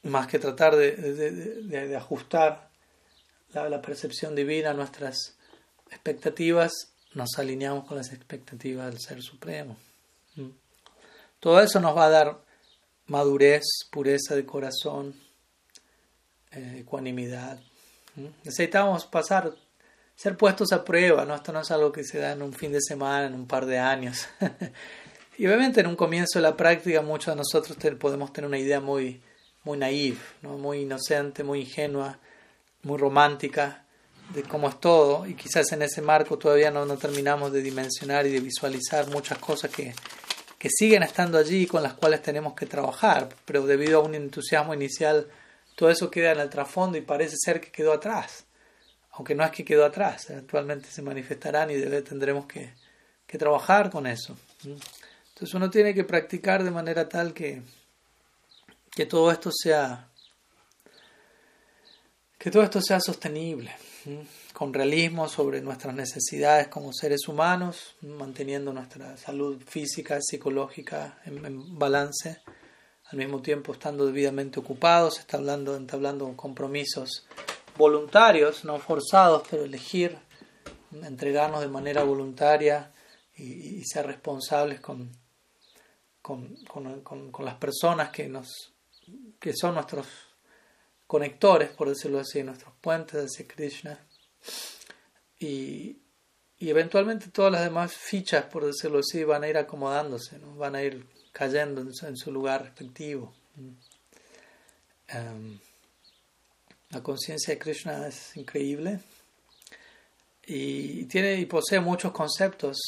Más 0.05 0.27
que 0.27 0.39
tratar 0.39 0.77
de, 0.77 1.97
ajustar 1.97 2.71
la, 3.53 3.83
percepción 3.83 4.35
divina 4.35 4.71
a 4.71 4.75
nuestras 4.75 5.37
expectativas, 5.91 6.73
nos 7.15 7.39
alineamos 7.39 7.87
con 7.87 7.99
las 7.99 8.13
expectativas 8.13 8.91
del 8.91 9.01
Ser 9.01 9.23
Supremo. 9.23 9.77
Todo 11.41 11.61
eso 11.61 11.81
nos 11.81 11.97
va 11.97 12.07
a 12.07 12.11
dar 12.11 12.45
madurez, 13.07 13.63
pureza 13.91 14.35
de 14.35 14.47
corazón, 14.47 15.15
eh, 16.53 16.79
ecuanimidad. 16.81 17.61
Necesitamos 18.45 19.07
pasar, 19.07 19.53
ser 20.15 20.37
puestos 20.37 20.73
a 20.73 20.85
prueba, 20.85 21.25
¿no? 21.25 21.35
Esto 21.35 21.53
no 21.53 21.61
es 21.61 21.71
algo 21.71 21.91
que 21.93 22.05
se 22.05 22.19
da 22.19 22.33
en 22.33 22.43
un 22.43 22.53
fin 22.53 22.73
de 22.73 22.81
semana, 22.81 23.27
en 23.27 23.35
un 23.35 23.47
par 23.47 23.67
de 23.67 23.79
años. 23.79 24.29
y 25.39 25.47
obviamente 25.47 25.81
en 25.81 25.87
un 25.87 25.97
comienzo 25.97 26.39
de 26.39 26.43
la 26.43 26.57
práctica 26.57 27.03
muchos 27.03 27.35
de 27.35 27.39
nosotros 27.39 27.77
podemos 27.99 28.33
tener 28.33 28.49
una 28.49 28.59
idea 28.59 28.81
muy, 28.81 29.21
muy 29.65 29.79
naive, 29.79 30.19
¿no? 30.43 30.59
muy 30.59 30.81
inocente, 30.81 31.43
muy 31.43 31.61
ingenua, 31.61 32.19
muy 32.83 32.99
romántica 32.99 33.85
de 34.35 34.43
cómo 34.43 34.69
es 34.69 34.79
todo 34.81 35.27
y 35.27 35.35
quizás 35.35 35.73
en 35.73 35.83
ese 35.83 36.01
marco 36.01 36.39
todavía 36.39 36.71
no, 36.71 36.87
no 36.87 36.97
terminamos 36.97 37.53
de 37.53 37.63
dimensionar 37.63 38.27
y 38.27 38.31
de 38.31 38.41
visualizar 38.41 39.09
muchas 39.09 39.39
cosas 39.39 39.71
que, 39.71 39.95
que 40.63 40.71
siguen 40.71 41.03
estando 41.03 41.39
allí 41.39 41.63
y 41.63 41.67
con 41.67 41.83
las 41.83 41.95
cuales 41.95 42.23
tenemos 42.23 42.55
que 42.55 42.67
trabajar, 42.67 43.29
pero 43.45 43.67
debido 43.67 43.99
a 43.99 44.05
un 44.05 44.15
entusiasmo 44.15 44.73
inicial, 44.73 45.27
todo 45.75 45.91
eso 45.91 46.09
queda 46.09 46.31
en 46.31 46.39
el 46.39 46.49
trasfondo 46.51 46.97
y 46.97 47.01
parece 47.01 47.35
ser 47.37 47.61
que 47.61 47.73
quedó 47.73 47.93
atrás, 47.93 48.45
aunque 49.11 49.35
no 49.35 49.45
es 49.45 49.51
que 49.51 49.65
quedó 49.65 49.85
atrás, 49.85 50.31
actualmente 50.31 50.89
se 50.89 51.03
manifestarán 51.03 51.73
y 51.73 51.75
debe, 51.75 52.03
tendremos 52.03 52.47
que, 52.47 52.75
que 53.27 53.39
trabajar 53.39 53.91
con 53.91 54.07
eso. 54.07 54.37
Entonces 54.63 55.53
uno 55.53 55.69
tiene 55.69 55.95
que 55.95 56.05
practicar 56.05 56.63
de 56.63 56.71
manera 56.71 57.09
tal 57.09 57.35
que, 57.35 57.61
que 58.93 59.05
todo 59.05 59.33
esto 59.33 59.51
sea 59.51 60.11
que 62.39 62.53
todo 62.53 62.63
esto 62.63 62.81
sea 62.81 63.01
sostenible 63.01 63.75
con 64.63 64.73
realismo 64.73 65.29
sobre 65.29 65.61
nuestras 65.61 65.93
necesidades 65.93 66.69
como 66.69 66.93
seres 66.93 67.27
humanos, 67.27 67.97
manteniendo 68.01 68.73
nuestra 68.73 69.17
salud 69.17 69.61
física, 69.67 70.21
psicológica 70.21 71.19
en, 71.25 71.77
balance, 71.77 72.43
al 73.07 73.19
mismo 73.19 73.43
tiempo 73.43 73.73
estando 73.73 74.07
debidamente 74.07 74.61
ocupados, 74.61 75.19
entablando, 75.19 75.75
entablando 75.75 76.33
compromisos 76.37 77.27
voluntarios, 77.77 78.65
no 78.65 78.79
forzados, 78.79 79.43
pero 79.51 79.65
elegir, 79.65 80.17
entregarnos 80.93 81.63
de 81.63 81.67
manera 81.67 82.05
voluntaria 82.05 82.93
y, 83.35 83.83
ser 83.83 84.07
responsables 84.07 84.79
con, 84.79 85.11
con, 86.21 86.55
con, 87.03 87.45
las 87.45 87.57
personas 87.57 88.11
que, 88.11 88.29
nos, 88.29 88.73
que 89.41 89.55
son 89.57 89.75
nuestros 89.75 90.07
conectores, 91.09 91.71
por 91.71 91.89
decirlo 91.89 92.21
así, 92.21 92.45
nuestros 92.45 92.73
puentes 92.81 93.25
hacia 93.25 93.49
Krishna. 93.49 93.99
Y, 95.39 95.99
eventualmente 96.61 97.29
todas 97.29 97.51
las 97.51 97.65
demás 97.65 97.93
fichas, 97.93 98.45
por 98.45 98.65
decirlo 98.65 99.01
así, 99.01 99.25
van 99.25 99.43
a 99.43 99.49
ir 99.49 99.57
acomodándose, 99.57 100.39
van 100.57 100.77
a 100.77 100.83
ir 100.83 101.05
cayendo 101.33 101.81
en 101.81 102.17
su, 102.17 102.31
lugar 102.31 102.63
respectivo. 102.63 103.35
Em, 105.09 105.59
la 106.91 107.03
conciencia 107.03 107.55
de 107.55 107.59
Krishna 107.59 108.07
es 108.07 108.37
increíble. 108.37 109.01
Y 110.47 111.05
tiene 111.07 111.35
y 111.37 111.47
posee 111.47 111.81
muchos 111.81 112.13
conceptos 112.13 112.79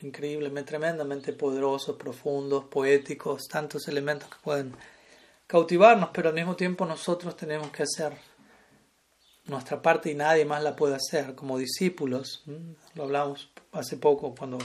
increíblemente, 0.00 0.68
tremendamente 0.68 1.32
poderosos, 1.32 1.96
profundos, 1.96 2.64
poéticos, 2.64 3.48
tantos 3.48 3.88
elementos 3.88 4.28
que 4.28 4.36
pueden 4.42 4.76
cautivarnos, 5.46 6.10
pero 6.12 6.28
al 6.28 6.34
mismo 6.34 6.54
tiempo 6.54 6.84
nosotros 6.86 7.36
tenemos 7.36 7.70
que 7.70 7.82
hacer 7.82 8.12
nuestra 9.48 9.80
parte 9.82 10.10
y 10.10 10.14
nadie 10.14 10.44
más 10.44 10.62
la 10.62 10.76
puede 10.76 10.94
hacer 10.94 11.34
como 11.34 11.58
discípulos. 11.58 12.44
Lo 12.94 13.04
hablamos 13.04 13.48
hace 13.72 13.96
poco 13.96 14.34
cuando 14.34 14.58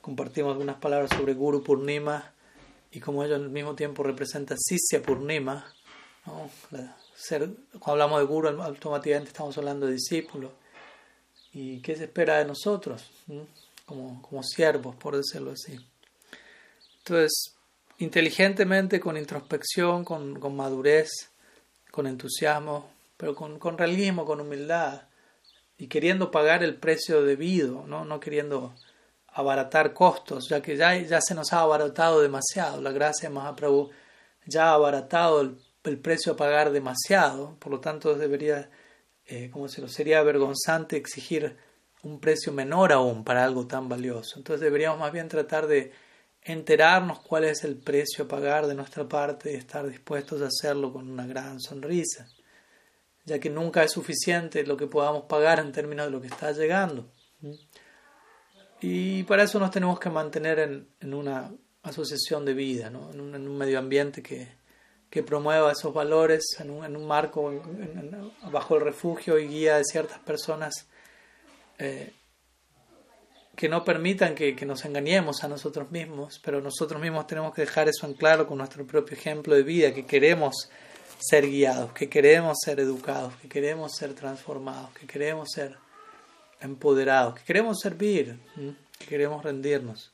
compartimos 0.00 0.52
algunas 0.52 0.76
palabras 0.76 1.10
sobre 1.16 1.34
Guru 1.34 1.62
Purnima 1.62 2.32
y 2.90 3.00
como 3.00 3.24
ello 3.24 3.36
al 3.36 3.48
mismo 3.48 3.74
tiempo 3.74 4.02
representa 4.02 4.56
Sisya 4.58 5.02
Purnima. 5.02 5.64
ser, 7.14 7.48
cuando 7.78 7.92
hablamos 7.92 8.20
de 8.20 8.26
Guru 8.26 8.48
automáticamente 8.62 9.28
estamos 9.30 9.56
hablando 9.56 9.86
de 9.86 9.92
discípulos. 9.92 10.50
¿Y 11.52 11.80
qué 11.80 11.96
se 11.96 12.04
espera 12.04 12.38
de 12.38 12.44
nosotros? 12.44 13.08
Como, 13.86 14.20
como 14.20 14.42
siervos, 14.42 14.96
por 14.96 15.16
decirlo 15.16 15.52
así. 15.52 15.78
Entonces, 16.98 17.54
inteligentemente, 17.98 19.00
con 19.00 19.16
introspección, 19.16 20.04
con, 20.04 20.38
con 20.38 20.54
madurez, 20.54 21.08
con 21.90 22.06
entusiasmo, 22.06 22.90
pero 23.18 23.34
con, 23.34 23.58
con, 23.58 23.76
realismo, 23.76 24.24
con 24.24 24.40
humildad 24.40 25.02
y 25.76 25.88
queriendo 25.88 26.30
pagar 26.30 26.64
el 26.64 26.76
precio 26.76 27.22
debido, 27.22 27.86
no, 27.86 28.06
no 28.06 28.18
queriendo 28.20 28.74
abaratar 29.26 29.92
costos, 29.92 30.48
ya 30.48 30.62
que 30.62 30.76
ya, 30.76 30.96
ya 30.96 31.20
se 31.20 31.34
nos 31.34 31.52
ha 31.52 31.60
abaratado 31.60 32.22
demasiado. 32.22 32.80
La 32.80 32.92
gracia 32.92 33.28
de 33.28 33.34
Mahaprabhu 33.34 33.90
ya 34.46 34.70
ha 34.70 34.74
abaratado 34.74 35.42
el, 35.42 35.98
precio 36.00 36.32
a 36.32 36.36
pagar 36.36 36.70
demasiado, 36.70 37.56
por 37.58 37.72
lo 37.72 37.80
tanto 37.80 38.14
debería, 38.14 38.70
eh, 39.24 39.48
como 39.50 39.68
se 39.68 39.80
lo 39.80 39.88
sería 39.88 40.22
vergonzante 40.22 40.96
exigir 40.96 41.56
un 42.02 42.20
precio 42.20 42.52
menor 42.52 42.92
aún 42.92 43.24
para 43.24 43.44
algo 43.44 43.66
tan 43.66 43.88
valioso. 43.88 44.38
Entonces 44.38 44.60
deberíamos 44.60 44.98
más 44.98 45.12
bien 45.12 45.28
tratar 45.28 45.66
de 45.66 45.92
enterarnos 46.42 47.20
cuál 47.20 47.44
es 47.44 47.64
el 47.64 47.76
precio 47.76 48.24
a 48.24 48.28
pagar 48.28 48.66
de 48.66 48.74
nuestra 48.74 49.08
parte 49.08 49.52
y 49.52 49.56
estar 49.56 49.88
dispuestos 49.88 50.42
a 50.42 50.46
hacerlo 50.46 50.92
con 50.92 51.10
una 51.10 51.26
gran 51.26 51.60
sonrisa, 51.60 52.28
ya 53.28 53.38
que 53.38 53.50
nunca 53.50 53.84
es 53.84 53.92
suficiente 53.92 54.64
lo 54.64 54.76
que 54.76 54.86
podamos 54.86 55.24
pagar 55.24 55.60
en 55.60 55.70
términos 55.70 56.06
de 56.06 56.12
lo 56.12 56.20
que 56.20 56.28
está 56.28 56.50
llegando. 56.52 57.10
Y 58.80 59.22
para 59.24 59.42
eso 59.42 59.58
nos 59.58 59.70
tenemos 59.70 60.00
que 60.00 60.08
mantener 60.08 60.58
en, 60.58 60.88
en 61.00 61.14
una 61.14 61.52
asociación 61.82 62.44
de 62.44 62.54
vida, 62.54 62.90
¿no? 62.90 63.10
en, 63.12 63.20
un, 63.20 63.58
medio 63.58 63.78
ambiente 63.78 64.22
que, 64.22 64.48
que, 65.10 65.22
promueva 65.22 65.72
esos 65.72 65.92
valores, 65.92 66.44
en 66.58 66.70
un, 66.70 66.84
en 66.84 66.96
un 66.96 67.06
marco 67.06 67.52
bajo 68.50 68.76
el 68.76 68.82
refugio 68.82 69.38
y 69.38 69.46
guía 69.46 69.76
de 69.76 69.84
ciertas 69.84 70.18
personas 70.20 70.88
eh, 71.78 72.12
que 73.54 73.68
no 73.68 73.84
permitan 73.84 74.34
que, 74.34 74.54
que, 74.56 74.64
nos 74.64 74.84
engañemos 74.84 75.44
a 75.44 75.48
nosotros 75.48 75.90
mismos, 75.90 76.40
pero 76.44 76.60
nosotros 76.60 77.00
mismos 77.00 77.26
tenemos 77.26 77.52
que 77.52 77.62
dejar 77.62 77.88
eso 77.88 78.06
en 78.06 78.14
claro 78.14 78.46
con 78.46 78.58
nuestro 78.58 78.86
propio 78.86 79.16
ejemplo 79.16 79.54
de 79.54 79.62
vida, 79.62 79.92
que 79.92 80.06
queremos 80.06 80.70
ser 81.18 81.48
guiados, 81.48 81.92
que 81.92 82.08
queremos 82.08 82.58
ser 82.64 82.80
educados, 82.80 83.34
que 83.36 83.48
queremos 83.48 83.92
ser 83.96 84.14
transformados, 84.14 84.90
que 84.92 85.06
queremos 85.06 85.48
ser 85.52 85.76
empoderados, 86.60 87.34
que 87.34 87.44
queremos 87.44 87.78
servir, 87.80 88.38
que 88.98 89.06
queremos 89.06 89.42
rendirnos. 89.42 90.12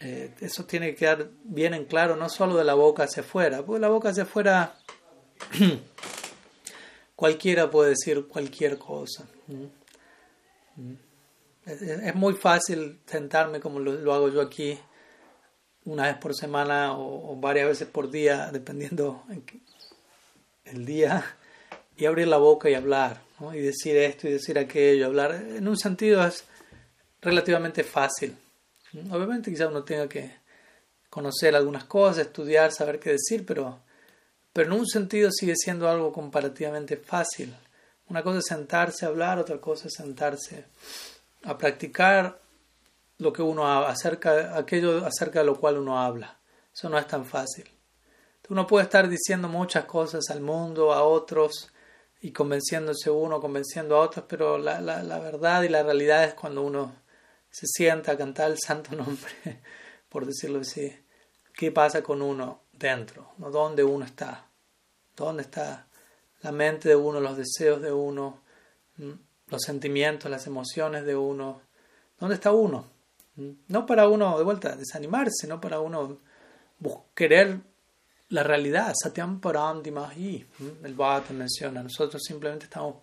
Eh, 0.00 0.34
eso 0.40 0.64
tiene 0.64 0.90
que 0.90 0.96
quedar 0.96 1.30
bien 1.44 1.74
en 1.74 1.84
claro, 1.84 2.16
no 2.16 2.28
solo 2.28 2.56
de 2.56 2.64
la 2.64 2.74
boca 2.74 3.04
hacia 3.04 3.22
afuera, 3.22 3.62
porque 3.64 3.80
la 3.80 3.88
boca 3.88 4.08
hacia 4.08 4.22
afuera 4.22 4.74
cualquiera 7.16 7.70
puede 7.70 7.90
decir 7.90 8.26
cualquier 8.26 8.78
cosa. 8.78 9.26
Es, 11.66 12.14
muy 12.14 12.34
fácil 12.34 13.00
sentarme 13.04 13.60
como 13.60 13.78
lo, 13.78 14.12
hago 14.12 14.30
yo 14.30 14.40
aquí 14.40 14.78
una 15.84 16.06
vez 16.06 16.16
por 16.16 16.34
semana 16.34 16.92
o, 16.96 17.36
varias 17.36 17.68
veces 17.68 17.88
por 17.88 18.10
día, 18.10 18.50
dependiendo 18.52 19.24
el 20.64 20.84
día, 20.84 21.24
y 21.96 22.06
abrir 22.06 22.28
la 22.28 22.38
boca 22.38 22.70
y 22.70 22.74
hablar, 22.74 23.20
y 23.52 23.58
decir 23.58 23.96
esto 23.96 24.28
y 24.28 24.32
decir 24.32 24.58
aquello, 24.58 25.06
hablar. 25.06 25.32
En 25.34 25.66
un 25.66 25.76
sentido 25.76 26.24
es 26.26 26.44
relativamente 27.20 27.84
fácil. 27.84 28.36
Obviamente 29.10 29.50
quizá 29.50 29.68
uno 29.68 29.84
tenga 29.84 30.08
que 30.08 30.40
conocer 31.08 31.54
algunas 31.54 31.84
cosas, 31.84 32.26
estudiar, 32.26 32.72
saber 32.72 32.98
qué 32.98 33.12
decir, 33.12 33.44
pero, 33.46 33.80
pero 34.52 34.72
en 34.72 34.80
un 34.80 34.86
sentido 34.86 35.30
sigue 35.32 35.54
siendo 35.56 35.88
algo 35.88 36.12
comparativamente 36.12 36.96
fácil. 36.96 37.54
Una 38.08 38.22
cosa 38.22 38.38
es 38.38 38.46
sentarse 38.46 39.04
a 39.04 39.08
hablar, 39.08 39.38
otra 39.38 39.58
cosa 39.58 39.88
es 39.88 39.94
sentarse 39.94 40.64
a 41.44 41.56
practicar 41.56 42.40
lo 43.20 43.32
que 43.32 43.42
uno 43.42 43.66
acerca, 43.86 44.56
aquello 44.56 45.04
acerca 45.04 45.40
de 45.40 45.46
lo 45.46 45.58
cual 45.58 45.78
uno 45.78 46.00
habla. 46.00 46.38
Eso 46.74 46.88
no 46.88 46.98
es 46.98 47.06
tan 47.06 47.24
fácil. 47.24 47.68
Uno 48.48 48.66
puede 48.66 48.84
estar 48.84 49.08
diciendo 49.08 49.46
muchas 49.48 49.84
cosas 49.84 50.28
al 50.30 50.40
mundo, 50.40 50.92
a 50.92 51.04
otros, 51.04 51.72
y 52.20 52.32
convenciéndose 52.32 53.08
uno, 53.08 53.40
convenciendo 53.40 53.96
a 53.96 54.00
otros, 54.00 54.24
pero 54.28 54.58
la, 54.58 54.80
la, 54.80 55.18
verdad 55.20 55.62
y 55.62 55.68
la 55.68 55.82
realidad 55.82 56.24
es 56.24 56.34
cuando 56.34 56.62
uno 56.62 56.92
se 57.48 57.66
sienta 57.66 58.12
a 58.12 58.18
cantar 58.18 58.50
el 58.50 58.58
santo 58.58 58.90
nombre, 58.96 59.62
por 60.08 60.26
decirlo 60.26 60.60
así, 60.60 60.92
¿qué 61.54 61.70
pasa 61.70 62.02
con 62.02 62.22
uno 62.22 62.62
dentro? 62.72 63.32
¿no? 63.38 63.50
¿Dónde 63.50 63.84
uno 63.84 64.04
está? 64.04 64.48
¿Dónde 65.14 65.42
está 65.42 65.86
la 66.42 66.52
mente 66.52 66.88
de 66.88 66.96
uno, 66.96 67.20
los 67.20 67.36
deseos 67.36 67.80
de 67.80 67.92
uno, 67.92 68.42
mm, 68.96 69.12
los 69.46 69.62
sentimientos, 69.62 70.30
las 70.30 70.46
emociones 70.46 71.04
de 71.04 71.14
uno? 71.14 71.62
¿Dónde 72.18 72.34
está 72.34 72.50
uno? 72.50 72.99
No 73.36 73.86
para 73.86 74.08
uno, 74.08 74.36
de 74.36 74.44
vuelta, 74.44 74.76
desanimarse, 74.76 75.46
no 75.46 75.60
para 75.60 75.80
uno 75.80 76.18
querer 77.14 77.60
la 78.30 78.42
realidad, 78.42 78.94
Satyam 79.00 79.40
Param 79.40 79.82
Dimahi, 79.82 80.46
el 80.84 80.94
Bhagavatam 80.94 81.36
menciona, 81.36 81.82
nosotros 81.82 82.22
simplemente 82.24 82.66
estamos 82.66 82.96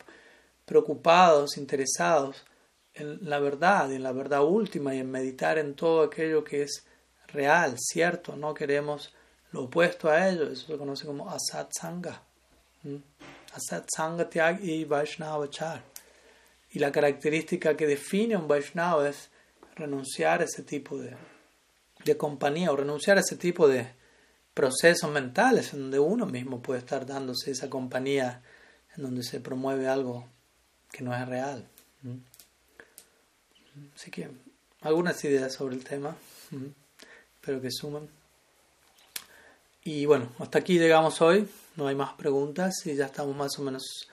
preocupados, 0.65 1.57
interesados 1.57 2.45
en 2.93 3.29
la 3.29 3.39
verdad, 3.39 3.91
en 3.91 4.03
la 4.03 4.11
verdad 4.11 4.43
última 4.43 4.95
y 4.95 4.99
en 4.99 5.11
meditar 5.11 5.57
en 5.57 5.75
todo 5.75 6.03
aquello 6.03 6.43
que 6.43 6.63
es 6.63 6.85
real, 7.27 7.75
cierto, 7.77 8.35
no 8.35 8.53
queremos 8.53 9.13
lo 9.51 9.63
opuesto 9.63 10.09
a 10.09 10.29
ello, 10.29 10.49
eso 10.49 10.67
se 10.67 10.77
conoce 10.77 11.05
como 11.05 11.29
Asat 11.29 11.71
Sangha, 11.73 12.21
Asat 13.53 13.87
Sangha 13.93 14.29
Tyag 14.29 14.63
y 14.63 14.85
Vaishnavachar. 14.85 15.81
Y 16.71 16.79
la 16.79 16.91
característica 16.91 17.75
que 17.75 17.87
define 17.87 18.35
un 18.35 18.47
Vaishnava 18.47 19.07
es 19.07 19.29
renunciar 19.77 20.41
a 20.41 20.45
ese 20.45 20.63
tipo 20.63 20.97
de, 20.97 21.15
de 22.03 22.17
compañía 22.17 22.71
o 22.71 22.75
renunciar 22.75 23.17
a 23.17 23.21
ese 23.21 23.35
tipo 23.35 23.67
de, 23.67 23.87
procesos 24.57 25.11
mentales 25.11 25.71
en 25.73 25.81
donde 25.81 25.99
uno 25.99 26.25
mismo 26.25 26.63
puede 26.63 26.79
estar 26.79 27.05
dándose 27.05 27.51
esa 27.51 27.69
compañía 27.69 28.41
en 28.95 29.03
donde 29.03 29.21
se 29.21 29.39
promueve 29.39 29.87
algo 29.87 30.27
que 30.91 31.03
no 31.03 31.15
es 31.15 31.27
real. 31.27 31.63
Así 33.95 34.09
que 34.09 34.31
algunas 34.81 35.23
ideas 35.23 35.53
sobre 35.53 35.75
el 35.75 35.83
tema, 35.83 36.15
espero 37.35 37.61
que 37.61 37.69
sumen. 37.69 38.09
Y 39.83 40.07
bueno, 40.07 40.31
hasta 40.39 40.57
aquí 40.57 40.79
llegamos 40.79 41.21
hoy, 41.21 41.47
no 41.75 41.85
hay 41.85 41.93
más 41.93 42.13
preguntas 42.13 42.73
y 42.85 42.95
ya 42.95 43.05
estamos 43.05 43.35
más 43.35 43.59
o 43.59 43.61
menos 43.61 44.09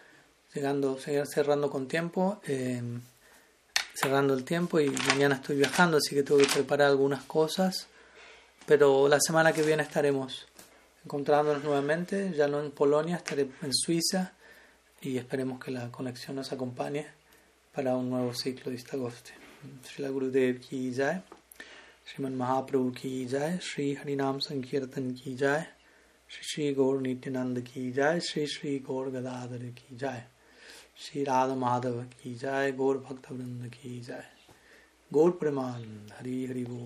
llegando, 0.52 0.98
cerrando 0.98 1.70
con 1.70 1.88
tiempo, 1.88 2.42
em, 2.44 3.00
cerrando 3.94 4.34
el 4.34 4.44
tiempo 4.44 4.80
y 4.80 4.90
mañana 5.08 5.36
estoy 5.36 5.56
viajando, 5.56 5.98
así 5.98 6.14
que 6.14 6.22
tengo 6.22 6.40
que 6.40 6.46
preparar 6.46 6.88
algunas 6.88 7.22
cosas. 7.24 7.86
Pero 8.66 9.08
la 9.08 9.20
semana 9.20 9.52
que 9.52 9.62
viene 9.62 9.82
estaremos 9.82 10.46
encontrándonos 11.04 11.62
nuevamente, 11.62 12.32
ya 12.34 12.48
no 12.48 12.60
en 12.60 12.70
Polonia, 12.70 13.16
estaré 13.16 13.48
en 13.62 13.72
Suiza 13.72 14.32
y 15.00 15.18
esperemos 15.18 15.62
que 15.62 15.70
la 15.70 15.90
conexión 15.92 16.36
nos 16.36 16.52
acompañe 16.52 17.06
para 17.74 17.94
un 17.96 18.10
nuevo 18.10 18.34
ciclo 18.34 18.70
de 18.70 18.76
Istagoste. 18.76 19.32
Srila 19.82 20.10
Gurudev 20.10 20.60
ki 20.60 20.92
jai, 20.94 21.22
Sriman 22.04 22.36
Mahaprabhu 22.36 22.92
ki 22.94 23.26
jai, 23.26 23.58
Sri 23.60 23.96
Harinam 23.96 24.40
Sankirtan 24.40 25.14
ki 25.14 25.36
jai, 25.36 25.66
Sri 26.28 26.42
Sri 26.42 26.74
Gaur 26.74 27.00
Nityananda 27.00 27.62
ki 27.62 27.92
jai, 27.92 28.18
Sri 28.20 28.46
Sri 28.46 28.78
Gaur 28.80 29.10
Gadadhar 29.10 29.58
ki 29.74 29.96
jai, 29.96 30.22
Sri 30.96 31.24
Radha 31.24 31.54
Madhava 31.54 32.06
ki 32.22 32.34
jai, 32.36 32.70
Gaur 32.70 32.98
Bhakta 32.98 33.34
Vrinda 33.34 33.70
ki 33.70 34.00
jai, 34.00 34.24
Gaur 35.12 35.32
Preman, 35.32 36.10
Hari 36.18 36.46
Hari 36.46 36.64
Bol. 36.64 36.82